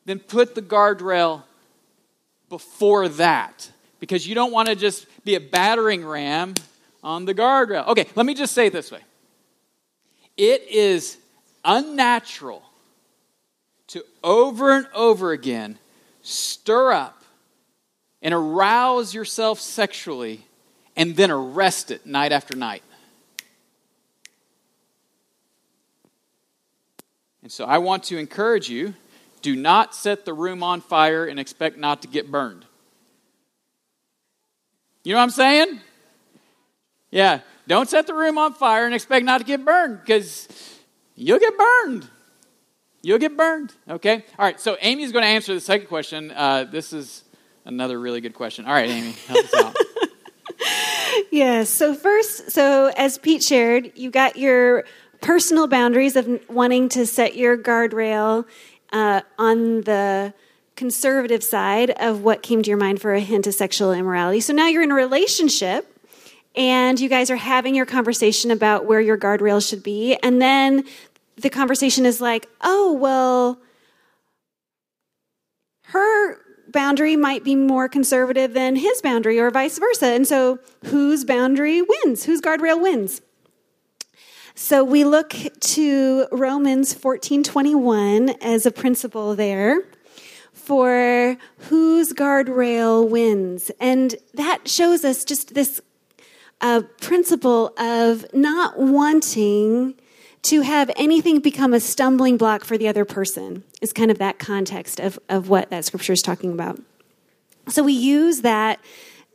then 0.05 0.19
put 0.19 0.55
the 0.55 0.61
guardrail 0.61 1.43
before 2.49 3.09
that 3.09 3.69
because 3.99 4.27
you 4.27 4.35
don't 4.35 4.51
want 4.51 4.69
to 4.69 4.75
just 4.75 5.05
be 5.25 5.35
a 5.35 5.39
battering 5.39 6.05
ram 6.05 6.53
on 7.03 7.25
the 7.25 7.33
guardrail. 7.33 7.87
Okay, 7.87 8.05
let 8.15 8.25
me 8.25 8.33
just 8.33 8.53
say 8.53 8.67
it 8.67 8.73
this 8.73 8.91
way 8.91 9.01
it 10.37 10.61
is 10.69 11.17
unnatural 11.65 12.63
to 13.87 14.03
over 14.23 14.77
and 14.77 14.87
over 14.93 15.31
again 15.31 15.77
stir 16.21 16.91
up 16.91 17.16
and 18.27 18.33
arouse 18.33 19.13
yourself 19.13 19.57
sexually 19.57 20.45
and 20.97 21.15
then 21.15 21.31
arrest 21.31 21.91
it 21.91 22.05
night 22.05 22.33
after 22.33 22.57
night. 22.57 22.83
And 27.41 27.49
so 27.49 27.63
I 27.63 27.77
want 27.77 28.03
to 28.03 28.17
encourage 28.17 28.67
you 28.67 28.95
do 29.41 29.55
not 29.55 29.95
set 29.95 30.25
the 30.25 30.33
room 30.33 30.61
on 30.61 30.81
fire 30.81 31.25
and 31.25 31.39
expect 31.39 31.77
not 31.77 32.01
to 32.01 32.09
get 32.09 32.29
burned. 32.29 32.65
You 35.05 35.13
know 35.13 35.19
what 35.19 35.23
I'm 35.23 35.29
saying? 35.29 35.79
Yeah, 37.11 37.39
don't 37.65 37.87
set 37.87 38.07
the 38.07 38.13
room 38.13 38.37
on 38.37 38.53
fire 38.55 38.85
and 38.85 38.93
expect 38.93 39.23
not 39.23 39.37
to 39.37 39.45
get 39.45 39.63
burned 39.63 40.01
because 40.01 40.49
you'll 41.15 41.39
get 41.39 41.53
burned. 41.57 42.09
You'll 43.01 43.19
get 43.19 43.37
burned. 43.37 43.73
Okay? 43.89 44.25
All 44.37 44.45
right, 44.45 44.59
so 44.59 44.75
Amy's 44.81 45.13
going 45.13 45.23
to 45.23 45.29
answer 45.29 45.53
the 45.53 45.61
second 45.61 45.87
question. 45.87 46.31
Uh, 46.31 46.65
this 46.65 46.91
is 46.91 47.23
another 47.67 47.99
really 47.99 48.21
good 48.21 48.33
question. 48.33 48.65
All 48.65 48.73
right, 48.73 48.89
Amy, 48.89 49.11
help 49.27 49.45
us 49.45 49.53
out. 49.53 49.75
yes. 51.31 51.69
So 51.69 51.93
first, 51.93 52.51
so 52.51 52.91
as 52.97 53.17
Pete 53.17 53.43
shared, 53.43 53.91
you 53.95 54.09
got 54.09 54.37
your 54.37 54.85
personal 55.21 55.67
boundaries 55.67 56.15
of 56.15 56.27
wanting 56.49 56.89
to 56.89 57.05
set 57.05 57.35
your 57.35 57.57
guardrail 57.57 58.45
uh, 58.91 59.21
on 59.37 59.81
the 59.81 60.33
conservative 60.75 61.43
side 61.43 61.89
of 61.91 62.21
what 62.21 62.43
came 62.43 62.61
to 62.61 62.69
your 62.69 62.77
mind 62.77 63.01
for 63.01 63.13
a 63.13 63.19
hint 63.19 63.47
of 63.47 63.53
sexual 63.53 63.91
immorality. 63.91 64.39
So 64.39 64.53
now 64.53 64.67
you're 64.67 64.83
in 64.83 64.91
a 64.91 64.95
relationship 64.95 65.93
and 66.55 66.99
you 66.99 67.09
guys 67.09 67.29
are 67.29 67.35
having 67.35 67.75
your 67.75 67.85
conversation 67.85 68.51
about 68.51 68.85
where 68.85 69.01
your 69.01 69.17
guardrail 69.17 69.67
should 69.67 69.83
be. 69.83 70.15
And 70.23 70.41
then 70.41 70.85
the 71.35 71.49
conversation 71.49 72.05
is 72.05 72.21
like, 72.21 72.47
oh, 72.61 72.93
well, 72.93 73.59
her 75.85 76.37
boundary 76.77 77.15
might 77.15 77.43
be 77.43 77.55
more 77.55 77.89
conservative 77.89 78.53
than 78.53 78.75
his 78.75 79.01
boundary 79.01 79.39
or 79.39 79.49
vice 79.49 79.79
versa. 79.79 80.05
And 80.05 80.27
so 80.27 80.59
whose 80.85 81.25
boundary 81.25 81.81
wins? 81.81 82.25
Whose 82.25 82.39
guardrail 82.39 82.79
wins? 82.79 83.19
So 84.53 84.83
we 84.83 85.03
look 85.03 85.33
to 85.59 86.27
Romans 86.31 86.93
14:21 86.93 88.29
as 88.41 88.67
a 88.67 88.71
principle 88.71 89.33
there 89.33 89.85
for 90.53 91.35
whose 91.69 92.13
guardrail 92.13 93.09
wins. 93.09 93.71
And 93.79 94.13
that 94.35 94.67
shows 94.67 95.03
us 95.03 95.25
just 95.25 95.55
this 95.55 95.81
uh, 96.61 96.83
principle 97.01 97.73
of 97.79 98.23
not 98.35 98.77
wanting 98.77 99.95
to 100.47 100.61
have 100.61 100.89
anything 100.95 101.39
become 101.39 101.73
a 101.73 101.79
stumbling 101.79 102.37
block 102.37 102.63
for 102.63 102.77
the 102.77 102.87
other 102.87 103.03
person 103.03 103.63
is 103.81 103.91
kind 103.91 104.09
of 104.09 104.17
that 104.19 104.39
context 104.39 104.99
of, 104.99 105.19
of 105.27 105.49
what 105.49 105.69
that 105.69 105.83
scripture 105.83 106.13
is 106.13 106.21
talking 106.21 106.53
about. 106.53 106.79
So 107.67 107.83
we 107.83 107.93
use 107.93 108.41
that 108.41 108.79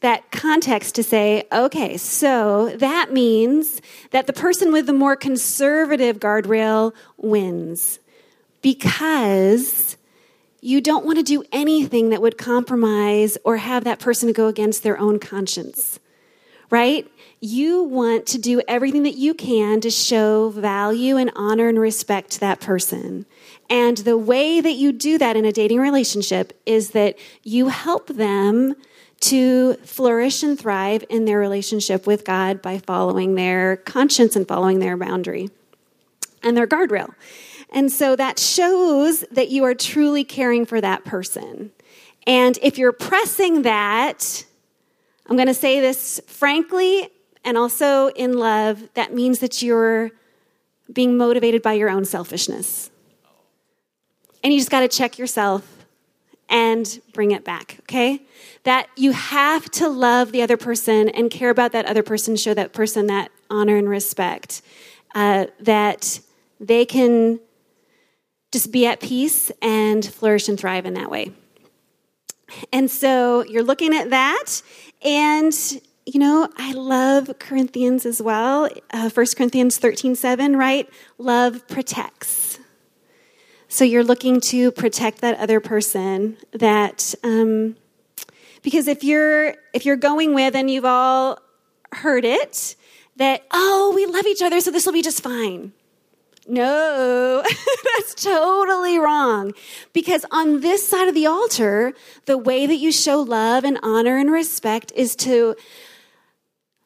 that 0.00 0.32
context 0.32 0.96
to 0.96 1.02
say, 1.04 1.44
okay, 1.52 1.96
so 1.96 2.74
that 2.78 3.12
means 3.12 3.80
that 4.10 4.26
the 4.26 4.32
person 4.32 4.72
with 4.72 4.86
the 4.86 4.92
more 4.92 5.14
conservative 5.14 6.18
guardrail 6.18 6.92
wins 7.18 8.00
because 8.62 9.96
you 10.60 10.80
don't 10.80 11.04
want 11.04 11.18
to 11.18 11.22
do 11.22 11.44
anything 11.52 12.08
that 12.08 12.20
would 12.22 12.38
compromise 12.38 13.38
or 13.44 13.58
have 13.58 13.84
that 13.84 14.00
person 14.00 14.32
go 14.32 14.48
against 14.48 14.82
their 14.82 14.98
own 14.98 15.20
conscience, 15.20 16.00
right? 16.68 17.08
You 17.44 17.82
want 17.82 18.26
to 18.28 18.38
do 18.38 18.62
everything 18.68 19.02
that 19.02 19.16
you 19.16 19.34
can 19.34 19.80
to 19.80 19.90
show 19.90 20.50
value 20.50 21.16
and 21.16 21.28
honor 21.34 21.68
and 21.68 21.76
respect 21.76 22.30
to 22.30 22.40
that 22.40 22.60
person. 22.60 23.26
And 23.68 23.98
the 23.98 24.16
way 24.16 24.60
that 24.60 24.74
you 24.74 24.92
do 24.92 25.18
that 25.18 25.36
in 25.36 25.44
a 25.44 25.50
dating 25.50 25.80
relationship 25.80 26.56
is 26.64 26.90
that 26.90 27.18
you 27.42 27.66
help 27.66 28.06
them 28.06 28.76
to 29.22 29.74
flourish 29.82 30.44
and 30.44 30.56
thrive 30.56 31.02
in 31.10 31.24
their 31.24 31.40
relationship 31.40 32.06
with 32.06 32.24
God 32.24 32.62
by 32.62 32.78
following 32.78 33.34
their 33.34 33.76
conscience 33.76 34.36
and 34.36 34.46
following 34.46 34.78
their 34.78 34.96
boundary 34.96 35.50
and 36.44 36.56
their 36.56 36.68
guardrail. 36.68 37.12
And 37.70 37.90
so 37.90 38.14
that 38.14 38.38
shows 38.38 39.24
that 39.32 39.48
you 39.48 39.64
are 39.64 39.74
truly 39.74 40.22
caring 40.22 40.64
for 40.64 40.80
that 40.80 41.04
person. 41.04 41.72
And 42.24 42.56
if 42.62 42.78
you're 42.78 42.92
pressing 42.92 43.62
that, 43.62 44.44
I'm 45.26 45.34
going 45.34 45.48
to 45.48 45.54
say 45.54 45.80
this 45.80 46.20
frankly 46.28 47.08
and 47.44 47.56
also 47.56 48.08
in 48.08 48.36
love, 48.38 48.88
that 48.94 49.12
means 49.12 49.40
that 49.40 49.62
you're 49.62 50.10
being 50.92 51.16
motivated 51.16 51.62
by 51.62 51.72
your 51.72 51.88
own 51.88 52.04
selfishness. 52.04 52.90
And 54.44 54.52
you 54.52 54.58
just 54.58 54.70
got 54.70 54.80
to 54.80 54.88
check 54.88 55.18
yourself 55.18 55.86
and 56.48 57.00
bring 57.14 57.30
it 57.30 57.44
back, 57.44 57.78
okay? 57.80 58.22
That 58.64 58.88
you 58.96 59.12
have 59.12 59.70
to 59.72 59.88
love 59.88 60.32
the 60.32 60.42
other 60.42 60.56
person 60.56 61.08
and 61.08 61.30
care 61.30 61.50
about 61.50 61.72
that 61.72 61.86
other 61.86 62.02
person, 62.02 62.36
show 62.36 62.52
that 62.54 62.72
person 62.72 63.06
that 63.06 63.30
honor 63.48 63.76
and 63.76 63.88
respect, 63.88 64.60
uh, 65.14 65.46
that 65.60 66.20
they 66.60 66.84
can 66.84 67.40
just 68.50 68.70
be 68.70 68.86
at 68.86 69.00
peace 69.00 69.50
and 69.62 70.04
flourish 70.04 70.48
and 70.48 70.60
thrive 70.60 70.84
in 70.84 70.94
that 70.94 71.10
way. 71.10 71.32
And 72.70 72.90
so 72.90 73.44
you're 73.44 73.62
looking 73.62 73.94
at 73.94 74.10
that, 74.10 74.60
and 75.02 75.54
you 76.06 76.18
know, 76.18 76.48
I 76.56 76.72
love 76.72 77.30
Corinthians 77.38 78.04
as 78.06 78.20
well. 78.20 78.68
Uh, 78.90 79.08
1 79.08 79.26
Corinthians 79.36 79.78
13 79.78 80.14
7, 80.16 80.56
right? 80.56 80.88
Love 81.18 81.66
protects. 81.68 82.58
So 83.68 83.84
you're 83.84 84.04
looking 84.04 84.40
to 84.42 84.70
protect 84.70 85.20
that 85.22 85.38
other 85.38 85.60
person 85.60 86.36
that, 86.52 87.14
um, 87.22 87.76
because 88.62 88.86
if 88.86 89.02
you're, 89.02 89.54
if 89.72 89.86
you're 89.86 89.96
going 89.96 90.34
with, 90.34 90.54
and 90.54 90.70
you've 90.70 90.84
all 90.84 91.38
heard 91.92 92.24
it, 92.24 92.76
that, 93.16 93.46
oh, 93.50 93.92
we 93.94 94.04
love 94.06 94.26
each 94.26 94.42
other, 94.42 94.60
so 94.60 94.70
this 94.70 94.84
will 94.84 94.92
be 94.92 95.02
just 95.02 95.22
fine. 95.22 95.72
No, 96.46 97.42
that's 97.98 98.14
totally 98.14 98.98
wrong. 98.98 99.52
Because 99.92 100.26
on 100.30 100.60
this 100.60 100.86
side 100.86 101.08
of 101.08 101.14
the 101.14 101.26
altar, 101.26 101.94
the 102.26 102.36
way 102.36 102.66
that 102.66 102.76
you 102.76 102.90
show 102.90 103.20
love 103.20 103.64
and 103.64 103.78
honor 103.82 104.18
and 104.18 104.30
respect 104.30 104.92
is 104.94 105.14
to 105.16 105.54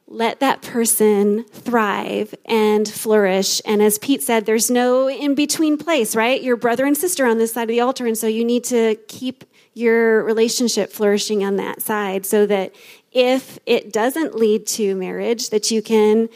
let 0.09 0.39
that 0.41 0.63
person 0.63 1.45
thrive 1.45 2.35
and 2.45 2.89
flourish. 2.89 3.61
And 3.65 3.83
as 3.83 3.99
Pete 3.99 4.23
said, 4.23 4.47
there's 4.47 4.71
no 4.71 5.09
in 5.09 5.35
between 5.35 5.77
place, 5.77 6.15
right? 6.15 6.41
Your 6.41 6.57
brother 6.57 6.87
and 6.87 6.97
sister 6.97 7.27
on 7.27 7.39
this 7.39 7.53
side 7.55 7.63
of 7.63 7.69
the 7.69 7.81
altar. 7.81 8.07
And 8.07 8.17
so 8.17 8.27
you 8.27 8.45
need 8.45 8.63
to 8.65 8.97
keep 9.09 9.45
your 9.75 10.23
relationship 10.23 10.93
flourishing 10.93 11.45
on 11.45 11.57
that 11.57 11.83
side 11.83 12.25
so 12.25 12.47
that 12.47 12.75
if 13.13 13.59
it 13.67 13.93
doesn't 13.93 14.37
lead 14.37 14.67
to 14.67 14.95
marriage, 14.95 15.51
that 15.51 15.71
you 15.71 15.83
can 15.83 16.29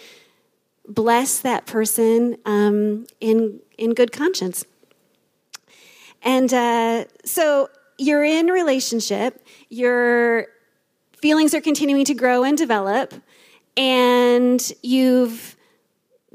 bless 0.86 1.38
that 1.38 1.64
person 1.66 2.36
um, 2.44 3.06
in, 3.20 3.60
in 3.78 3.94
good 3.94 4.10
conscience. 4.10 4.64
And 6.22 6.52
uh, 6.52 7.04
so 7.24 7.70
you're 7.98 8.24
in 8.24 8.46
relationship, 8.48 9.46
your 9.68 10.48
feelings 11.20 11.54
are 11.54 11.60
continuing 11.60 12.04
to 12.06 12.14
grow 12.14 12.42
and 12.44 12.58
develop 12.58 13.14
and 13.80 14.72
you've 14.82 15.56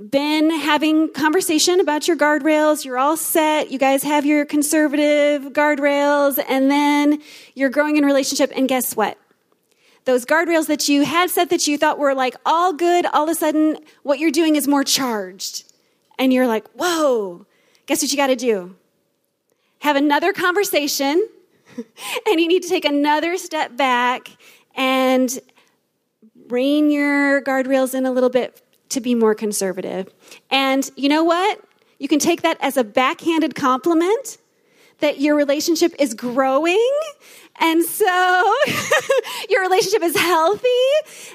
been 0.10 0.50
having 0.50 1.14
conversation 1.14 1.80
about 1.80 2.08
your 2.08 2.18
guardrails. 2.18 2.84
You're 2.84 2.98
all 2.98 3.16
set. 3.16 3.70
You 3.70 3.78
guys 3.78 4.02
have 4.02 4.26
your 4.26 4.46
conservative 4.46 5.54
guardrails 5.54 6.44
and 6.50 6.72
then 6.72 7.22
you're 7.54 7.70
growing 7.70 7.98
in 7.98 8.04
relationship 8.04 8.52
and 8.56 8.68
guess 8.68 8.96
what? 8.96 9.20
Those 10.06 10.26
guardrails 10.26 10.66
that 10.68 10.90
you 10.90 11.06
had 11.06 11.30
set 11.30 11.52
that 11.52 11.68
you 11.68 11.78
thought 11.78 12.00
were 12.00 12.16
like 12.16 12.36
all 12.48 12.74
good 12.74 13.06
all 13.06 13.26
of 13.26 13.30
a 13.30 13.36
sudden 13.36 13.78
what 14.02 14.18
you're 14.18 14.32
doing 14.32 14.56
is 14.56 14.68
more 14.68 14.84
charged. 14.84 15.72
And 16.18 16.34
you're 16.34 16.48
like 16.48 16.68
whoa 16.70 17.46
guess 17.86 18.02
what 18.02 18.12
you 18.12 18.18
got 18.18 18.28
to 18.28 18.36
do? 18.36 18.76
Have 19.80 19.98
another 19.98 20.34
conversation 20.34 21.28
and 21.78 22.40
you 22.40 22.48
need 22.48 22.64
to 22.64 22.70
take 22.70 22.86
another 22.86 23.38
step 23.38 23.78
back 23.78 24.30
and 24.76 25.40
rein 26.50 26.92
your 26.92 27.42
guardrails 27.42 27.94
in 27.94 28.06
a 28.06 28.12
little 28.12 28.30
bit 28.30 28.62
to 28.90 29.02
be 29.02 29.16
more 29.16 29.36
conservative. 29.36 30.14
And 30.50 30.90
you 30.96 31.10
know 31.10 31.24
what? 31.24 31.60
You 32.00 32.08
can 32.08 32.20
take 32.20 32.42
that 32.42 32.58
as 32.62 32.78
a 32.78 32.84
backhanded 32.84 33.56
compliment 33.56 34.38
that 35.00 35.20
your 35.20 35.36
relationship 35.36 35.94
is 36.00 36.14
growing. 36.14 37.00
And 37.60 37.84
so 37.84 38.06
your 39.50 39.62
relationship 39.62 40.04
is 40.04 40.18
healthy. 40.18 40.68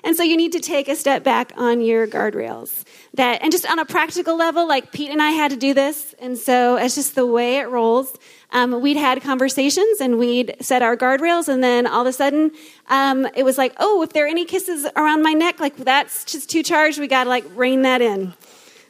And 0.05 0.17
so 0.17 0.23
you 0.23 0.37
need 0.37 0.53
to 0.53 0.61
take 0.61 0.89
a 0.89 0.97
step 0.97 1.25
back 1.25 1.53
on 1.57 1.81
your 1.81 2.07
guardrails. 2.07 2.85
That, 3.15 3.43
and 3.43 3.51
just 3.51 3.69
on 3.69 3.81
a 3.81 3.85
practical 3.85 4.37
level, 4.37 4.69
like 4.69 4.93
Pete 4.93 5.11
and 5.11 5.21
I 5.21 5.31
had 5.31 5.51
to 5.51 5.57
do 5.57 5.75
this. 5.75 6.15
And 6.21 6.39
so 6.39 6.77
it's 6.77 6.95
just 6.95 7.17
the 7.17 7.27
way 7.27 7.59
it 7.59 7.69
rolls 7.69 8.17
um, 8.53 8.81
we'd 8.81 8.97
had 8.97 9.23
conversations 9.23 10.01
and 10.01 10.19
we'd 10.19 10.57
set 10.61 10.83
our 10.83 10.97
guardrails, 10.97 11.49
and 11.49 11.63
then 11.63 11.87
all 11.87 12.01
of 12.01 12.07
a 12.07 12.13
sudden, 12.13 12.51
um, 12.89 13.29
it 13.35 13.45
was 13.45 13.57
like, 13.57 13.75
oh, 13.79 14.03
if 14.03 14.13
there 14.13 14.25
are 14.25 14.29
any 14.29 14.45
kisses 14.45 14.87
around 14.97 15.23
my 15.23 15.33
neck, 15.33 15.61
like 15.61 15.77
that's 15.77 16.25
just 16.25 16.51
too 16.51 16.63
charged. 16.63 16.99
We 16.99 17.07
got 17.07 17.25
to 17.25 17.31
like 17.31 17.45
rein 17.55 17.83
that 17.83 18.03
in. 18.03 18.35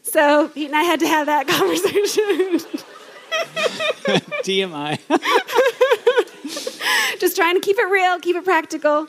So 0.02 0.48
Pete 0.48 0.68
and 0.68 0.76
I 0.76 0.82
had 0.82 1.00
to 1.00 1.06
have 1.06 1.26
that 1.26 1.46
conversation. 1.48 2.80
TMI. 4.42 4.98
just 7.20 7.36
trying 7.36 7.54
to 7.54 7.60
keep 7.60 7.78
it 7.78 7.88
real, 7.88 8.18
keep 8.18 8.36
it 8.36 8.44
practical. 8.44 9.08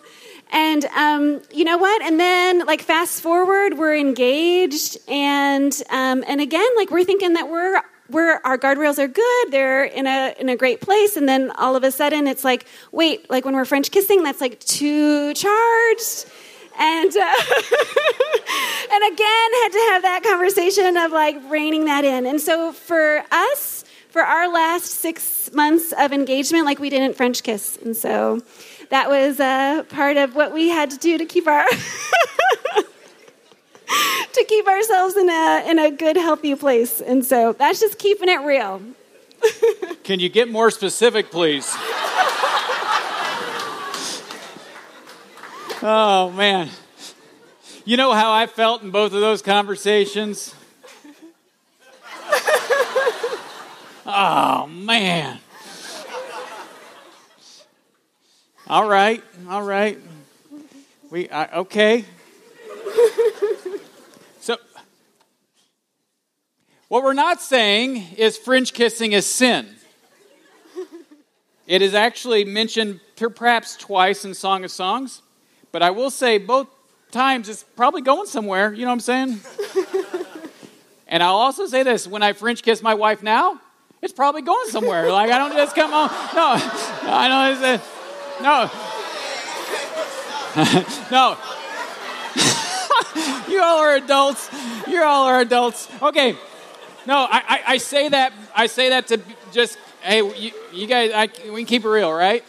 And 0.52 0.86
um, 0.86 1.41
you 1.54 1.64
know 1.64 1.78
what? 1.78 2.02
And 2.02 2.20
then, 2.20 2.66
like, 2.66 2.82
fast 2.82 3.22
forward, 3.22 3.78
we're 3.78 3.95
engaged, 3.95 4.97
and 5.08 5.74
um, 5.89 6.24
and 6.28 6.41
again, 6.41 6.68
like, 6.76 6.91
we're 6.91 7.06
thinking 7.06 7.34
that 7.34 7.49
we're 7.49 7.82
we're 8.12 8.41
our 8.43 8.58
guardrails 8.58 8.99
are 8.99 9.08
good 9.08 9.52
they're 9.52 9.86
in 9.86 10.06
a 10.06 10.36
in 10.38 10.49
a 10.49 10.56
great 10.58 10.82
place 10.82 11.16
and 11.16 11.28
then 11.28 11.49
all 11.52 11.76
of 11.76 11.84
a 11.84 11.91
sudden 11.91 12.28
it's 12.28 12.43
like 12.43 12.66
wait 12.91 13.30
like 13.30 13.45
when 13.45 13.56
we're 13.56 13.66
french 13.66 13.89
kissing 13.89 14.22
that's 14.24 14.41
like 14.41 14.60
too 14.60 15.34
charged. 15.34 16.26
And 16.80 17.16
uh, 17.16 17.20
and 18.93 19.14
again 19.14 19.49
had 19.62 19.70
to 19.70 19.88
have 19.91 20.02
that 20.04 20.22
conversation 20.24 20.97
of 20.97 21.12
like 21.12 21.38
reining 21.49 21.86
that 21.86 22.06
in. 22.06 22.26
And 22.26 22.39
so 22.39 22.72
for 22.72 23.24
us 23.30 23.84
for 24.10 24.22
our 24.22 24.52
last 24.52 24.86
six 24.86 25.52
months 25.54 25.93
of 25.97 26.12
engagement 26.12 26.66
like 26.66 26.80
we 26.80 26.89
didn't 26.89 27.16
french 27.16 27.43
kiss. 27.43 27.78
And 27.78 27.95
so 27.95 28.41
that 28.92 29.10
was 29.10 29.39
uh, 29.39 29.84
part 29.89 30.18
of 30.18 30.36
what 30.36 30.54
we 30.54 30.68
had 30.70 30.92
to 30.92 30.98
do 30.98 31.18
to 31.18 31.26
keep 31.26 31.48
our 31.48 31.66
to 34.34 34.46
keep 34.48 34.68
ourselves 34.68 35.16
in 35.18 35.30
a 35.30 35.64
in 35.68 35.80
a 35.80 35.89
good, 35.92 36.18
healthy 36.18 36.54
place. 36.56 37.02
And 37.02 37.26
so 37.26 37.54
that's 37.54 37.80
just 37.80 37.98
keeping 37.98 38.28
it 38.28 38.42
real. 38.42 38.82
Can 40.04 40.20
you 40.20 40.28
get 40.28 40.52
more 40.52 40.70
specific, 40.70 41.32
please? 41.32 41.74
oh 45.82 46.32
man. 46.36 46.70
You 47.86 47.96
know 47.98 48.12
how 48.12 48.32
I 48.32 48.46
felt 48.46 48.84
in 48.84 48.92
both 48.92 49.14
of 49.14 49.22
those 49.22 49.42
conversations? 49.42 50.54
oh 54.06 54.68
man. 54.68 55.39
All 58.68 58.88
right, 58.88 59.24
all 59.49 59.64
right. 59.64 59.97
We 61.09 61.28
uh, 61.30 61.62
okay. 61.62 62.05
so, 64.39 64.57
what 66.88 67.03
we're 67.03 67.14
not 67.14 67.41
saying 67.41 68.16
is 68.18 68.38
French 68.38 68.74
kissing 68.74 69.12
is 69.14 69.26
sin. 69.26 69.68
It 71.68 71.82
is 71.82 71.93
actually 71.93 72.45
mentioned 72.45 72.99
perhaps 73.16 73.76
twice 73.78 74.26
in 74.26 74.34
Song 74.34 74.64
of 74.64 74.72
Songs, 74.72 75.22
but 75.72 75.82
I 75.82 75.91
will 75.91 76.09
say 76.09 76.38
both 76.38 76.68
times 77.12 77.49
it's 77.49 77.64
probably 77.76 78.01
going 78.01 78.28
somewhere. 78.28 78.74
You 78.74 78.82
know 78.86 78.91
what 78.91 78.93
I'm 78.93 78.99
saying? 78.99 79.39
and 81.07 81.24
I'll 81.24 81.36
also 81.36 81.66
say 81.66 81.84
this 81.84 82.07
when 82.07 82.24
I 82.24 82.34
French 82.34 82.64
kiss 82.64 82.82
my 82.82 82.93
wife 82.93 83.24
now, 83.24 83.59
it's 84.01 84.14
probably 84.14 84.41
going 84.41 84.70
somewhere. 84.70 85.12
Like, 85.12 85.30
I 85.30 85.38
don't 85.38 85.53
just 85.53 85.76
come 85.76 85.91
home. 85.91 86.09
No, 86.36 86.53
I 87.12 87.28
know. 87.28 87.82
No. 88.42 88.70
no. 91.12 91.38
you 93.50 93.62
all 93.62 93.80
are 93.80 93.96
adults. 93.96 94.50
You 94.88 95.04
all 95.04 95.28
are 95.28 95.42
adults. 95.42 95.88
Okay. 96.02 96.36
No, 97.06 97.18
I, 97.18 97.44
I, 97.48 97.62
I 97.68 97.78
say 97.78 98.10
that. 98.10 98.34
I 98.56 98.68
say 98.68 98.89
that 98.89 99.08
to 99.08 99.22
just 99.52 99.78
hey, 100.02 100.18
you, 100.18 100.52
you 100.74 100.88
guys. 100.88 101.12
I, 101.14 101.30
we 101.52 101.62
can 101.62 101.66
keep 101.66 101.86
it 101.86 101.89
real, 101.89 102.12
right? 102.12 102.44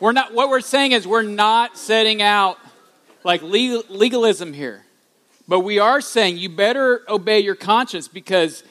We're 0.00 0.12
not. 0.12 0.32
What 0.32 0.48
we're 0.48 0.60
saying 0.60 0.92
is 0.92 1.06
we're 1.06 1.22
not 1.22 1.76
setting 1.76 2.22
out 2.22 2.58
like 3.24 3.42
legal, 3.42 3.82
legalism 3.88 4.52
here, 4.52 4.84
but 5.48 5.60
we 5.60 5.78
are 5.78 6.00
saying 6.00 6.38
you 6.38 6.48
better 6.48 7.02
obey 7.08 7.40
your 7.40 7.54
conscience 7.54 8.08
because 8.08 8.64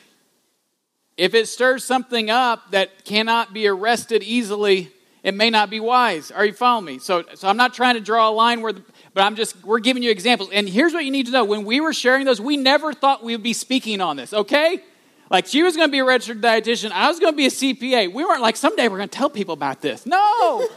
if 1.18 1.34
it 1.34 1.48
stirs 1.48 1.84
something 1.84 2.30
up 2.30 2.72
that 2.72 3.06
cannot 3.06 3.54
be 3.54 3.68
arrested 3.68 4.24
easily, 4.24 4.92
it 5.24 5.34
may 5.34 5.50
not 5.50 5.70
be 5.70 5.80
wise. 5.80 6.32
Are 6.32 6.46
you 6.46 6.52
following 6.52 6.86
me? 6.86 7.00
So, 7.00 7.24
so 7.34 7.48
I'm 7.48 7.56
not 7.56 7.74
trying 7.74 7.96
to 7.96 8.02
draw 8.02 8.30
a 8.30 8.32
line 8.32 8.62
where, 8.62 8.74
the, 8.74 8.84
but 9.14 9.24
I'm 9.24 9.36
just, 9.36 9.64
we're 9.64 9.80
giving 9.80 10.04
you 10.04 10.12
examples. 10.12 10.50
And 10.52 10.68
here's 10.68 10.94
what 10.94 11.06
you 11.06 11.12
need 11.12 11.28
to 11.28 11.32
know. 11.32 11.46
When 11.46 11.64
we 11.64 11.80
were 11.80 11.94
sharing 11.94 12.26
those, 12.26 12.42
we 12.42 12.58
never 12.58 12.94
thought 12.94 13.24
we 13.24 13.34
would 13.34 13.44
be 13.44 13.54
speaking 13.54 14.02
on 14.02 14.18
this, 14.18 14.34
okay? 14.34 14.84
Like 15.30 15.48
she 15.48 15.64
was 15.64 15.78
going 15.78 15.88
to 15.88 15.92
be 15.92 16.00
a 16.00 16.04
registered 16.04 16.42
dietitian, 16.42 16.92
I 16.92 17.08
was 17.08 17.20
going 17.20 17.32
to 17.32 17.38
be 17.38 17.46
a 17.46 17.50
CPA. 17.50 18.14
We 18.14 18.26
weren't 18.26 18.42
like, 18.42 18.58
someday 18.58 18.90
we're 18.90 18.98
going 18.98 19.10
to 19.10 19.18
tell 19.18 19.30
people 19.30 19.54
about 19.54 19.82
this. 19.82 20.06
No. 20.06 20.18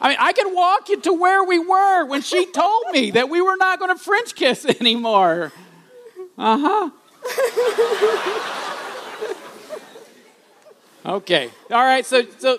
I 0.00 0.10
mean, 0.10 0.18
I 0.20 0.32
can 0.32 0.54
walk 0.54 0.90
you 0.90 1.00
to 1.00 1.12
where 1.12 1.42
we 1.42 1.58
were 1.58 2.04
when 2.04 2.20
she 2.20 2.46
told 2.52 2.84
me 2.92 3.12
that 3.12 3.30
we 3.30 3.40
were 3.40 3.56
not 3.56 3.78
going 3.78 3.96
to 3.96 4.00
French 4.00 4.34
kiss 4.34 4.64
anymore. 4.80 5.52
Uh 6.36 6.90
huh. 7.24 8.50
Okay. 11.08 11.50
All 11.70 11.84
right. 11.84 12.04
So, 12.04 12.26
so, 12.38 12.58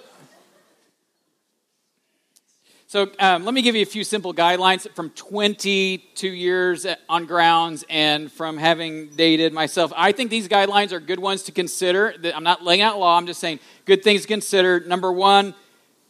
so 2.89 3.07
um, 3.19 3.45
let 3.45 3.53
me 3.53 3.61
give 3.61 3.75
you 3.75 3.83
a 3.83 3.85
few 3.85 4.03
simple 4.03 4.33
guidelines 4.33 4.91
from 4.95 5.11
22 5.11 6.27
years 6.27 6.87
on 7.07 7.27
grounds 7.27 7.85
and 7.87 8.31
from 8.31 8.57
having 8.57 9.09
dated 9.09 9.53
myself. 9.53 9.93
I 9.95 10.11
think 10.11 10.31
these 10.31 10.47
guidelines 10.47 10.91
are 10.91 10.99
good 10.99 11.19
ones 11.19 11.43
to 11.43 11.51
consider. 11.51 12.15
I'm 12.33 12.43
not 12.43 12.63
laying 12.63 12.81
out 12.81 12.97
law. 12.97 13.15
I'm 13.15 13.27
just 13.27 13.39
saying 13.39 13.59
good 13.85 14.03
things 14.03 14.23
to 14.23 14.27
consider. 14.27 14.79
Number 14.79 15.11
one, 15.11 15.53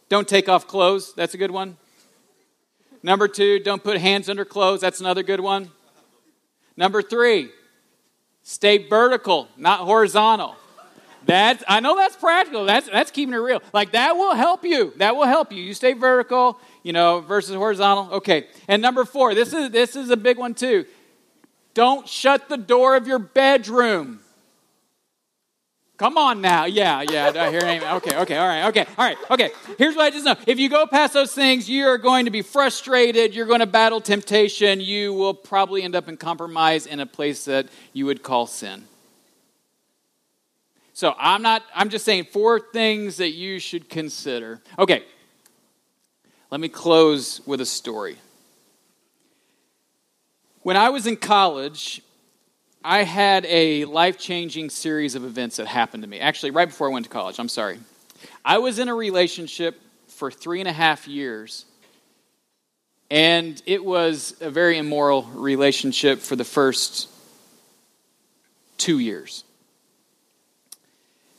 don't 0.08 0.26
take 0.26 0.48
off 0.48 0.68
clothes. 0.68 1.14
That's 1.16 1.34
a 1.34 1.38
good 1.38 1.52
one. 1.52 1.76
Number 3.04 3.28
two, 3.28 3.60
don't 3.60 3.84
put 3.84 3.98
hands 3.98 4.30
under 4.30 4.46
clothes. 4.46 4.80
That's 4.80 5.02
another 5.02 5.22
good 5.22 5.42
one. 5.42 5.72
Number 6.78 7.02
three, 7.02 7.50
stay 8.44 8.88
vertical, 8.88 9.50
not 9.58 9.82
horizontal. 9.82 10.56
That's 11.26 11.64
I 11.68 11.80
know 11.80 11.96
that's 11.96 12.16
practical. 12.16 12.66
That's 12.66 12.90
that's 12.90 13.12
keeping 13.12 13.34
it 13.34 13.38
real. 13.38 13.62
Like 13.74 13.92
that 13.92 14.16
will 14.16 14.34
help 14.34 14.64
you. 14.64 14.94
That 14.98 15.16
will 15.16 15.26
help 15.26 15.52
you. 15.52 15.62
You 15.62 15.74
stay 15.74 15.94
vertical, 15.94 16.60
you 16.84 16.94
know, 16.94 17.22
versus 17.22 17.56
horizontal. 17.56 18.14
Okay. 18.16 18.48
And 18.68 18.82
number 18.82 19.06
four, 19.06 19.36
this 19.36 19.54
is 19.54 19.72
this 19.72 19.96
is 19.96 20.10
a 20.10 20.18
big 20.18 20.38
one 20.38 20.54
too. 20.54 20.86
Don't 21.74 22.08
shut 22.08 22.50
the 22.50 22.58
door 22.58 22.96
of 22.96 23.08
your 23.08 23.20
bedroom. 23.20 24.20
Come 26.00 26.18
on 26.18 26.40
now. 26.40 26.64
Yeah, 26.64 27.02
yeah. 27.02 27.34
I 27.36 27.52
hear 27.52 27.60
amen. 27.60 27.96
Okay, 27.98 28.16
okay, 28.20 28.38
all 28.38 28.48
right, 28.48 28.68
okay, 28.70 28.86
all 28.98 29.06
right, 29.06 29.18
okay. 29.32 29.52
Here's 29.78 29.98
what 29.98 30.06
I 30.06 30.10
just 30.10 30.24
know. 30.24 30.36
If 30.48 30.58
you 30.58 30.70
go 30.70 30.88
past 30.88 31.14
those 31.14 31.34
things, 31.34 31.70
you're 31.70 31.98
going 31.98 32.24
to 32.24 32.32
be 32.32 32.42
frustrated. 32.42 33.36
You're 33.36 33.46
going 33.46 33.60
to 33.60 33.66
battle 33.66 34.00
temptation. 34.00 34.80
You 34.80 35.14
will 35.14 35.34
probably 35.34 35.84
end 35.84 35.98
up 35.98 36.08
in 36.08 36.16
compromise 36.16 36.86
in 36.86 37.02
a 37.02 37.06
place 37.06 37.44
that 37.46 37.68
you 37.92 38.06
would 38.06 38.24
call 38.24 38.48
sin. 38.48 38.86
So 40.94 41.16
I'm 41.20 41.42
not, 41.42 41.64
I'm 41.76 41.90
just 41.90 42.06
saying 42.06 42.28
four 42.32 42.62
things 42.62 43.18
that 43.18 43.32
you 43.32 43.60
should 43.60 43.90
consider. 43.90 44.62
Okay, 44.78 45.04
let 46.52 46.60
me 46.60 46.70
close 46.70 47.42
with 47.46 47.62
a 47.62 47.66
story. 47.66 48.18
When 50.62 50.76
I 50.76 50.90
was 50.90 51.06
in 51.08 51.16
college, 51.16 52.02
I 52.84 53.04
had 53.04 53.46
a 53.46 53.86
life 53.86 54.18
changing 54.18 54.70
series 54.70 55.16
of 55.16 55.24
events 55.24 55.58
that 55.58 55.68
happened 55.68 56.04
to 56.04 56.10
me. 56.10 56.20
Actually, 56.20 56.52
right 56.52 56.68
before 56.68 56.90
I 56.90 56.94
went 56.94 57.06
to 57.06 57.12
college, 57.12 57.40
I'm 57.40 57.50
sorry. 57.50 57.80
I 58.44 58.58
was 58.58 58.80
in 58.80 58.90
a 58.90 58.96
relationship 58.96 59.80
for 60.08 60.32
three 60.32 60.60
and 60.60 60.68
a 60.68 60.74
half 60.74 61.08
years, 61.08 61.66
and 63.12 63.62
it 63.66 63.84
was 63.84 64.36
a 64.42 64.50
very 64.50 64.78
immoral 64.78 65.24
relationship 65.24 66.20
for 66.20 66.36
the 66.36 66.44
first 66.44 67.10
two 68.78 69.00
years. 69.00 69.44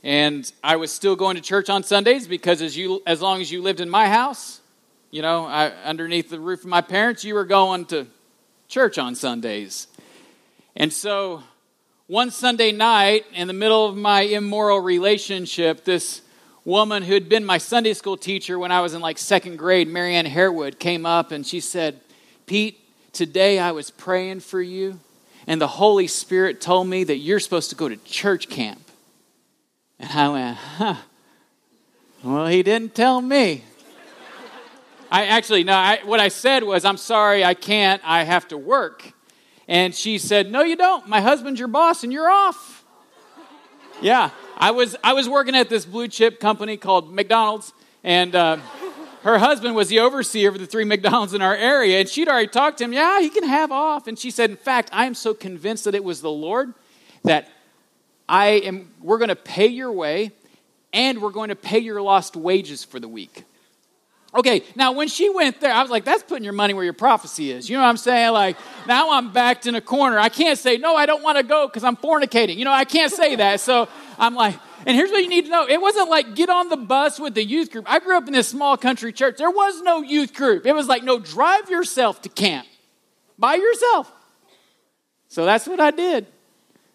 And 0.03 0.51
I 0.65 0.77
was 0.77 0.93
still 0.93 1.17
going 1.17 1.37
to 1.37 1.43
church 1.43 1.69
on 1.69 1.83
Sundays 1.83 2.27
because 2.27 2.63
as, 2.63 2.77
you, 2.77 3.03
as 3.07 3.21
long 3.21 3.41
as 3.41 3.53
you 3.53 3.61
lived 3.61 3.81
in 3.81 3.91
my 3.91 4.09
house, 4.09 4.60
you 5.11 5.23
know, 5.23 5.45
I, 5.45 5.69
underneath 5.85 6.31
the 6.31 6.41
roof 6.41 6.61
of 6.61 6.67
my 6.67 6.81
parents, 6.81 7.25
you 7.25 7.35
were 7.35 7.45
going 7.45 7.85
to 7.87 8.07
church 8.69 8.99
on 8.99 9.15
Sundays. 9.15 9.89
And 10.77 10.93
so 10.93 11.43
one 12.07 12.31
Sunday 12.31 12.73
night, 12.73 13.25
in 13.35 13.49
the 13.49 13.55
middle 13.55 13.87
of 13.87 13.97
my 13.97 14.23
immoral 14.23 14.81
relationship, 14.81 15.85
this 15.85 16.23
woman 16.65 17.03
who 17.03 17.15
had 17.15 17.29
been 17.29 17.45
my 17.45 17.59
Sunday 17.59 17.95
school 17.95 18.17
teacher 18.17 18.59
when 18.59 18.71
I 18.71 18.81
was 18.81 18.95
in 18.95 19.01
like 19.01 19.19
second 19.19 19.59
grade, 19.59 19.89
Marianne 19.89 20.27
Harewood, 20.27 20.79
came 20.79 21.05
up 21.05 21.33
and 21.33 21.47
she 21.47 21.61
said, 21.61 22.01
Pete, 22.47 22.81
today 23.13 23.59
I 23.59 23.73
was 23.73 23.91
praying 23.91 24.41
for 24.41 24.61
you, 24.61 25.01
and 25.47 25.61
the 25.61 25.67
Holy 25.67 26.07
Spirit 26.07 26.61
told 26.61 26.87
me 26.87 27.05
that 27.05 27.17
you're 27.17 27.41
supposed 27.41 27.71
to 27.71 27.77
go 27.77 27.89
to 27.89 27.97
church 27.99 28.49
camp. 28.49 28.83
And 29.99 30.11
I 30.11 30.29
went, 30.29 30.57
huh. 30.57 30.95
Well, 32.23 32.47
he 32.47 32.63
didn't 32.63 32.95
tell 32.95 33.21
me. 33.21 33.65
I 35.11 35.27
actually, 35.27 35.65
no, 35.65 35.75
I, 35.75 36.01
what 36.05 36.21
I 36.21 36.29
said 36.29 36.63
was, 36.63 36.85
I'm 36.85 36.97
sorry, 36.97 37.45
I 37.45 37.55
can't, 37.55 38.01
I 38.05 38.23
have 38.23 38.47
to 38.49 38.59
work. 38.59 39.13
And 39.67 39.95
she 39.95 40.19
said, 40.19 40.51
No, 40.51 40.63
you 40.63 40.77
don't. 40.77 41.09
My 41.09 41.21
husband's 41.21 41.59
your 41.59 41.69
boss 41.69 42.05
and 42.05 42.13
you're 42.13 42.31
off. 42.31 42.85
yeah, 44.01 44.31
I 44.57 44.71
was, 44.71 44.97
I 45.03 45.13
was 45.13 45.29
working 45.29 45.55
at 45.55 45.69
this 45.69 45.85
blue 45.85 46.09
chip 46.09 46.39
company 46.39 46.77
called 46.77 47.13
McDonald's, 47.13 47.73
and 48.05 48.35
uh, 48.35 48.59
her 49.23 49.39
husband 49.39 49.75
was 49.75 49.89
the 49.89 50.01
overseer 50.01 50.49
of 50.49 50.59
the 50.59 50.67
three 50.67 50.85
McDonald's 50.85 51.35
in 51.35 51.43
our 51.43 51.55
area, 51.55 52.01
and 52.01 52.09
she'd 52.09 52.29
already 52.29 52.49
talked 52.49 52.79
to 52.79 52.85
him, 52.85 52.93
Yeah, 52.93 53.21
he 53.21 53.31
can 53.31 53.45
have 53.45 53.73
off. 53.73 54.07
And 54.07 54.19
she 54.19 54.31
said, 54.31 54.51
In 54.51 54.57
fact, 54.57 54.91
I 54.93 55.07
am 55.07 55.15
so 55.15 55.35
convinced 55.35 55.85
that 55.85 55.95
it 55.95 56.05
was 56.05 56.21
the 56.21 56.31
Lord 56.31 56.75
that 57.25 57.49
I 58.29 58.47
am, 58.47 58.93
we're 59.01 59.19
going 59.19 59.29
to 59.29 59.37
pay 59.37 59.67
your 59.67 59.91
way 59.91 60.31
and 60.93 61.21
we're 61.21 61.31
going 61.31 61.49
to 61.49 61.57
pay 61.57 61.81
your 61.81 62.01
lost 62.01 62.37
wages 62.37 62.85
for 62.85 63.01
the 63.01 63.09
week. 63.09 63.45
Okay, 64.33 64.63
now 64.77 64.93
when 64.93 65.09
she 65.09 65.29
went 65.29 65.61
there, 65.61 65.73
I 65.73 65.83
was 65.83 65.91
like, 65.91 66.05
that's 66.05 66.23
putting 66.23 66.45
your 66.45 66.53
money 66.53 66.73
where 66.73 66.85
your 66.85 66.93
prophecy 66.93 67.51
is. 67.51 67.69
You 67.69 67.77
know 67.77 67.83
what 67.83 67.89
I'm 67.89 67.97
saying? 67.97 68.33
Like, 68.33 68.57
now 68.87 69.11
I'm 69.11 69.33
backed 69.33 69.67
in 69.67 69.75
a 69.75 69.81
corner. 69.81 70.21
I 70.21 70.29
can't 70.29 70.57
say, 70.57 70.77
no, 70.77 70.95
I 70.95 71.05
don't 71.05 71.23
want 71.23 71.39
to 71.39 71.43
go 71.43 71.67
because 71.67 71.83
I'm 71.83 71.97
fornicating. 71.97 72.57
You 72.57 72.65
know, 72.65 72.73
I 72.73 72.85
can't 72.85 73.13
say 73.13 73.35
that. 73.37 73.59
So 73.59 73.89
I'm 74.19 74.37
like, 74.37 74.57
and 74.87 74.97
here's 74.97 75.11
what 75.11 75.23
you 75.23 75.29
need 75.29 75.47
to 75.47 75.51
know 75.51 75.67
it 75.69 75.81
wasn't 75.81 76.09
like 76.09 76.37
get 76.37 76.49
on 76.49 76.69
the 76.69 76.77
bus 76.77 77.19
with 77.19 77.35
the 77.35 77.45
youth 77.45 77.73
group. 77.73 77.87
I 77.89 77.99
grew 77.99 78.17
up 78.17 78.29
in 78.29 78.33
this 78.33 78.49
small 78.49 78.77
country 78.77 79.13
church. 79.13 79.37
There 79.37 79.51
was 79.51 79.83
no 79.83 80.01
youth 80.01 80.33
group. 80.33 80.65
It 80.65 80.75
was 80.75 80.87
like, 80.87 81.03
no, 81.03 81.19
drive 81.19 81.69
yourself 81.69 82.23
to 82.23 82.29
camp 82.29 82.69
by 83.37 83.57
yourself. 83.57 84.13
So 85.29 85.45
that's 85.45 85.67
what 85.67 85.81
I 85.81 85.91
did. 85.91 86.27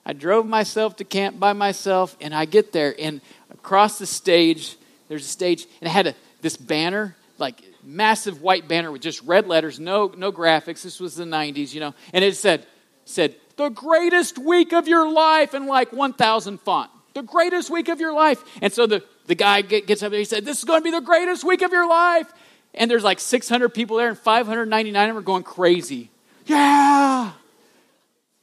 I 0.06 0.14
drove 0.14 0.46
myself 0.46 0.98
to 0.98 1.04
camp 1.04 1.40
by 1.40 1.54
myself, 1.54 2.16
and 2.22 2.34
I 2.34 2.46
get 2.46 2.72
there, 2.72 2.96
and 3.00 3.22
across 3.50 3.98
the 3.98 4.06
stage, 4.06 4.78
there's 5.08 5.26
a 5.26 5.30
stage, 5.30 5.66
and 5.82 5.88
it 5.88 5.92
had 5.92 6.08
a, 6.08 6.16
this 6.42 6.56
banner, 6.56 7.16
like 7.38 7.62
massive 7.84 8.42
white 8.42 8.68
banner 8.68 8.92
with 8.92 9.02
just 9.02 9.22
red 9.24 9.48
letters, 9.48 9.80
no, 9.80 10.14
no 10.18 10.32
graphics. 10.32 10.84
This 10.84 11.00
was 11.00 11.16
the 11.16 11.26
90s, 11.26 11.74
you 11.74 11.80
know, 11.80 11.94
and 12.14 12.24
it 12.24 12.36
said, 12.36 12.66
said, 13.06 13.36
the 13.58 13.70
greatest 13.70 14.38
week 14.38 14.74
of 14.74 14.88
your 14.88 15.10
life 15.10 15.54
in 15.54 15.68
like 15.68 15.94
1,000 15.94 16.60
font. 16.60 16.92
The 17.14 17.24
greatest 17.24 17.70
week 17.70 17.88
of 17.88 18.02
your 18.02 18.14
life. 18.14 18.44
And 18.62 18.74
so 18.74 18.88
the, 18.88 19.04
the 19.28 19.36
guy 19.36 19.62
gets 19.62 20.04
up 20.04 20.12
there, 20.12 20.20
he 20.20 20.26
said, 20.26 20.44
This 20.44 20.58
is 20.58 20.64
going 20.66 20.82
to 20.82 20.84
be 20.84 20.92
the 20.92 21.00
greatest 21.00 21.46
week 21.46 21.62
of 21.62 21.72
your 21.72 21.88
life. 21.88 22.32
And 22.74 22.92
there's 22.92 23.06
like 23.06 23.22
600 23.22 23.70
people 23.70 23.98
there, 23.98 24.10
and 24.10 24.18
599 24.18 25.02
of 25.02 25.08
them 25.08 25.18
are 25.18 25.26
going 25.26 25.44
crazy. 25.44 26.12
Yeah! 26.46 27.32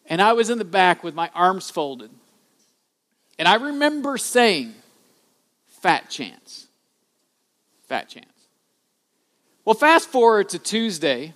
And 0.07 0.22
I 0.22 0.32
was 0.32 0.49
in 0.49 0.57
the 0.57 0.64
back 0.64 1.05
with 1.05 1.14
my 1.14 1.30
arms 1.34 1.70
folded. 1.70 2.11
And 3.38 3.47
I 3.47 3.57
remember 3.57 4.16
saying, 4.16 4.74
fat 5.66 6.09
chance. 6.09 6.66
Fat 7.88 8.09
chance. 8.09 8.32
Well, 9.65 9.75
fast 9.75 10.09
forward 10.09 10.49
to 10.51 10.59
Tuesday. 10.59 11.35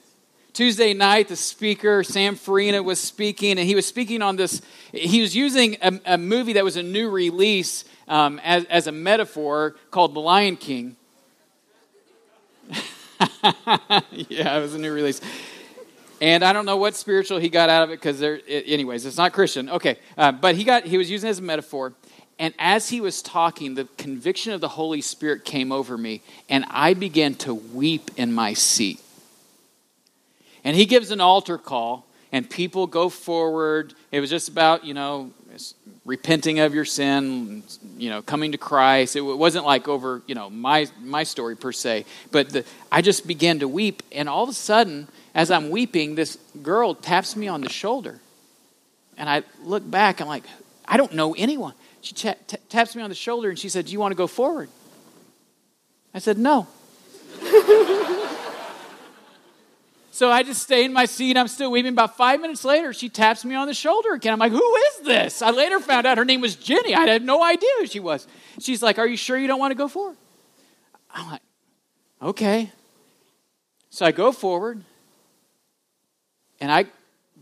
Tuesday 0.53 0.95
night, 0.95 1.29
the 1.29 1.37
speaker, 1.37 2.03
Sam 2.03 2.35
Farina, 2.35 2.83
was 2.83 2.99
speaking, 2.99 3.53
and 3.53 3.61
he 3.61 3.77
was 3.77 3.87
speaking 3.87 4.21
on 4.21 4.35
this. 4.35 4.63
He 4.91 5.21
was 5.21 5.37
using 5.37 5.77
a, 5.81 6.01
a 6.07 6.19
movie 6.19 6.55
that 6.55 6.65
was 6.65 6.77
a 6.77 6.83
new 6.83 7.09
release 7.09 7.85
um, 8.09 8.41
as, 8.43 8.65
as 8.65 8.89
a 8.89 8.93
metaphor 8.93 9.77
called 9.93 10.15
The 10.15 10.21
Lion 10.21 10.57
King. 10.57 10.97
yeah, 14.11 14.57
it 14.57 14.61
was 14.61 14.75
a 14.75 14.79
new 14.79 14.93
release. 14.93 15.21
And 16.21 16.43
I 16.43 16.53
don't 16.53 16.67
know 16.67 16.79
what 16.79 16.97
spiritual 16.97 17.39
he 17.39 17.49
got 17.49 17.69
out 17.69 17.85
of 17.85 17.91
it 17.91 18.01
because 18.01 18.21
anyways, 18.23 19.07
it's 19.07 19.19
not 19.19 19.33
Christian. 19.33 19.69
Okay, 19.69 19.99
uh, 20.19 20.33
but 20.33 20.57
he 20.57 20.65
got 20.65 20.85
he 20.85 20.99
was 20.99 21.09
using 21.09 21.29
it 21.29 21.31
as 21.31 21.39
a 21.39 21.43
metaphor. 21.43 21.93
And 22.39 22.53
as 22.59 22.91
he 22.91 23.01
was 23.01 23.23
talking, 23.23 23.75
the 23.75 23.89
conviction 23.97 24.53
of 24.53 24.61
the 24.61 24.69
Holy 24.69 25.01
Spirit 25.01 25.45
came 25.45 25.73
over 25.73 25.97
me, 25.97 26.23
and 26.49 26.67
I 26.69 26.95
began 26.95 27.35
to 27.37 27.55
weep 27.55 28.11
in 28.17 28.33
my 28.33 28.53
seat. 28.53 29.01
And 30.63 30.77
he 30.77 30.85
gives 30.85 31.11
an 31.11 31.21
altar 31.21 31.57
call, 31.57 32.05
and 32.33 32.49
people 32.49 32.87
go 32.87 33.09
forward. 33.09 33.95
It 34.13 34.21
was 34.21 34.29
just 34.29 34.49
about, 34.49 34.85
you 34.85 34.93
know, 34.93 35.31
repenting 36.05 36.61
of 36.61 36.75
your 36.75 36.85
sin, 36.85 37.63
you 37.97 38.11
know, 38.11 38.21
coming 38.21 38.53
to 38.53 38.59
Christ. 38.59 39.17
It 39.17 39.23
wasn't 39.23 39.65
like 39.65 39.89
over, 39.89 40.23
you 40.27 40.35
know, 40.35 40.51
my 40.51 40.89
my 41.01 41.23
story 41.23 41.57
per 41.57 41.73
se, 41.73 42.05
but 42.31 42.51
the, 42.51 42.65
I 42.93 43.01
just 43.01 43.27
began 43.27 43.61
to 43.61 43.69
weep, 43.69 44.03
and 44.13 44.29
all 44.29 44.43
of 44.43 44.51
a 44.51 44.55
sudden, 44.55 45.09
as 45.35 45.51
I'm 45.51 45.71
weeping, 45.71 46.15
this 46.15 46.37
girl 46.63 46.95
taps 46.95 47.35
me 47.35 47.49
on 47.49 47.63
the 47.63 47.71
shoulder, 47.71 48.21
and 49.17 49.31
I 49.31 49.43
look 49.63 49.89
back. 49.91 50.21
I'm 50.21 50.29
like, 50.29 50.45
I 50.87 50.99
don't 50.99 51.15
know 51.15 51.35
anyone. 51.35 51.75
She 52.07 52.15
t- 52.15 52.33
t- 52.47 52.57
taps 52.69 52.95
me 52.95 53.03
on 53.03 53.09
the 53.09 53.17
shoulder 53.17 53.49
and 53.49 53.59
she 53.59 53.69
said, 53.69 53.87
Do 53.87 53.93
you 53.93 53.99
want 53.99 54.13
to 54.13 54.17
go 54.17 54.29
forward? 54.29 54.69
I 56.15 56.21
said, 56.21 56.39
No. 56.39 56.69
so 60.13 60.31
I 60.31 60.45
just 60.45 60.63
stay 60.63 60.85
in 60.85 60.93
my 60.93 61.05
seat. 61.05 61.37
I'm 61.37 61.49
still 61.49 61.73
weeping. 61.73 61.95
About 61.95 62.17
five 62.17 62.41
minutes 62.41 62.65
later, 62.65 62.93
she 62.93 63.09
taps 63.09 63.45
me 63.45 63.57
on 63.57 63.67
the 63.67 63.75
shoulder 63.75 64.13
again. 64.13 64.35
I'm 64.35 64.39
like, 64.39 64.53
Who 64.53 64.77
is 64.77 64.99
this? 65.01 65.43
I 65.43 65.51
later 65.51 65.81
found 65.81 66.07
out 66.07 66.17
her 66.17 66.25
name 66.25 66.41
was 66.41 66.55
Jenny. 66.55 66.95
I 66.95 67.09
had 67.09 67.25
no 67.25 67.43
idea 67.43 67.69
who 67.81 67.87
she 67.89 67.99
was. 67.99 68.29
She's 68.61 68.85
like, 68.85 69.01
Are 69.01 69.07
you 69.07 69.17
sure 69.17 69.37
you 69.37 69.49
don't 69.49 69.59
want 69.59 69.73
to 69.73 69.77
go 69.77 69.89
forward? 69.89 70.17
I'm 71.11 71.29
like, 71.29 71.43
Okay. 72.23 72.71
So 73.91 74.07
I 74.07 74.13
go 74.13 74.31
forward 74.31 74.81
and 76.61 76.71
I 76.71 76.87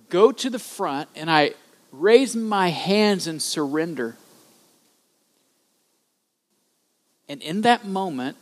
go 0.08 0.32
to 0.32 0.48
the 0.48 0.58
front 0.58 1.10
and 1.14 1.30
I 1.30 1.52
raise 1.92 2.34
my 2.34 2.68
hands 2.68 3.26
and 3.26 3.42
surrender. 3.42 4.16
And 7.28 7.42
in 7.42 7.62
that 7.62 7.86
moment, 7.86 8.36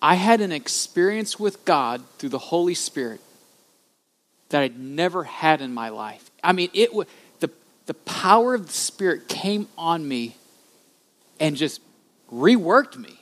I 0.00 0.14
had 0.14 0.40
an 0.40 0.52
experience 0.52 1.38
with 1.38 1.64
God 1.64 2.02
through 2.18 2.30
the 2.30 2.38
Holy 2.38 2.74
Spirit 2.74 3.20
that 4.48 4.62
I'd 4.62 4.78
never 4.78 5.24
had 5.24 5.60
in 5.60 5.74
my 5.74 5.90
life. 5.90 6.30
I 6.42 6.52
mean, 6.52 6.70
it 6.72 6.94
was 6.94 7.06
the, 7.40 7.50
the 7.86 7.94
power 7.94 8.54
of 8.54 8.66
the 8.66 8.72
Spirit 8.72 9.28
came 9.28 9.68
on 9.76 10.06
me 10.06 10.36
and 11.38 11.56
just 11.56 11.80
reworked 12.32 12.96
me. 12.96 13.18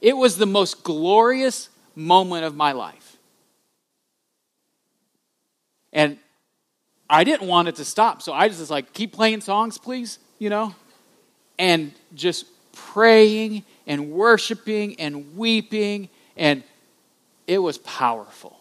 It 0.00 0.16
was 0.16 0.36
the 0.36 0.46
most 0.46 0.82
glorious 0.82 1.68
moment 1.94 2.44
of 2.44 2.56
my 2.56 2.72
life. 2.72 3.16
And 5.92 6.18
I 7.08 7.24
didn't 7.24 7.46
want 7.46 7.68
it 7.68 7.76
to 7.76 7.84
stop. 7.84 8.22
So 8.22 8.32
I 8.32 8.48
just 8.48 8.60
was 8.60 8.70
like, 8.70 8.92
keep 8.92 9.12
playing 9.12 9.42
songs, 9.42 9.78
please, 9.78 10.18
you 10.38 10.50
know? 10.50 10.74
And 11.58 11.92
just 12.14 12.46
praying 12.72 13.64
and 13.86 14.10
worshiping 14.10 14.98
and 14.98 15.36
weeping, 15.36 16.08
and 16.36 16.62
it 17.46 17.58
was 17.58 17.78
powerful. 17.78 18.58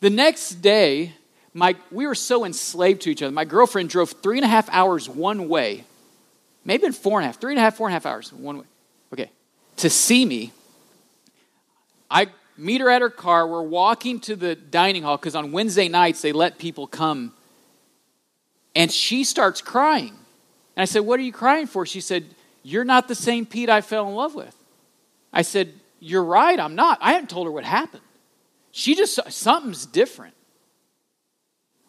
The 0.00 0.10
next 0.10 0.56
day, 0.56 1.12
my, 1.52 1.76
we 1.90 2.06
were 2.06 2.14
so 2.14 2.44
enslaved 2.44 3.02
to 3.02 3.10
each 3.10 3.22
other. 3.22 3.32
My 3.32 3.44
girlfriend 3.44 3.88
drove 3.88 4.10
three 4.10 4.38
and 4.38 4.44
a 4.44 4.48
half 4.48 4.68
hours 4.70 5.08
one 5.08 5.48
way, 5.48 5.84
maybe 6.64 6.90
four 6.90 7.20
and 7.20 7.24
a 7.24 7.28
half, 7.28 7.40
three 7.40 7.52
and 7.52 7.58
a 7.58 7.62
half, 7.62 7.76
four 7.76 7.86
and 7.86 7.92
a 7.92 7.94
half 7.94 8.06
hours 8.06 8.32
one 8.32 8.58
way. 8.58 8.64
Okay, 9.12 9.30
to 9.76 9.88
see 9.88 10.24
me. 10.24 10.52
I 12.10 12.26
meet 12.56 12.80
her 12.80 12.90
at 12.90 13.02
her 13.02 13.10
car. 13.10 13.46
We're 13.46 13.62
walking 13.62 14.20
to 14.20 14.36
the 14.36 14.54
dining 14.54 15.02
hall 15.02 15.16
because 15.16 15.34
on 15.34 15.52
Wednesday 15.52 15.88
nights 15.88 16.22
they 16.22 16.32
let 16.32 16.58
people 16.58 16.86
come. 16.86 17.32
And 18.74 18.90
she 18.90 19.24
starts 19.24 19.60
crying. 19.60 20.14
And 20.76 20.82
I 20.82 20.84
said, 20.84 21.00
What 21.00 21.20
are 21.20 21.22
you 21.22 21.32
crying 21.32 21.66
for? 21.66 21.86
She 21.86 22.00
said, 22.00 22.24
you're 22.64 22.84
not 22.84 23.06
the 23.06 23.14
same 23.14 23.46
Pete 23.46 23.68
I 23.68 23.82
fell 23.82 24.08
in 24.08 24.14
love 24.14 24.34
with. 24.34 24.56
I 25.32 25.42
said, 25.42 25.74
You're 26.00 26.24
right, 26.24 26.58
I'm 26.58 26.74
not. 26.74 26.98
I 27.00 27.12
hadn't 27.12 27.30
told 27.30 27.46
her 27.46 27.52
what 27.52 27.64
happened. 27.64 28.02
She 28.72 28.96
just, 28.96 29.20
something's 29.30 29.86
different. 29.86 30.34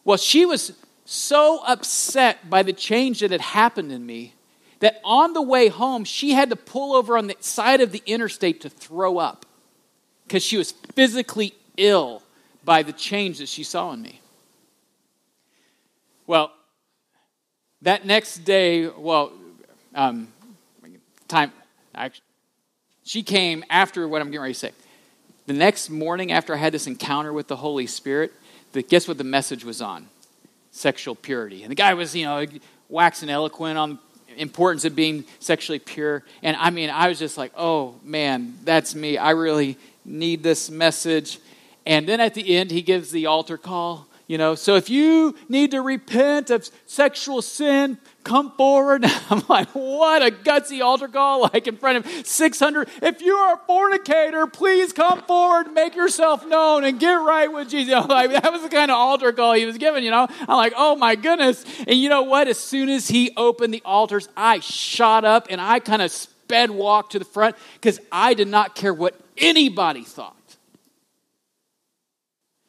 Well, 0.03 0.17
she 0.17 0.45
was 0.45 0.73
so 1.05 1.61
upset 1.65 2.49
by 2.49 2.61
the 2.61 2.73
change 2.73 3.21
that 3.21 3.31
had 3.31 3.41
happened 3.41 3.91
in 3.91 4.05
me 4.05 4.33
that 4.81 4.99
on 5.03 5.33
the 5.33 5.41
way 5.41 5.69
home, 5.69 6.03
she 6.03 6.33
had 6.33 6.49
to 6.49 6.55
pull 6.55 6.93
over 6.93 7.17
on 7.17 7.27
the 7.27 7.35
side 7.39 7.81
of 7.81 7.91
the 7.91 8.03
interstate 8.05 8.61
to 8.61 8.69
throw 8.69 9.17
up 9.17 9.45
because 10.27 10.43
she 10.43 10.57
was 10.57 10.71
physically 10.71 11.55
ill 11.77 12.21
by 12.63 12.83
the 12.83 12.93
change 12.93 13.37
that 13.37 13.47
she 13.47 13.63
saw 13.63 13.93
in 13.93 14.01
me. 14.01 14.21
Well, 16.27 16.51
that 17.81 18.05
next 18.05 18.39
day, 18.39 18.87
well, 18.87 19.31
um, 19.93 20.27
time. 21.27 21.51
Actually, 21.93 22.23
she 23.03 23.23
came 23.23 23.63
after 23.69 24.07
what 24.07 24.21
I'm 24.21 24.27
getting 24.27 24.41
ready 24.41 24.53
to 24.53 24.59
say. 24.59 24.71
The 25.47 25.53
next 25.53 25.89
morning, 25.89 26.31
after 26.31 26.53
I 26.53 26.57
had 26.57 26.73
this 26.73 26.87
encounter 26.87 27.31
with 27.31 27.47
the 27.47 27.57
Holy 27.57 27.85
Spirit, 27.85 28.33
the, 28.71 28.81
guess 28.81 29.07
what 29.07 29.17
the 29.17 29.23
message 29.23 29.63
was 29.63 29.81
on? 29.81 30.07
Sexual 30.71 31.15
purity. 31.15 31.61
And 31.61 31.71
the 31.71 31.75
guy 31.75 31.93
was, 31.93 32.15
you 32.15 32.25
know, 32.25 32.45
waxing 32.89 33.29
eloquent 33.29 33.77
on 33.77 33.99
importance 34.37 34.85
of 34.85 34.95
being 34.95 35.23
sexually 35.39 35.79
pure. 35.79 36.23
And 36.43 36.57
I 36.57 36.69
mean, 36.69 36.89
I 36.89 37.07
was 37.07 37.19
just 37.19 37.37
like, 37.37 37.51
oh 37.55 37.95
man, 38.03 38.55
that's 38.63 38.95
me. 38.95 39.17
I 39.17 39.31
really 39.31 39.77
need 40.03 40.43
this 40.43 40.69
message. 40.69 41.39
And 41.85 42.07
then 42.07 42.19
at 42.19 42.33
the 42.33 42.55
end, 42.55 42.71
he 42.71 42.81
gives 42.81 43.11
the 43.11 43.27
altar 43.27 43.57
call. 43.57 44.07
You 44.27 44.39
know, 44.39 44.55
so 44.55 44.75
if 44.75 44.89
you 44.89 45.35
need 45.47 45.71
to 45.71 45.81
repent 45.81 46.49
of 46.49 46.67
sexual 46.87 47.43
sin, 47.43 47.99
come 48.25 48.51
forward. 48.51 49.05
I'm 49.29 49.43
like, 49.47 49.69
what 49.69 50.21
a 50.21 50.31
gutsy 50.31 50.83
altar 50.83 51.07
call, 51.07 51.43
like 51.53 51.67
in 51.67 51.77
front 51.77 52.05
of 52.05 52.27
600. 52.27 52.89
If 53.01 53.21
you 53.21 53.35
are 53.35 53.53
a 53.53 53.57
fornicator, 53.65 54.47
please 54.47 54.91
come 54.91 55.21
forward, 55.21 55.71
make 55.71 55.95
yourself 55.95 56.45
known, 56.45 56.83
and 56.83 56.99
get 56.99 57.13
right 57.13 57.51
with 57.51 57.69
Jesus. 57.69 57.85
Know, 57.85 58.01
like, 58.01 58.31
that 58.31 58.51
was 58.51 58.63
the 58.63 58.69
kind 58.69 58.89
of 58.89 58.97
altar 58.97 59.31
call 59.31 59.53
he 59.53 59.65
was 59.65 59.77
giving, 59.77 60.03
you 60.03 60.09
know. 60.09 60.27
I'm 60.27 60.57
like, 60.57 60.73
oh 60.75 60.95
my 60.95 61.13
goodness. 61.15 61.63
And 61.87 61.99
you 61.99 62.09
know 62.09 62.23
what? 62.23 62.47
As 62.47 62.57
soon 62.57 62.89
as 62.89 63.07
he 63.07 63.31
opened 63.37 63.75
the 63.75 63.81
altars, 63.85 64.27
I 64.35 64.59
shot 64.59 65.23
up 65.23 65.47
and 65.51 65.61
I 65.61 65.79
kind 65.79 66.01
of 66.01 66.09
sped 66.09 66.71
walk 66.71 67.11
to 67.11 67.19
the 67.19 67.25
front 67.25 67.55
because 67.75 67.99
I 68.11 68.33
did 68.33 68.47
not 68.47 68.73
care 68.73 68.91
what 68.91 69.13
anybody 69.37 70.01
thought. 70.01 70.35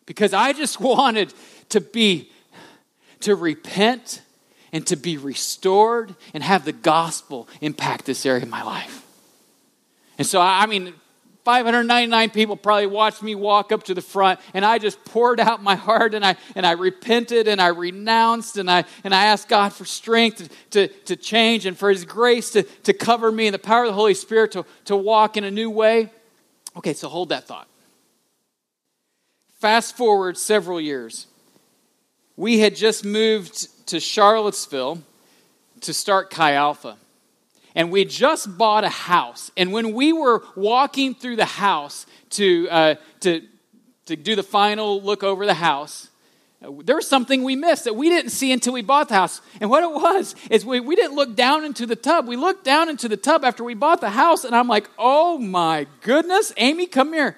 Because 0.05 0.35
I 0.35 0.53
just 0.53 0.81
wanted 0.81 1.33
to 1.71 1.81
be, 1.81 2.31
to 3.21 3.35
repent 3.35 4.21
and 4.73 4.87
to 4.87 4.97
be 4.97 5.17
restored 5.17 6.15
and 6.35 6.43
have 6.43 6.65
the 6.65 6.73
gospel 6.73 7.49
impact 7.61 8.05
this 8.05 8.27
area 8.27 8.43
of 8.43 8.49
my 8.49 8.63
life. 8.63 9.05
And 10.19 10.27
so, 10.27 10.41
I 10.41 10.67
mean, 10.67 10.95
599 11.47 12.31
people 12.31 12.57
probably 12.57 12.89
watched 12.89 13.23
me 13.23 13.37
walk 13.37 13.71
up 13.71 13.85
to 13.85 13.95
the 13.95 14.03
front 14.03 14.41
and 14.53 14.65
I 14.65 14.79
just 14.79 15.05
poured 15.05 15.39
out 15.39 15.63
my 15.63 15.77
heart 15.77 16.13
and 16.13 16.25
I, 16.25 16.35
and 16.57 16.67
I 16.67 16.73
repented 16.73 17.47
and 17.47 17.61
I 17.61 17.69
renounced 17.69 18.57
and 18.57 18.69
I, 18.69 18.85
and 19.05 19.15
I 19.15 19.27
asked 19.27 19.49
God 19.49 19.73
for 19.73 19.85
strength 19.85 20.53
to, 20.71 20.89
to 20.89 21.15
change 21.15 21.65
and 21.65 21.79
for 21.79 21.89
His 21.89 22.05
grace 22.05 22.51
to, 22.51 22.65
to 22.65 22.93
cover 22.93 23.31
me 23.31 23.47
and 23.47 23.55
the 23.55 23.61
power 23.61 23.85
of 23.85 23.91
the 23.91 23.95
Holy 23.95 24.15
Spirit 24.15 24.51
to, 24.53 24.67
to 24.87 24.97
walk 24.97 25.37
in 25.37 25.45
a 25.45 25.51
new 25.51 25.71
way. 25.71 26.11
Okay, 26.77 26.95
so 26.95 27.09
hold 27.09 27.29
that 27.29 27.47
thought. 27.47 27.69
Fast 29.61 29.97
forward 29.97 30.37
several 30.37 30.81
years. 30.81 31.29
We 32.37 32.59
had 32.59 32.75
just 32.75 33.05
moved 33.05 33.69
to 33.87 34.01
Charlottesville 34.01 34.99
to 35.83 35.93
start 35.93 36.31
Chi 36.31 36.53
Alpha. 36.53 36.97
And 37.75 37.91
we 37.91 38.05
just 38.05 38.57
bought 38.57 38.85
a 38.85 38.89
house. 38.89 39.51
And 39.57 39.73
when 39.73 39.93
we 39.93 40.13
were 40.13 40.43
walking 40.57 41.15
through 41.15 41.37
the 41.37 41.45
house 41.45 42.07
to, 42.31 42.69
uh, 42.71 42.95
to, 43.21 43.43
to 44.07 44.17
do 44.17 44.35
the 44.35 44.43
final 44.43 45.01
look 45.03 45.23
over 45.23 45.45
the 45.45 45.55
house, 45.55 46.09
there 46.83 46.97
was 46.97 47.07
something 47.07 47.45
we 47.45 47.55
missed 47.55 47.85
that 47.85 47.95
we 47.95 48.09
didn't 48.09 48.31
see 48.31 48.51
until 48.51 48.73
we 48.73 48.81
bought 48.81 49.09
the 49.09 49.15
house. 49.15 49.43
And 49.61 49.69
what 49.69 49.85
it 49.85 49.91
was 49.91 50.35
is 50.51 50.65
we, 50.65 50.81
we 50.81 50.97
didn't 50.97 51.15
look 51.15 51.37
down 51.37 51.65
into 51.65 51.85
the 51.85 51.97
tub. 51.97 52.27
We 52.27 52.37
looked 52.37 52.65
down 52.65 52.89
into 52.89 53.09
the 53.09 53.17
tub 53.17 53.45
after 53.45 53.63
we 53.63 53.75
bought 53.75 54.01
the 54.01 54.11
house, 54.11 54.45
and 54.45 54.57
I'm 54.57 54.69
like, 54.69 54.89
oh 54.99 55.39
my 55.39 55.87
goodness, 56.01 56.53
Amy, 56.57 56.87
come 56.87 57.13
here. 57.13 57.37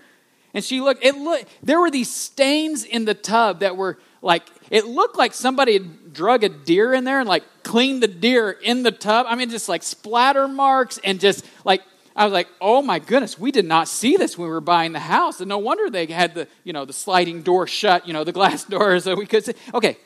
And 0.54 0.64
she 0.64 0.80
looked, 0.80 1.04
it 1.04 1.16
looked, 1.16 1.46
there 1.62 1.80
were 1.80 1.90
these 1.90 2.10
stains 2.14 2.84
in 2.84 3.04
the 3.04 3.14
tub 3.14 3.60
that 3.60 3.76
were 3.76 3.98
like 4.22 4.44
it 4.70 4.86
looked 4.86 5.16
like 5.16 5.32
somebody 5.32 5.74
had 5.74 6.07
drug 6.18 6.42
a 6.42 6.48
deer 6.48 6.92
in 6.92 7.04
there 7.04 7.20
and 7.20 7.28
like 7.28 7.44
cleaned 7.62 8.02
the 8.02 8.08
deer 8.08 8.50
in 8.50 8.82
the 8.82 8.90
tub. 8.90 9.24
I 9.28 9.36
mean, 9.36 9.50
just 9.50 9.68
like 9.68 9.84
splatter 9.84 10.48
marks 10.48 10.98
and 11.04 11.20
just 11.20 11.46
like 11.64 11.80
I 12.16 12.24
was 12.24 12.32
like, 12.32 12.48
oh 12.60 12.82
my 12.82 12.98
goodness, 12.98 13.38
we 13.38 13.52
did 13.52 13.64
not 13.64 13.86
see 13.86 14.16
this 14.16 14.36
when 14.36 14.48
we 14.48 14.52
were 14.52 14.60
buying 14.60 14.90
the 14.90 14.98
house. 14.98 15.38
And 15.38 15.48
no 15.48 15.58
wonder 15.58 15.88
they 15.88 16.06
had 16.06 16.34
the, 16.34 16.48
you 16.64 16.72
know, 16.72 16.84
the 16.84 16.92
sliding 16.92 17.42
door 17.42 17.68
shut, 17.68 18.08
you 18.08 18.12
know, 18.12 18.24
the 18.24 18.32
glass 18.32 18.64
door 18.74 18.98
so 18.98 19.14
we 19.14 19.26
could 19.26 19.44
see. 19.44 19.54
Okay. 19.72 19.96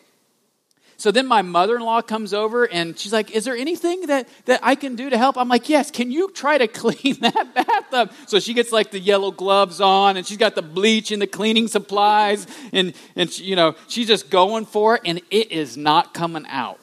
So 1.03 1.11
then 1.11 1.26
my 1.26 1.42
mother-in-law 1.42 2.03
comes 2.03 2.32
over 2.32 2.62
and 2.62 2.96
she's 2.96 3.12
like, 3.12 3.32
is 3.32 3.44
there 3.44 3.57
anything 3.57 4.03
that, 4.03 4.28
that 4.44 4.61
I 4.62 4.76
can 4.76 4.94
do 4.94 5.11
to 5.11 5.18
help? 5.18 5.36
I'm 5.36 5.48
like, 5.48 5.68
yes, 5.68 5.90
can 5.90 6.12
you 6.12 6.30
try 6.30 6.59
to 6.59 6.68
clean 6.82 7.16
that 7.22 7.53
bathtub? 7.57 8.12
So 8.28 8.38
she 8.38 8.55
gets 8.55 8.70
like 8.70 8.92
the 8.92 9.00
yellow 9.00 9.32
gloves 9.32 9.80
on 9.80 10.16
and 10.16 10.24
she's 10.24 10.36
got 10.36 10.55
the 10.55 10.62
bleach 10.62 11.11
and 11.11 11.20
the 11.20 11.26
cleaning 11.26 11.66
supplies 11.66 12.46
and, 12.72 12.94
and 13.16 13.28
she, 13.28 13.42
you 13.42 13.57
know, 13.57 13.74
she's 13.88 14.07
just 14.07 14.30
going 14.30 14.64
for 14.64 14.94
it 14.94 15.03
and 15.05 15.20
it 15.32 15.50
is 15.50 15.76
not 15.76 16.14
coming 16.14 16.46
out. 16.46 16.78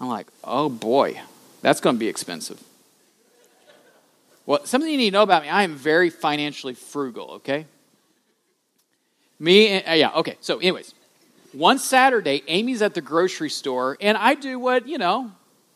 I'm 0.00 0.08
like, 0.08 0.26
oh 0.42 0.68
boy, 0.68 1.20
that's 1.60 1.80
going 1.80 1.94
to 1.94 2.00
be 2.00 2.08
expensive. 2.08 2.60
Well, 4.46 4.66
something 4.66 4.90
you 4.90 4.98
need 4.98 5.10
to 5.10 5.14
know 5.14 5.22
about 5.22 5.44
me, 5.44 5.48
I 5.48 5.62
am 5.62 5.76
very 5.76 6.10
financially 6.10 6.74
frugal, 6.74 7.34
okay? 7.34 7.66
Me, 9.38 9.80
uh, 9.80 9.94
yeah, 9.94 10.10
okay. 10.14 10.38
So, 10.40 10.58
anyways, 10.58 10.92
one 11.52 11.78
Saturday, 11.78 12.42
Amy's 12.48 12.82
at 12.82 12.94
the 12.94 13.00
grocery 13.00 13.50
store, 13.50 13.96
and 14.00 14.16
I 14.16 14.34
do 14.34 14.58
what, 14.58 14.86
you 14.88 14.98
know, 14.98 15.32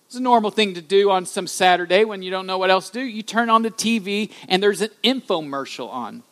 it's 0.07 0.14
a 0.14 0.20
normal 0.20 0.51
thing 0.51 0.74
to 0.74 0.83
do 0.83 1.11
on 1.11 1.27
some 1.27 1.47
Saturday 1.47 2.05
when 2.05 2.22
you 2.22 2.31
don't 2.31 2.47
know 2.47 2.59
what 2.59 2.70
else 2.70 2.91
to 2.91 3.01
do. 3.01 3.05
You 3.05 3.22
turn 3.22 3.51
on 3.51 3.62
the 3.62 3.70
TV, 3.70 4.31
and 4.49 4.62
there's 4.62 4.81
an 4.81 4.91
infomercial 5.03 5.91
on. 5.91 6.22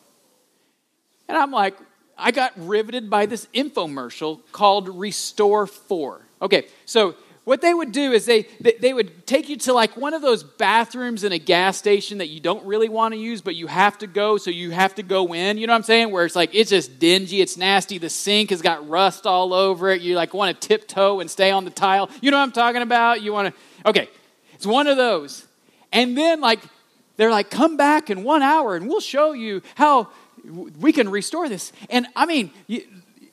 And 1.27 1.37
I'm 1.37 1.51
like, 1.51 1.75
I 2.17 2.31
got 2.31 2.53
riveted 2.55 3.09
by 3.09 3.25
this 3.25 3.47
infomercial 3.53 4.39
called 4.51 4.87
Restore 4.87 5.67
4. 5.67 6.21
Okay, 6.41 6.67
so 6.85 7.15
what 7.45 7.61
they 7.61 7.73
would 7.73 7.91
do 7.91 8.11
is 8.11 8.25
they, 8.25 8.41
they 8.59 8.91
would 8.91 9.27
take 9.27 9.49
you 9.49 9.55
to 9.57 9.73
like 9.73 9.95
one 9.95 10.15
of 10.15 10.23
those 10.23 10.43
bathrooms 10.43 11.23
in 11.23 11.31
a 11.31 11.37
gas 11.37 11.77
station 11.77 12.17
that 12.17 12.27
you 12.27 12.39
don't 12.39 12.65
really 12.65 12.89
want 12.89 13.13
to 13.13 13.19
use 13.19 13.41
but 13.41 13.55
you 13.55 13.67
have 13.67 13.99
to 13.99 14.07
go 14.07 14.37
so 14.37 14.49
you 14.49 14.71
have 14.71 14.95
to 14.95 15.03
go 15.03 15.33
in. 15.33 15.59
You 15.59 15.67
know 15.67 15.73
what 15.73 15.77
i'm 15.77 15.83
saying? 15.83 16.11
Where 16.11 16.25
it's 16.25 16.35
like 16.35 16.49
it's 16.53 16.71
just 16.71 16.99
dingy 16.99 17.41
it's 17.41 17.55
nasty 17.55 17.99
the 17.99 18.09
sink 18.09 18.49
has 18.49 18.63
got 18.63 18.89
rust 18.89 19.27
all 19.27 19.53
over 19.53 19.91
it. 19.91 20.01
You 20.01 20.15
like 20.15 20.33
want 20.33 20.59
to 20.59 20.67
tiptoe 20.67 21.19
and 21.19 21.29
stay 21.29 21.51
on 21.51 21.65
the 21.65 21.71
tile. 21.71 22.09
You 22.19 22.31
know 22.31 22.37
what 22.37 22.43
i'm 22.43 22.51
talking 22.51 22.81
about? 22.81 23.21
You 23.21 23.31
want 23.31 23.53
to 23.53 23.89
okay. 23.89 24.09
It's 24.53 24.65
one 24.65 24.87
of 24.87 24.97
those. 24.97 25.45
And 25.93 26.17
then 26.17 26.41
like 26.41 26.61
they're 27.15 27.31
like 27.31 27.51
come 27.51 27.77
back 27.77 28.09
in 28.09 28.23
one 28.23 28.41
hour 28.41 28.75
and 28.75 28.87
we'll 28.87 29.01
show 29.01 29.33
you 29.33 29.61
how 29.75 30.09
we 30.79 30.91
can 30.91 31.09
restore 31.09 31.47
this. 31.47 31.71
And 31.91 32.07
i 32.15 32.25
mean 32.25 32.51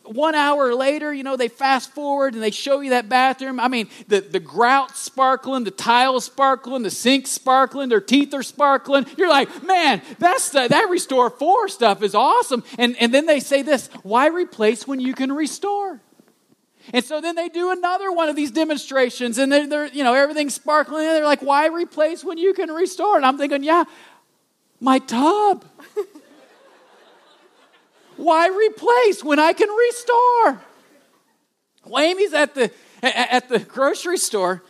one 0.04 0.34
hour 0.34 0.74
later, 0.74 1.12
you 1.12 1.22
know, 1.22 1.36
they 1.36 1.48
fast 1.48 1.92
forward 1.92 2.34
and 2.34 2.42
they 2.42 2.50
show 2.50 2.80
you 2.80 2.90
that 2.90 3.08
bathroom. 3.08 3.60
I 3.60 3.68
mean, 3.68 3.88
the, 4.08 4.20
the 4.20 4.40
grout 4.40 4.96
sparkling, 4.96 5.64
the 5.64 5.70
tiles 5.70 6.24
sparkling, 6.24 6.82
the 6.82 6.90
sink 6.90 7.26
sparkling, 7.26 7.88
their 7.88 8.00
teeth 8.00 8.34
are 8.34 8.42
sparkling. 8.42 9.06
You're 9.16 9.28
like, 9.28 9.62
man, 9.62 10.02
that's 10.18 10.50
the, 10.50 10.68
that 10.68 10.88
Restore 10.90 11.30
4 11.30 11.68
stuff 11.68 12.02
is 12.02 12.14
awesome. 12.14 12.64
And, 12.78 12.96
and 13.00 13.12
then 13.14 13.26
they 13.26 13.40
say 13.40 13.62
this 13.62 13.88
why 14.02 14.28
replace 14.28 14.86
when 14.86 15.00
you 15.00 15.14
can 15.14 15.32
restore? 15.32 16.00
And 16.92 17.04
so 17.04 17.20
then 17.20 17.36
they 17.36 17.48
do 17.48 17.70
another 17.70 18.10
one 18.10 18.28
of 18.28 18.34
these 18.34 18.50
demonstrations, 18.50 19.38
and 19.38 19.52
they're, 19.52 19.68
they're 19.68 19.86
you 19.86 20.02
know, 20.02 20.14
everything's 20.14 20.54
sparkling, 20.54 21.06
and 21.06 21.14
they're 21.14 21.24
like, 21.24 21.40
why 21.42 21.68
replace 21.68 22.24
when 22.24 22.38
you 22.38 22.54
can 22.54 22.70
restore? 22.70 23.16
And 23.16 23.24
I'm 23.24 23.38
thinking, 23.38 23.62
yeah, 23.62 23.84
my 24.80 24.98
tub. 24.98 25.64
Why 28.22 28.46
replace 28.46 29.24
when 29.24 29.40
I 29.40 29.52
can 29.52 29.68
restore? 29.68 30.62
Amy's 31.98 32.32
at 32.32 32.54
the 32.54 32.70
at 33.02 33.48
the 33.48 33.58
grocery 33.58 34.16
store, 34.16 34.62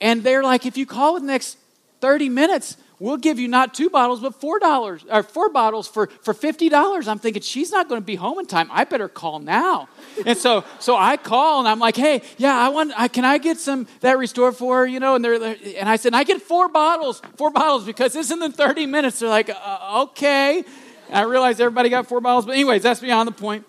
and 0.00 0.22
they're 0.22 0.42
like, 0.42 0.64
if 0.64 0.78
you 0.78 0.86
call 0.86 1.16
in 1.16 1.26
the 1.26 1.32
next 1.32 1.58
30 2.00 2.30
minutes, 2.30 2.78
we'll 2.98 3.18
give 3.18 3.38
you 3.38 3.46
not 3.46 3.74
two 3.74 3.90
bottles, 3.90 4.20
but 4.20 4.40
four 4.40 4.58
dollars 4.58 5.04
or 5.10 5.22
four 5.22 5.50
bottles 5.50 5.86
for, 5.86 6.06
for 6.22 6.32
fifty 6.32 6.70
dollars. 6.70 7.08
I'm 7.08 7.18
thinking 7.18 7.42
she's 7.42 7.70
not 7.70 7.90
going 7.90 8.00
to 8.00 8.04
be 8.04 8.14
home 8.14 8.38
in 8.38 8.46
time. 8.46 8.70
I 8.72 8.84
better 8.84 9.08
call 9.10 9.38
now. 9.38 9.90
and 10.24 10.38
so 10.38 10.64
so 10.78 10.96
I 10.96 11.18
call 11.18 11.58
and 11.58 11.68
I'm 11.68 11.80
like, 11.80 11.96
hey, 11.96 12.22
yeah, 12.38 12.56
I 12.56 12.70
want. 12.70 12.92
I, 12.96 13.08
can 13.08 13.26
I 13.26 13.36
get 13.36 13.58
some 13.58 13.86
that 14.00 14.16
restore 14.16 14.50
for 14.50 14.86
you 14.86 14.98
know? 14.98 15.14
And 15.14 15.22
they're, 15.22 15.56
and 15.76 15.90
I 15.90 15.96
said, 15.96 16.14
I 16.14 16.24
get 16.24 16.40
four 16.40 16.68
bottles, 16.68 17.20
four 17.36 17.50
bottles 17.50 17.84
because 17.84 18.14
this 18.14 18.30
isn't 18.30 18.56
30 18.56 18.86
minutes. 18.86 19.18
They're 19.18 19.28
like, 19.28 19.50
uh, 19.50 20.06
okay. 20.08 20.64
I 21.10 21.22
realized 21.22 21.60
everybody 21.60 21.88
got 21.88 22.06
four 22.06 22.20
bottles, 22.20 22.46
but 22.46 22.52
anyways, 22.52 22.82
that's 22.82 23.00
beyond 23.00 23.28
the 23.28 23.32
point. 23.32 23.64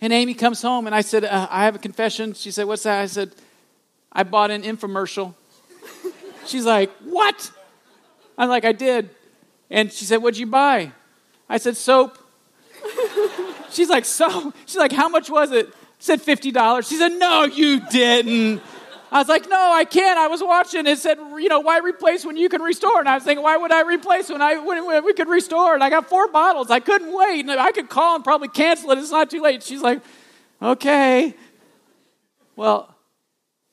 And 0.00 0.12
Amy 0.12 0.34
comes 0.34 0.60
home, 0.62 0.86
and 0.86 0.94
I 0.94 1.00
said, 1.00 1.24
uh, 1.24 1.48
I 1.50 1.64
have 1.64 1.76
a 1.76 1.78
confession. 1.78 2.34
She 2.34 2.50
said, 2.50 2.66
What's 2.66 2.82
that? 2.82 3.00
I 3.00 3.06
said, 3.06 3.34
I 4.12 4.22
bought 4.22 4.50
an 4.50 4.62
infomercial. 4.62 5.34
She's 6.46 6.66
like, 6.66 6.90
What? 7.04 7.50
I'm 8.36 8.48
like, 8.48 8.64
I 8.64 8.72
did. 8.72 9.10
And 9.70 9.92
she 9.92 10.04
said, 10.04 10.18
What'd 10.18 10.38
you 10.38 10.46
buy? 10.46 10.92
I 11.48 11.58
said, 11.58 11.76
Soap. 11.76 12.18
She's 13.70 13.88
like, 13.88 14.04
So? 14.04 14.52
She's 14.66 14.76
like, 14.76 14.92
How 14.92 15.08
much 15.08 15.30
was 15.30 15.52
it? 15.52 15.68
I 15.68 15.72
said, 15.98 16.20
$50. 16.20 16.88
She 16.88 16.96
said, 16.96 17.12
No, 17.12 17.44
you 17.44 17.80
didn't. 17.90 18.62
I 19.14 19.18
was 19.18 19.28
like, 19.28 19.48
no, 19.48 19.72
I 19.72 19.84
can't. 19.84 20.18
I 20.18 20.26
was 20.26 20.42
watching. 20.42 20.88
It 20.88 20.98
said, 20.98 21.18
you 21.18 21.48
know, 21.48 21.60
why 21.60 21.78
replace 21.78 22.24
when 22.24 22.36
you 22.36 22.48
can 22.48 22.60
restore? 22.60 22.98
And 22.98 23.08
I 23.08 23.14
was 23.14 23.22
thinking, 23.22 23.44
why 23.44 23.56
would 23.56 23.70
I 23.70 23.82
replace 23.82 24.28
when 24.28 24.42
I 24.42 24.58
when, 24.58 24.84
when 24.84 25.04
we 25.04 25.14
could 25.14 25.28
restore? 25.28 25.72
And 25.72 25.84
I 25.84 25.88
got 25.88 26.08
four 26.08 26.26
bottles. 26.26 26.68
I 26.68 26.80
couldn't 26.80 27.14
wait. 27.14 27.42
And 27.42 27.52
I 27.52 27.70
could 27.70 27.88
call 27.88 28.16
and 28.16 28.24
probably 28.24 28.48
cancel 28.48 28.90
it. 28.90 28.98
It's 28.98 29.12
not 29.12 29.30
too 29.30 29.40
late. 29.40 29.62
She's 29.62 29.82
like, 29.82 30.02
okay. 30.60 31.32
Well, 32.56 32.92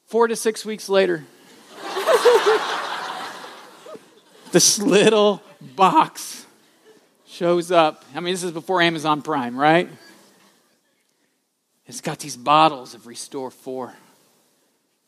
four 0.05 0.27
to 0.27 0.35
six 0.35 0.63
weeks 0.63 0.89
later, 0.89 1.25
this 4.51 4.77
little 4.77 5.41
box 5.75 6.45
shows 7.25 7.71
up. 7.71 8.05
I 8.13 8.19
mean, 8.19 8.35
this 8.35 8.43
is 8.43 8.51
before 8.51 8.79
Amazon 8.79 9.23
Prime, 9.23 9.57
right? 9.57 9.89
It's 11.87 12.01
got 12.01 12.19
these 12.19 12.37
bottles 12.37 12.93
of 12.93 13.07
Restore 13.07 13.49
4. 13.49 13.91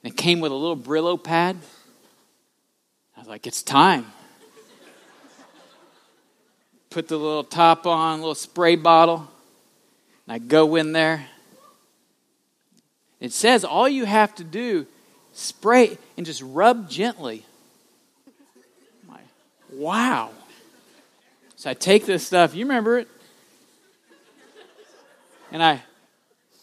It 0.04 0.18
came 0.18 0.42
with 0.42 0.52
a 0.52 0.56
little 0.56 0.78
Brillo 0.78 1.22
pad. 1.22 1.58
I 3.16 3.20
was 3.20 3.28
like, 3.30 3.48
it's 3.48 3.64
time. 3.64 4.06
Put 6.90 7.08
the 7.08 7.18
little 7.18 7.44
top 7.44 7.88
on, 7.88 8.20
little 8.20 8.36
spray 8.36 8.76
bottle, 8.76 9.28
and 10.28 10.34
I 10.34 10.38
go 10.38 10.76
in 10.76 10.92
there. 10.92 11.26
It 13.20 13.32
says 13.32 13.64
all 13.64 13.88
you 13.88 14.06
have 14.06 14.36
to 14.36 14.44
do 14.44 14.86
spray 15.32 15.98
and 16.18 16.26
just 16.26 16.42
rub 16.42 16.90
gently. 16.90 17.46
My, 19.08 19.20
wow. 19.72 20.32
So 21.56 21.70
I 21.70 21.74
take 21.74 22.06
this 22.06 22.28
stuff, 22.28 22.54
you 22.54 22.66
remember 22.66 23.00
it, 23.00 23.08
and 25.52 25.64
I 25.64 25.82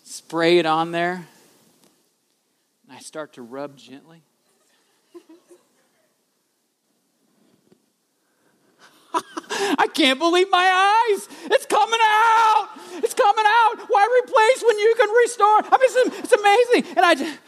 spray 0.04 0.58
it 0.58 0.66
on 0.66 0.92
there. 0.92 1.26
And 2.90 2.98
I 2.98 3.00
start 3.00 3.32
to 3.34 3.42
rub 3.42 3.76
gently. 3.76 4.24
I 9.78 9.86
can't 9.94 10.18
believe 10.18 10.50
my 10.50 10.58
eyes. 10.58 11.28
It's 11.44 11.66
coming 11.66 12.00
out. 12.02 12.68
It's 12.94 13.14
coming 13.14 13.44
out. 13.46 13.76
Why 13.86 14.22
replace 14.24 14.64
when 14.66 14.76
you 14.80 14.92
can 14.98 15.08
restore? 15.08 15.46
I 15.46 15.78
mean, 15.78 15.82
it's, 15.82 16.18
it's 16.18 16.32
amazing. 16.32 16.86
And 16.96 17.06
I 17.06 17.14
just, 17.14 17.38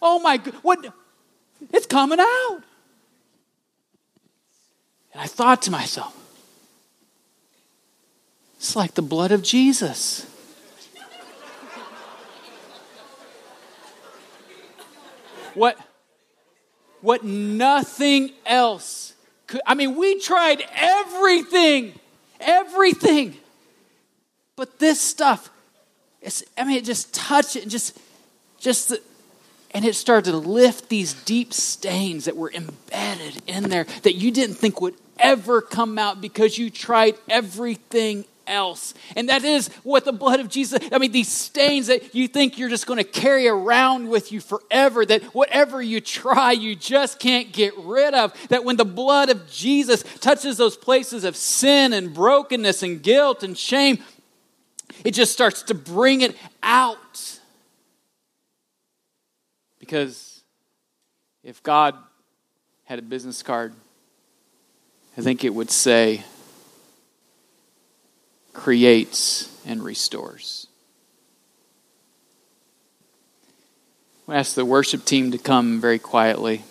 oh 0.00 0.20
my, 0.20 0.36
what? 0.62 0.94
It's 1.72 1.86
coming 1.86 2.20
out. 2.20 2.62
And 5.12 5.20
I 5.20 5.26
thought 5.26 5.62
to 5.62 5.72
myself, 5.72 6.16
it's 8.54 8.76
like 8.76 8.94
the 8.94 9.02
blood 9.02 9.32
of 9.32 9.42
Jesus. 9.42 10.31
What, 15.54 15.78
what 17.00 17.24
nothing 17.24 18.32
else 18.46 19.14
could. 19.46 19.60
I 19.66 19.74
mean, 19.74 19.96
we 19.96 20.20
tried 20.20 20.62
everything, 20.74 21.98
everything. 22.40 23.36
But 24.56 24.78
this 24.78 25.00
stuff, 25.00 25.50
it's, 26.20 26.42
I 26.56 26.64
mean, 26.64 26.76
it 26.76 26.84
just 26.84 27.14
touched 27.14 27.56
it 27.56 27.62
and 27.62 27.70
just, 27.70 27.98
just 28.58 28.90
the, 28.90 29.00
and 29.72 29.84
it 29.84 29.94
started 29.94 30.30
to 30.30 30.36
lift 30.36 30.88
these 30.88 31.14
deep 31.14 31.52
stains 31.52 32.26
that 32.26 32.36
were 32.36 32.52
embedded 32.52 33.42
in 33.46 33.70
there 33.70 33.84
that 34.02 34.14
you 34.14 34.30
didn't 34.30 34.56
think 34.56 34.80
would 34.80 34.94
ever 35.18 35.62
come 35.62 35.98
out 35.98 36.20
because 36.20 36.58
you 36.58 36.70
tried 36.70 37.14
everything 37.28 38.24
else. 38.46 38.94
And 39.16 39.28
that 39.28 39.44
is 39.44 39.68
what 39.82 40.04
the 40.04 40.12
blood 40.12 40.40
of 40.40 40.48
Jesus, 40.48 40.80
I 40.92 40.98
mean, 40.98 41.12
these 41.12 41.30
stains 41.30 41.86
that 41.86 42.14
you 42.14 42.28
think 42.28 42.58
you're 42.58 42.68
just 42.68 42.86
going 42.86 42.98
to 42.98 43.04
carry 43.04 43.48
around 43.48 44.08
with 44.08 44.32
you 44.32 44.40
forever, 44.40 45.04
that 45.06 45.22
whatever 45.34 45.80
you 45.80 46.00
try, 46.00 46.52
you 46.52 46.74
just 46.76 47.18
can't 47.18 47.52
get 47.52 47.74
rid 47.78 48.14
of. 48.14 48.32
That 48.48 48.64
when 48.64 48.76
the 48.76 48.84
blood 48.84 49.30
of 49.30 49.50
Jesus 49.50 50.02
touches 50.20 50.56
those 50.56 50.76
places 50.76 51.24
of 51.24 51.36
sin 51.36 51.92
and 51.92 52.12
brokenness 52.12 52.82
and 52.82 53.02
guilt 53.02 53.42
and 53.42 53.56
shame, 53.56 53.98
it 55.04 55.12
just 55.12 55.32
starts 55.32 55.62
to 55.64 55.74
bring 55.74 56.20
it 56.20 56.36
out. 56.62 57.40
Because 59.78 60.42
if 61.42 61.62
God 61.62 61.96
had 62.84 62.98
a 62.98 63.02
business 63.02 63.42
card 63.42 63.74
I 65.16 65.20
think 65.20 65.44
it 65.44 65.54
would 65.54 65.70
say 65.70 66.24
creates 68.52 69.48
and 69.66 69.82
restores. 69.82 70.66
I 74.28 74.36
ask 74.36 74.54
the 74.54 74.64
worship 74.64 75.04
team 75.04 75.30
to 75.32 75.38
come 75.38 75.80
very 75.80 75.98
quietly. 75.98 76.64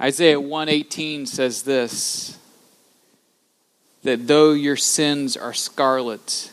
Isaiah 0.00 0.40
118 0.40 1.26
says 1.26 1.62
this 1.62 2.38
that 4.02 4.26
though 4.26 4.52
your 4.52 4.76
sins 4.76 5.36
are 5.36 5.52
scarlet, 5.52 6.50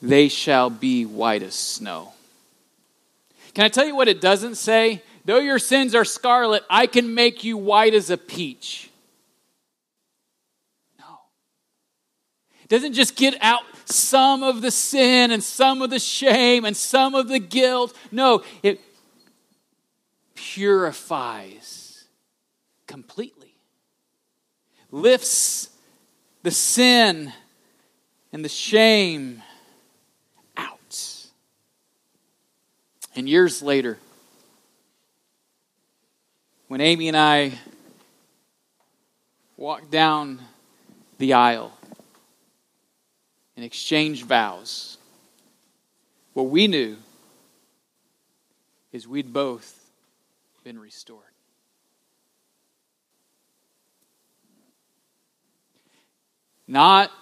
they 0.00 0.28
shall 0.28 0.70
be 0.70 1.04
white 1.04 1.42
as 1.42 1.54
snow. 1.54 2.13
Can 3.54 3.64
I 3.64 3.68
tell 3.68 3.86
you 3.86 3.94
what 3.94 4.08
it 4.08 4.20
doesn't 4.20 4.56
say? 4.56 5.02
Though 5.24 5.38
your 5.38 5.58
sins 5.58 5.94
are 5.94 6.04
scarlet, 6.04 6.64
I 6.68 6.86
can 6.86 7.14
make 7.14 7.44
you 7.44 7.56
white 7.56 7.94
as 7.94 8.10
a 8.10 8.18
peach. 8.18 8.90
No. 10.98 11.18
It 12.62 12.68
doesn't 12.68 12.92
just 12.92 13.16
get 13.16 13.36
out 13.40 13.62
some 13.86 14.42
of 14.42 14.60
the 14.60 14.70
sin 14.70 15.30
and 15.30 15.42
some 15.42 15.82
of 15.82 15.90
the 15.90 15.98
shame 15.98 16.64
and 16.64 16.76
some 16.76 17.14
of 17.14 17.28
the 17.28 17.38
guilt. 17.38 17.96
No, 18.10 18.42
it 18.62 18.80
purifies 20.34 22.04
completely, 22.86 23.54
lifts 24.90 25.70
the 26.42 26.50
sin 26.50 27.32
and 28.32 28.44
the 28.44 28.48
shame 28.48 29.42
And 33.16 33.28
years 33.28 33.62
later, 33.62 33.98
when 36.66 36.80
Amy 36.80 37.06
and 37.06 37.16
I 37.16 37.52
walked 39.56 39.90
down 39.90 40.40
the 41.18 41.34
aisle 41.34 41.72
and 43.56 43.64
exchanged 43.64 44.24
vows, 44.24 44.98
what 46.32 46.44
we 46.44 46.66
knew 46.66 46.96
is 48.92 49.06
we'd 49.06 49.32
both 49.32 49.80
been 50.64 50.78
restored. 50.78 51.20
Not 56.66 57.12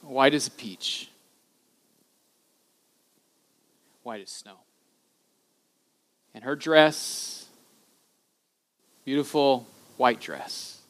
white 0.00 0.32
as 0.32 0.46
a 0.46 0.50
peach, 0.50 1.10
white 4.02 4.22
as 4.22 4.30
snow. 4.30 4.56
And 6.34 6.44
her 6.44 6.56
dress, 6.56 7.46
beautiful 9.04 9.66
white 9.96 10.20
dress, 10.20 10.80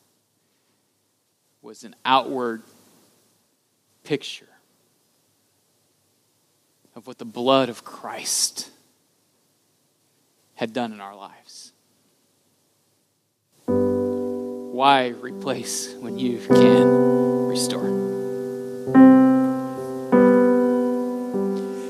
was 1.63 1.85
an 1.85 1.95
outward 2.05 2.63
picture 4.05 4.49
of 6.95 7.07
what 7.07 7.19
the 7.19 7.25
blood 7.25 7.69
of 7.69 7.85
Christ 7.85 8.71
had 10.55 10.73
done 10.73 10.93
in 10.93 11.01
our 11.01 11.17
lives. 11.17 11.73
Why 13.67 15.09
replace 15.09 15.95
when 15.95 16.19
you 16.19 16.39
can 16.39 17.47
restore? 17.47 17.89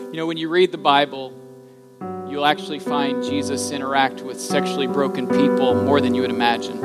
You 0.09 0.19
know, 0.19 0.27
when 0.27 0.37
you 0.37 0.49
read 0.49 0.73
the 0.73 0.79
Bible, 0.79 1.33
you'll 2.33 2.47
actually 2.47 2.79
find 2.79 3.23
Jesus 3.23 3.73
interact 3.73 4.23
with 4.23 4.41
sexually 4.41 4.87
broken 4.87 5.29
people 5.29 5.75
more 5.75 6.01
than 6.01 6.15
you 6.15 6.23
would 6.23 6.31
imagine. 6.31 6.81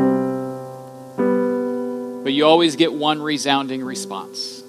But 2.22 2.34
you 2.34 2.45
always 2.45 2.76
get 2.76 2.91
one 2.91 3.22
resounding 3.22 3.82
response. 3.82 4.62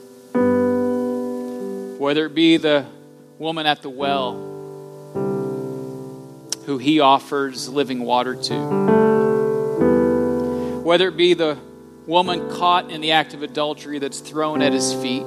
Whether 1.98 2.26
it 2.26 2.34
be 2.36 2.58
the 2.58 2.86
woman 3.40 3.66
at 3.66 3.82
the 3.82 3.90
well 3.90 4.34
who 6.64 6.78
he 6.78 7.00
offers 7.00 7.68
living 7.68 8.04
water 8.04 8.36
to, 8.36 8.54
whether 10.84 11.08
it 11.08 11.16
be 11.16 11.34
the 11.34 11.58
woman 12.06 12.50
caught 12.50 12.92
in 12.92 13.00
the 13.00 13.10
act 13.10 13.34
of 13.34 13.42
adultery 13.42 13.98
that's 13.98 14.20
thrown 14.20 14.62
at 14.62 14.72
his 14.72 14.94
feet, 14.94 15.24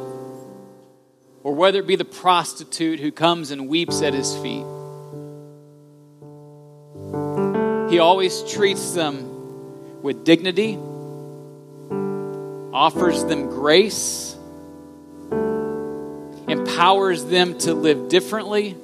or 1.43 1.53
whether 1.53 1.79
it 1.79 1.87
be 1.87 1.97
the 1.97 2.05
prostitute 2.05 3.01
who 3.01 3.11
comes 3.11 3.51
and 3.51 3.67
weeps 3.67 4.01
at 4.01 4.13
his 4.13 4.33
feet. 4.37 4.65
He 7.91 7.99
always 7.99 8.41
treats 8.43 8.93
them 8.93 10.01
with 10.01 10.23
dignity, 10.23 10.77
offers 12.73 13.25
them 13.25 13.49
grace, 13.49 14.33
empowers 16.47 17.25
them 17.25 17.57
to 17.57 17.73
live 17.73 18.07
differently. 18.07 18.77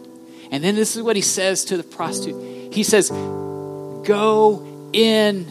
And 0.52 0.62
then 0.62 0.76
this 0.76 0.98
is 0.98 1.04
what 1.04 1.16
he 1.16 1.22
says 1.22 1.64
to 1.66 1.78
the 1.78 1.84
prostitute. 1.84 2.74
He 2.74 2.84
says, 2.84 3.10
Go 3.10 4.90
in 4.92 5.46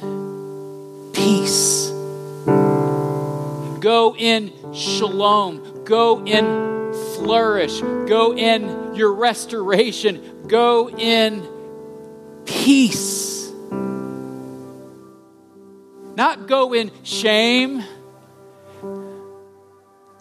peace, 1.15 1.89
go 3.81 4.15
in 4.19 4.53
shalom, 4.75 5.85
go 5.87 6.23
in 6.27 6.93
flourish, 7.15 7.81
go 7.81 8.37
in 8.37 8.95
your 8.95 9.15
restoration, 9.15 10.47
go 10.47 10.91
in 10.91 11.49
peace. 12.45 13.36
Not 16.17 16.49
go 16.49 16.73
in 16.73 16.91
shame, 17.03 17.85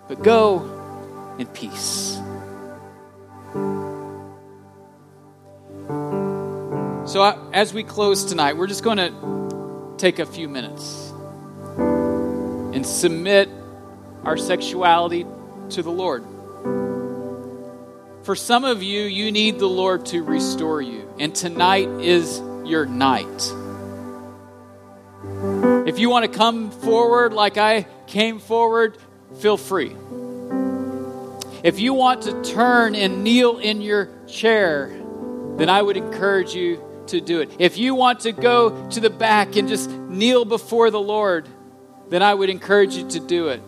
but 0.10 0.22
go 0.22 1.36
in 1.40 1.48
peace. 1.48 2.20
So, 7.10 7.22
uh, 7.22 7.50
as 7.54 7.74
we 7.74 7.84
close 7.84 8.26
tonight, 8.26 8.58
we're 8.58 8.68
just 8.68 8.84
going 8.84 8.98
to 8.98 9.96
take 9.98 10.20
a 10.20 10.26
few 10.26 10.50
minutes 10.50 11.14
and 11.78 12.86
submit 12.86 13.48
our 14.26 14.36
sexuality 14.36 15.26
to 15.70 15.82
the 15.82 15.92
Lord. 15.92 16.26
For 18.24 18.36
some 18.36 18.66
of 18.66 18.84
you, 18.84 19.04
you 19.04 19.32
need 19.32 19.60
the 19.60 19.70
Lord 19.70 20.08
to 20.08 20.24
restore 20.24 20.82
you, 20.82 21.10
and 21.20 21.34
tonight 21.34 21.88
is 22.02 22.42
your 22.66 22.86
night. 22.86 23.54
If 25.88 26.00
you 26.00 26.10
want 26.10 26.32
to 26.32 26.38
come 26.38 26.72
forward 26.72 27.34
like 27.34 27.58
I 27.58 27.88
came 28.08 28.40
forward, 28.40 28.98
feel 29.40 29.58
free. 29.58 29.96
If 31.64 31.80
you 31.80 31.94
want 31.94 32.24
to 32.24 32.44
turn 32.44 32.96
and 32.96 33.24
kneel 33.24 33.60
in 33.60 33.82
your 33.82 34.10
chair, 34.28 34.90
then 35.58 35.70
I 35.70 35.82
would 35.82 35.98
encourage 35.98 36.54
you 36.54 36.84
to 37.08 37.22
do 37.22 37.42
it. 37.42 37.52
If 37.60 37.78
you 37.78 37.96
want 37.96 38.22
to 38.22 38.32
go 38.32 38.90
to 38.90 39.00
the 39.00 39.10
back 39.10 39.56
and 39.56 39.68
just 39.68 39.90
kneel 39.90 40.46
before 40.46 40.92
the 40.92 41.00
Lord, 41.00 41.48
then 42.10 42.22
I 42.22 42.34
would 42.34 42.50
encourage 42.50 42.96
you 42.96 43.08
to 43.10 43.20
do 43.20 43.48
it. 43.50 43.62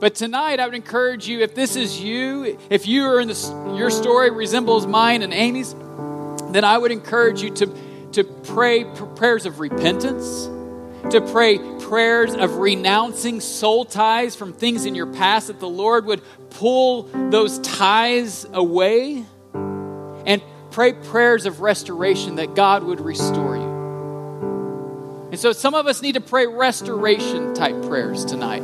But 0.00 0.14
tonight, 0.14 0.58
I 0.58 0.66
would 0.66 0.74
encourage 0.74 1.28
you, 1.28 1.40
if 1.40 1.54
this 1.54 1.76
is 1.76 2.00
you, 2.00 2.58
if 2.70 2.88
you 2.88 3.04
are 3.04 3.20
in 3.20 3.28
this, 3.28 3.48
your 3.48 3.90
story 3.90 4.30
resembles 4.30 4.86
mine 4.86 5.22
and 5.22 5.32
Amy's, 5.32 5.74
then 6.50 6.64
I 6.64 6.76
would 6.76 6.90
encourage 6.90 7.40
you 7.40 7.50
to 7.50 7.66
to 8.12 8.24
pray 8.24 8.84
prayers 9.16 9.46
of 9.46 9.60
repentance, 9.60 10.44
to 11.10 11.20
pray 11.32 11.58
prayers 11.80 12.34
of 12.34 12.56
renouncing 12.56 13.40
soul 13.40 13.84
ties 13.84 14.36
from 14.36 14.52
things 14.52 14.84
in 14.84 14.94
your 14.94 15.06
past 15.06 15.48
that 15.48 15.60
the 15.60 15.68
Lord 15.68 16.06
would 16.06 16.22
pull 16.50 17.04
those 17.30 17.58
ties 17.60 18.46
away, 18.52 19.24
and 19.54 20.42
pray 20.70 20.92
prayers 20.92 21.46
of 21.46 21.60
restoration 21.60 22.36
that 22.36 22.54
God 22.54 22.82
would 22.82 23.00
restore 23.00 23.56
you. 23.56 23.72
And 25.30 25.40
so 25.40 25.52
some 25.52 25.74
of 25.74 25.86
us 25.86 26.02
need 26.02 26.12
to 26.12 26.20
pray 26.20 26.46
restoration 26.46 27.54
type 27.54 27.82
prayers 27.86 28.24
tonight. 28.24 28.62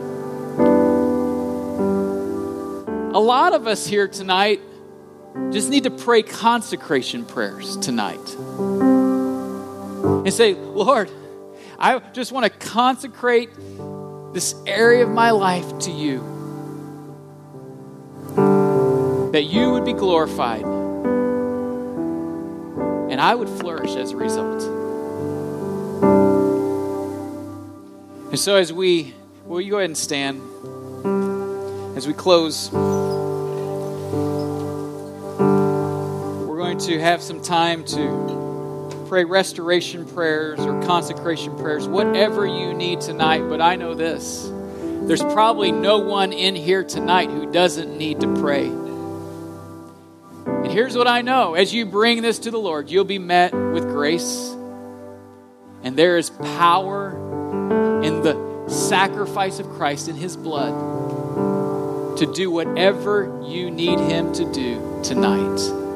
A 3.15 3.21
lot 3.21 3.55
of 3.55 3.67
us 3.67 3.87
here 3.87 4.07
tonight 4.07 4.61
just 5.51 5.71
need 5.71 5.85
to 5.85 5.91
pray 5.91 6.23
consecration 6.23 7.25
prayers 7.25 7.77
tonight 7.79 8.98
and 10.05 10.33
say, 10.33 10.55
Lord, 10.55 11.11
I 11.79 11.99
just 12.13 12.33
want 12.33 12.45
to 12.45 12.51
consecrate 12.67 13.51
this 14.33 14.55
area 14.67 15.05
of 15.05 15.11
my 15.11 15.31
life 15.31 15.79
to 15.81 15.91
you. 15.91 16.19
That 19.33 19.45
you 19.45 19.73
would 19.73 19.85
be 19.85 19.93
glorified 19.93 20.65
and 23.11 23.21
I 23.21 23.35
would 23.35 23.49
flourish 23.49 23.97
as 23.97 24.13
a 24.13 24.17
result. 24.17 24.63
And 28.31 28.39
so, 28.39 28.57
as 28.57 28.73
we, 28.73 29.15
will 29.45 29.61
you 29.61 29.71
go 29.71 29.79
ahead 29.79 29.91
and 29.91 29.97
stand? 29.97 30.41
As 31.97 32.07
we 32.07 32.13
close, 32.13 32.71
we're 32.71 32.79
going 36.59 36.79
to 36.79 37.01
have 37.01 37.23
some 37.23 37.43
time 37.43 37.85
to 37.87 38.38
pray 39.09 39.25
restoration 39.25 40.07
prayers 40.07 40.61
or 40.61 40.81
consecration 40.83 41.57
prayers, 41.57 41.89
whatever 41.89 42.47
you 42.47 42.75
need 42.75 43.01
tonight. 43.01 43.49
But 43.49 43.61
I 43.61 43.77
know 43.77 43.95
this 43.95 44.51
there's 45.09 45.23
probably 45.23 45.73
no 45.73 46.01
one 46.01 46.35
in 46.35 46.55
here 46.55 46.85
tonight 46.85 47.31
who 47.31 47.51
doesn't 47.51 47.97
need 47.97 48.21
to 48.21 48.35
pray. 48.37 48.67
And 48.67 50.71
here's 50.71 50.95
what 50.95 51.09
I 51.09 51.23
know 51.23 51.55
as 51.55 51.73
you 51.73 51.87
bring 51.87 52.21
this 52.21 52.41
to 52.41 52.51
the 52.51 52.59
Lord, 52.59 52.91
you'll 52.91 53.05
be 53.05 53.19
met 53.19 53.55
with 53.55 53.85
grace, 53.85 54.55
and 55.83 55.97
there 55.97 56.19
is 56.19 56.29
power 56.31 57.13
in 58.03 58.23
the 58.23 58.69
sacrifice 58.69 59.59
of 59.59 59.67
Christ 59.71 60.09
in 60.09 60.17
His 60.17 60.37
blood 60.37 62.19
to 62.19 62.31
do 62.35 62.51
whatever 62.51 63.43
you 63.47 63.71
need 63.71 63.99
Him 63.99 64.35
to 64.35 64.53
do 64.53 65.01
tonight. 65.03 65.88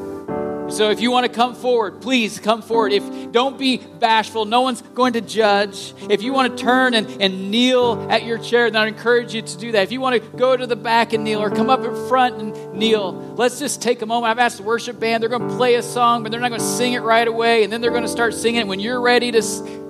So 0.73 0.89
if 0.89 1.01
you 1.01 1.11
want 1.11 1.27
to 1.27 1.31
come 1.31 1.53
forward, 1.53 2.01
please 2.01 2.39
come 2.39 2.63
forward. 2.63 2.93
If 2.93 3.31
don't 3.31 3.59
be 3.59 3.77
bashful, 3.77 4.45
no 4.45 4.61
one's 4.61 4.81
going 4.81 5.13
to 5.13 5.21
judge. 5.21 5.93
If 6.09 6.23
you 6.23 6.33
want 6.33 6.57
to 6.57 6.63
turn 6.63 6.95
and, 6.95 7.21
and 7.21 7.51
kneel 7.51 8.07
at 8.09 8.23
your 8.23 8.39
chair, 8.39 8.71
then 8.71 8.81
I 8.81 8.87
encourage 8.87 9.35
you 9.35 9.43
to 9.43 9.57
do 9.59 9.71
that. 9.73 9.83
If 9.83 9.91
you 9.91 10.01
want 10.01 10.19
to 10.19 10.37
go 10.37 10.57
to 10.57 10.65
the 10.65 10.75
back 10.75 11.13
and 11.13 11.23
kneel 11.23 11.43
or 11.43 11.51
come 11.51 11.69
up 11.69 11.81
in 11.81 12.07
front 12.07 12.41
and 12.41 12.73
kneel, 12.73 13.13
let's 13.37 13.59
just 13.59 13.83
take 13.83 14.01
a 14.01 14.07
moment. 14.07 14.31
I've 14.31 14.39
asked 14.39 14.57
the 14.57 14.63
worship 14.63 14.99
band, 14.99 15.21
they're 15.21 15.29
going 15.29 15.47
to 15.47 15.55
play 15.57 15.75
a 15.75 15.83
song, 15.83 16.23
but 16.23 16.31
they're 16.31 16.41
not 16.41 16.49
going 16.49 16.59
to 16.59 16.67
sing 16.67 16.93
it 16.93 17.01
right 17.01 17.27
away, 17.27 17.63
and 17.63 17.71
then 17.71 17.79
they're 17.79 17.91
going 17.91 18.01
to 18.01 18.09
start 18.09 18.33
singing 18.33 18.61
it. 18.61 18.67
When 18.67 18.79
you're 18.79 18.99
ready 18.99 19.31
to 19.31 19.41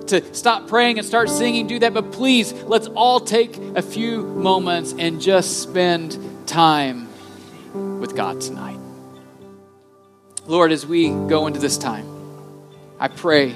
to 0.08 0.34
stop 0.34 0.68
praying 0.68 0.98
and 0.98 1.06
start 1.06 1.30
singing, 1.30 1.66
do 1.66 1.78
that. 1.78 1.94
But 1.94 2.12
please, 2.12 2.52
let's 2.52 2.88
all 2.88 3.20
take 3.20 3.56
a 3.56 3.80
few 3.80 4.22
moments 4.22 4.94
and 4.98 5.18
just 5.18 5.62
spend 5.62 6.46
time 6.46 7.08
with 7.72 8.14
God 8.14 8.42
tonight. 8.42 8.83
Lord, 10.46 10.72
as 10.72 10.84
we 10.86 11.08
go 11.08 11.46
into 11.46 11.58
this 11.58 11.78
time, 11.78 12.06
I 12.98 13.08
pray 13.08 13.54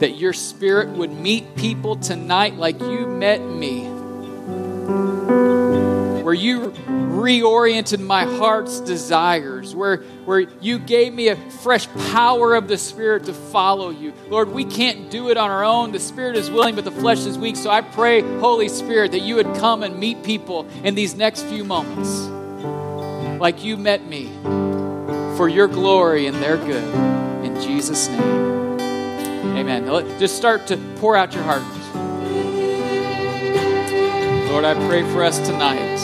that 0.00 0.16
your 0.16 0.34
spirit 0.34 0.90
would 0.90 1.10
meet 1.10 1.56
people 1.56 1.96
tonight 1.96 2.56
like 2.56 2.78
you 2.80 3.06
met 3.06 3.40
me. 3.40 3.84
Where 6.22 6.34
you 6.34 6.68
reoriented 6.70 8.00
my 8.00 8.24
heart's 8.24 8.80
desires, 8.80 9.74
where, 9.74 9.98
where 10.26 10.40
you 10.60 10.78
gave 10.78 11.14
me 11.14 11.28
a 11.28 11.36
fresh 11.36 11.88
power 12.10 12.54
of 12.54 12.68
the 12.68 12.76
Spirit 12.76 13.24
to 13.24 13.32
follow 13.32 13.90
you. 13.90 14.12
Lord, 14.28 14.50
we 14.50 14.64
can't 14.64 15.10
do 15.10 15.30
it 15.30 15.36
on 15.36 15.50
our 15.50 15.64
own. 15.64 15.92
The 15.92 16.00
Spirit 16.00 16.36
is 16.36 16.50
willing, 16.50 16.74
but 16.74 16.84
the 16.84 16.90
flesh 16.90 17.26
is 17.26 17.38
weak. 17.38 17.56
So 17.56 17.70
I 17.70 17.80
pray, 17.80 18.20
Holy 18.38 18.68
Spirit, 18.68 19.12
that 19.12 19.20
you 19.20 19.36
would 19.36 19.54
come 19.56 19.82
and 19.82 19.98
meet 19.98 20.22
people 20.22 20.66
in 20.84 20.94
these 20.94 21.14
next 21.14 21.44
few 21.46 21.64
moments 21.64 22.28
like 23.40 23.64
you 23.64 23.76
met 23.76 24.04
me 24.04 24.30
for 25.36 25.48
your 25.48 25.68
glory 25.68 26.26
and 26.26 26.36
their 26.36 26.56
good. 26.56 27.44
In 27.44 27.60
Jesus' 27.60 28.08
name. 28.08 28.78
Amen. 29.56 29.86
just 30.18 30.36
start 30.36 30.66
to 30.68 30.76
pour 30.96 31.16
out 31.16 31.32
your 31.34 31.42
heart. 31.44 31.62
Lord, 34.50 34.64
I 34.64 34.74
pray 34.86 35.02
for 35.12 35.22
us 35.24 35.38
tonight 35.38 35.96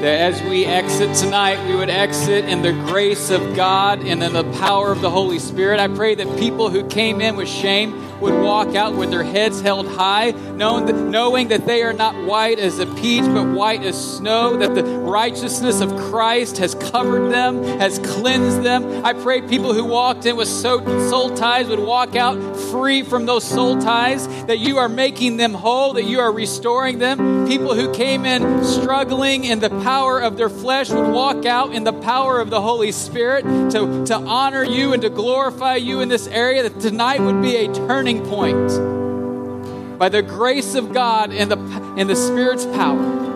that 0.00 0.32
as 0.32 0.42
we 0.42 0.64
exit 0.64 1.14
tonight, 1.14 1.66
we 1.68 1.76
would 1.76 1.90
exit 1.90 2.46
in 2.46 2.62
the 2.62 2.72
grace 2.72 3.30
of 3.30 3.54
God 3.54 4.00
and 4.02 4.22
in 4.22 4.32
the 4.32 4.44
power 4.58 4.90
of 4.92 5.02
the 5.02 5.10
Holy 5.10 5.38
Spirit. 5.38 5.78
I 5.78 5.88
pray 5.88 6.14
that 6.14 6.38
people 6.38 6.70
who 6.70 6.86
came 6.88 7.20
in 7.20 7.36
with 7.36 7.48
shame 7.48 8.09
would 8.20 8.34
walk 8.34 8.74
out 8.74 8.94
with 8.94 9.10
their 9.10 9.22
heads 9.24 9.60
held 9.60 9.86
high, 9.86 10.30
knowing 10.30 10.86
that, 11.48 11.66
they 11.66 11.82
are 11.82 11.92
not 11.92 12.14
white 12.24 12.58
as 12.58 12.78
a 12.78 12.86
peach, 12.86 13.24
but 13.24 13.44
white 13.44 13.82
as 13.82 14.16
snow, 14.16 14.56
that 14.56 14.74
the 14.74 14.82
righteousness 14.82 15.80
of 15.80 15.94
Christ 15.96 16.58
has 16.58 16.74
covered 16.74 17.30
them, 17.30 17.62
has 17.78 17.98
cleansed 17.98 18.62
them. 18.62 19.04
I 19.04 19.12
pray 19.12 19.42
people 19.42 19.72
who 19.74 19.84
walked 19.84 20.26
in 20.26 20.36
with 20.36 20.48
soul 20.48 21.30
ties 21.36 21.68
would 21.68 21.78
walk 21.78 22.16
out 22.16 22.56
free 22.56 23.02
from 23.02 23.26
those 23.26 23.44
soul 23.44 23.78
ties, 23.78 24.26
that 24.46 24.58
you 24.58 24.78
are 24.78 24.88
making 24.88 25.36
them 25.36 25.52
whole, 25.54 25.92
that 25.94 26.04
you 26.04 26.20
are 26.20 26.32
restoring 26.32 26.98
them. 26.98 27.46
People 27.46 27.74
who 27.74 27.92
came 27.92 28.24
in 28.24 28.64
struggling 28.64 29.44
in 29.44 29.60
the 29.60 29.70
power 29.82 30.18
of 30.18 30.36
their 30.36 30.48
flesh 30.48 30.90
would 30.90 31.08
walk 31.12 31.46
out 31.46 31.72
in 31.72 31.84
the 31.84 31.92
power 31.92 32.40
of 32.40 32.50
the 32.50 32.60
Holy 32.60 32.92
Spirit 32.92 33.42
to, 33.42 34.04
to 34.06 34.14
honor 34.14 34.64
you 34.64 34.92
and 34.92 35.02
to 35.02 35.10
glorify 35.10 35.76
you 35.76 36.00
in 36.00 36.08
this 36.08 36.26
area, 36.28 36.62
that 36.62 36.80
tonight 36.80 37.20
would 37.20 37.42
be 37.42 37.56
a 37.56 37.74
turning 37.74 38.09
turning 38.10 38.28
point 38.28 39.98
by 39.98 40.08
the 40.08 40.22
grace 40.22 40.74
of 40.74 40.92
God 40.92 41.32
and 41.32 41.50
the, 41.50 41.58
and 41.96 42.08
the 42.08 42.16
Spirit's 42.16 42.64
power. 42.66 43.28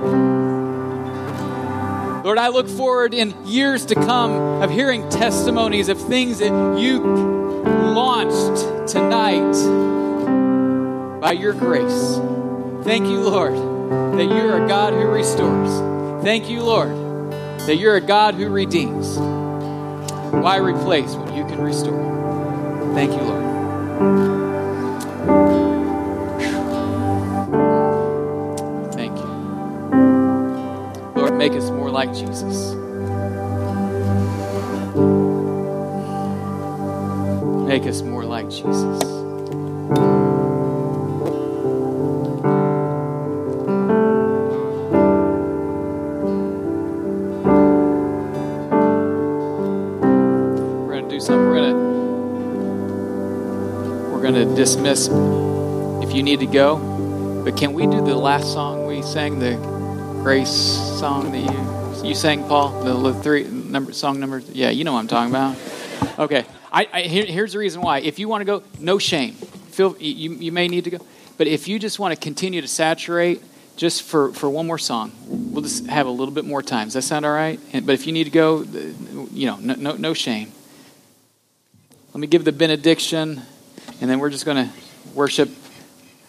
Lord, 2.25 2.39
I 2.39 2.49
look 2.49 2.69
forward 2.69 3.13
in 3.15 3.35
years 3.47 3.87
to 3.87 3.95
come 3.95 4.33
of 4.63 4.71
hearing 4.71 5.09
testimonies 5.11 5.89
of 5.89 6.01
things 6.01 6.39
that 6.39 6.79
you 6.79 7.01
launched 7.95 8.91
tonight 8.91 9.53
by 11.21 11.33
your 11.33 11.53
grace. 11.53 12.19
Thank 12.85 13.07
you, 13.07 13.21
Lord, 13.21 13.55
that 14.19 14.25
you're 14.25 14.65
a 14.65 14.67
God 14.67 14.95
who 14.95 15.07
restores. 15.07 16.25
Thank 16.25 16.49
you, 16.49 16.63
Lord, 16.63 16.91
that 17.61 17.77
you're 17.77 17.97
a 17.97 18.01
God 18.01 18.35
who 18.35 18.49
redeems. 18.49 19.19
Why 19.19 20.57
replace 20.57 21.15
when 21.15 21.37
you 21.37 21.45
can 21.45 21.61
restore? 21.61 22.95
Thank 22.95 23.13
you, 23.13 23.21
Lord. 23.21 24.54
Like 31.95 32.13
Jesus. 32.13 32.75
Make 37.69 37.87
us 37.87 38.03
more 38.03 38.25
like 38.25 38.51
Jesus. 38.51 39.05
We're 50.83 50.91
going 50.91 51.05
to 51.05 51.09
do 51.09 51.21
something. 51.21 51.47
We're 51.47 51.55
going 51.55 51.71
to 51.71 51.77
we're 54.11 54.23
going 54.23 54.35
to 54.35 54.47
dismiss 54.57 55.07
if 56.03 56.13
you 56.13 56.25
need 56.25 56.41
to 56.41 56.47
go. 56.47 57.43
But 57.45 57.57
can 57.57 57.73
we 57.73 57.87
do 57.87 58.05
the 58.05 58.17
last 58.17 58.53
song 58.53 58.85
we 58.85 59.01
sang, 59.03 59.39
the 59.39 59.55
grace 60.25 60.51
song 60.99 61.31
that 61.31 61.39
you 61.39 61.64
you 62.05 62.15
sang, 62.15 62.47
Paul? 62.47 62.83
The 62.83 63.15
three 63.15 63.45
number 63.45 63.93
song 63.93 64.21
number. 64.21 64.43
Yeah, 64.53 64.71
you 64.71 64.85
know 64.85 64.93
what 64.93 65.01
I'm 65.01 65.09
talking 65.09 65.31
about. 65.31 65.57
Okay, 66.19 66.45
I, 66.71 66.89
I 66.93 67.03
here, 67.03 67.25
here's 67.25 67.53
the 67.55 67.59
reason 67.59 67.83
why. 67.83 68.01
If 68.01 68.19
you 68.19 68.29
want 68.29 68.43
to 68.43 68.45
go, 68.45 68.63
no 68.79 68.99
shame. 68.99 69.33
Feel 69.33 69.97
you 69.99 70.33
you 70.33 70.53
may 70.53 70.69
need 70.69 70.85
to 70.85 70.91
go, 70.91 70.99
but 71.39 71.47
if 71.47 71.67
you 71.67 71.79
just 71.79 71.99
want 71.99 72.15
to 72.15 72.21
continue 72.21 72.61
to 72.61 72.69
saturate. 72.69 73.43
Just 73.77 74.05
for, 74.05 74.33
for 74.33 74.49
one 74.49 74.69
more 74.69 74.79
song, 74.79 75.11
we'll 75.27 75.65
just 75.65 75.89
have 75.89 76.07
a 76.07 76.11
little 76.11 76.33
bit 76.33 76.45
more 76.45 76.63
time. 76.63 76.87
Does 76.87 76.95
that 76.95 77.03
sound 77.03 77.27
all 77.27 77.33
right? 77.33 77.59
And, 77.73 77.85
but 77.85 77.95
if 77.95 78.07
you 78.07 78.13
need 78.13 78.23
to 78.23 78.31
go, 78.31 78.63
you 79.33 79.47
know, 79.47 79.57
no, 79.57 79.75
no, 79.75 79.97
no 79.97 80.15
shame. 80.15 80.53
Let 82.13 82.21
me 82.21 82.29
give 82.29 82.45
the 82.45 82.53
benediction, 82.53 83.43
and 84.01 84.09
then 84.09 84.21
we're 84.21 84.31
just 84.31 84.45
going 84.45 84.69
to 84.69 84.73
worship 85.13 85.51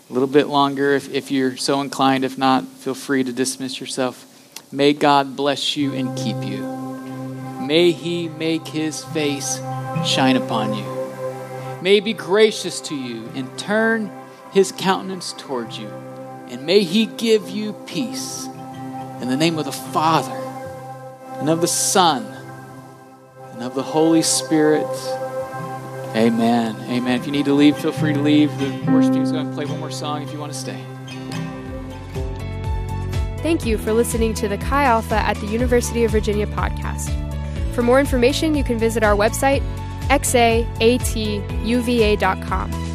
a 0.10 0.14
little 0.14 0.28
bit 0.28 0.48
longer 0.48 0.94
if, 0.96 1.14
if 1.14 1.30
you're 1.30 1.56
so 1.56 1.82
inclined. 1.82 2.26
If 2.26 2.36
not, 2.36 2.66
feel 2.66 2.96
free 2.96 3.24
to 3.24 3.32
dismiss 3.32 3.80
yourself. 3.80 4.26
May 4.72 4.94
God 4.94 5.36
bless 5.36 5.78
you 5.78 5.94
and 5.94 6.18
keep 6.18 6.38
you. 6.44 6.64
May 7.62 7.92
He 7.92 8.30
make 8.30 8.68
His 8.68 9.04
face 9.06 9.58
shine 10.06 10.36
upon 10.36 10.74
you. 10.74 11.82
May 11.82 11.96
He 11.96 12.00
be 12.02 12.14
gracious 12.14 12.82
to 12.82 12.96
you 12.96 13.28
and 13.36 13.58
turn 13.58 14.12
His 14.52 14.72
countenance 14.72 15.34
towards 15.34 15.78
you. 15.78 15.88
And 16.50 16.66
may 16.66 16.84
He 16.84 17.06
give 17.06 17.50
you 17.50 17.74
peace. 17.86 18.48
In 19.22 19.30
the 19.30 19.38
name 19.38 19.58
of 19.58 19.66
the 19.66 19.72
Father, 19.72 20.36
and 21.40 21.50
of 21.50 21.62
the 21.62 21.68
Son, 21.68 22.26
and 23.54 23.64
of 23.64 23.74
the 23.74 23.84
Holy 23.84 24.22
Spirit. 24.22 24.86
Amen. 26.16 26.76
Amen. 26.90 27.20
If 27.20 27.26
you 27.26 27.32
need 27.32 27.46
to 27.46 27.54
leave, 27.54 27.78
feel 27.78 27.92
free 27.92 28.14
to 28.14 28.20
leave. 28.22 28.50
The 28.60 28.92
worship 28.92 29.14
team 29.14 29.24
is 29.24 29.32
going 29.32 29.48
to 29.48 29.54
play 29.54 29.66
one 29.66 29.80
more 29.80 29.92
song 29.92 30.22
if 30.22 30.32
you 30.32 30.40
want 30.40 30.52
to 30.52 30.58
stay. 30.58 30.82
Thank 33.46 33.62
you 33.64 33.78
for 33.78 33.94
listening 33.94 34.34
to 34.36 34.48
the 34.48 34.58
Chi 34.58 34.86
Alpha 34.86 35.18
at 35.18 35.38
the 35.38 35.46
University 35.46 36.04
of 36.04 36.10
Virginia 36.10 36.48
podcast. 36.48 37.12
For 37.76 37.84
more 37.84 38.00
information, 38.00 38.56
you 38.56 38.64
can 38.64 38.80
visit 38.80 39.04
our 39.04 39.16
website, 39.16 39.62
xaatuva.com. 40.10 42.95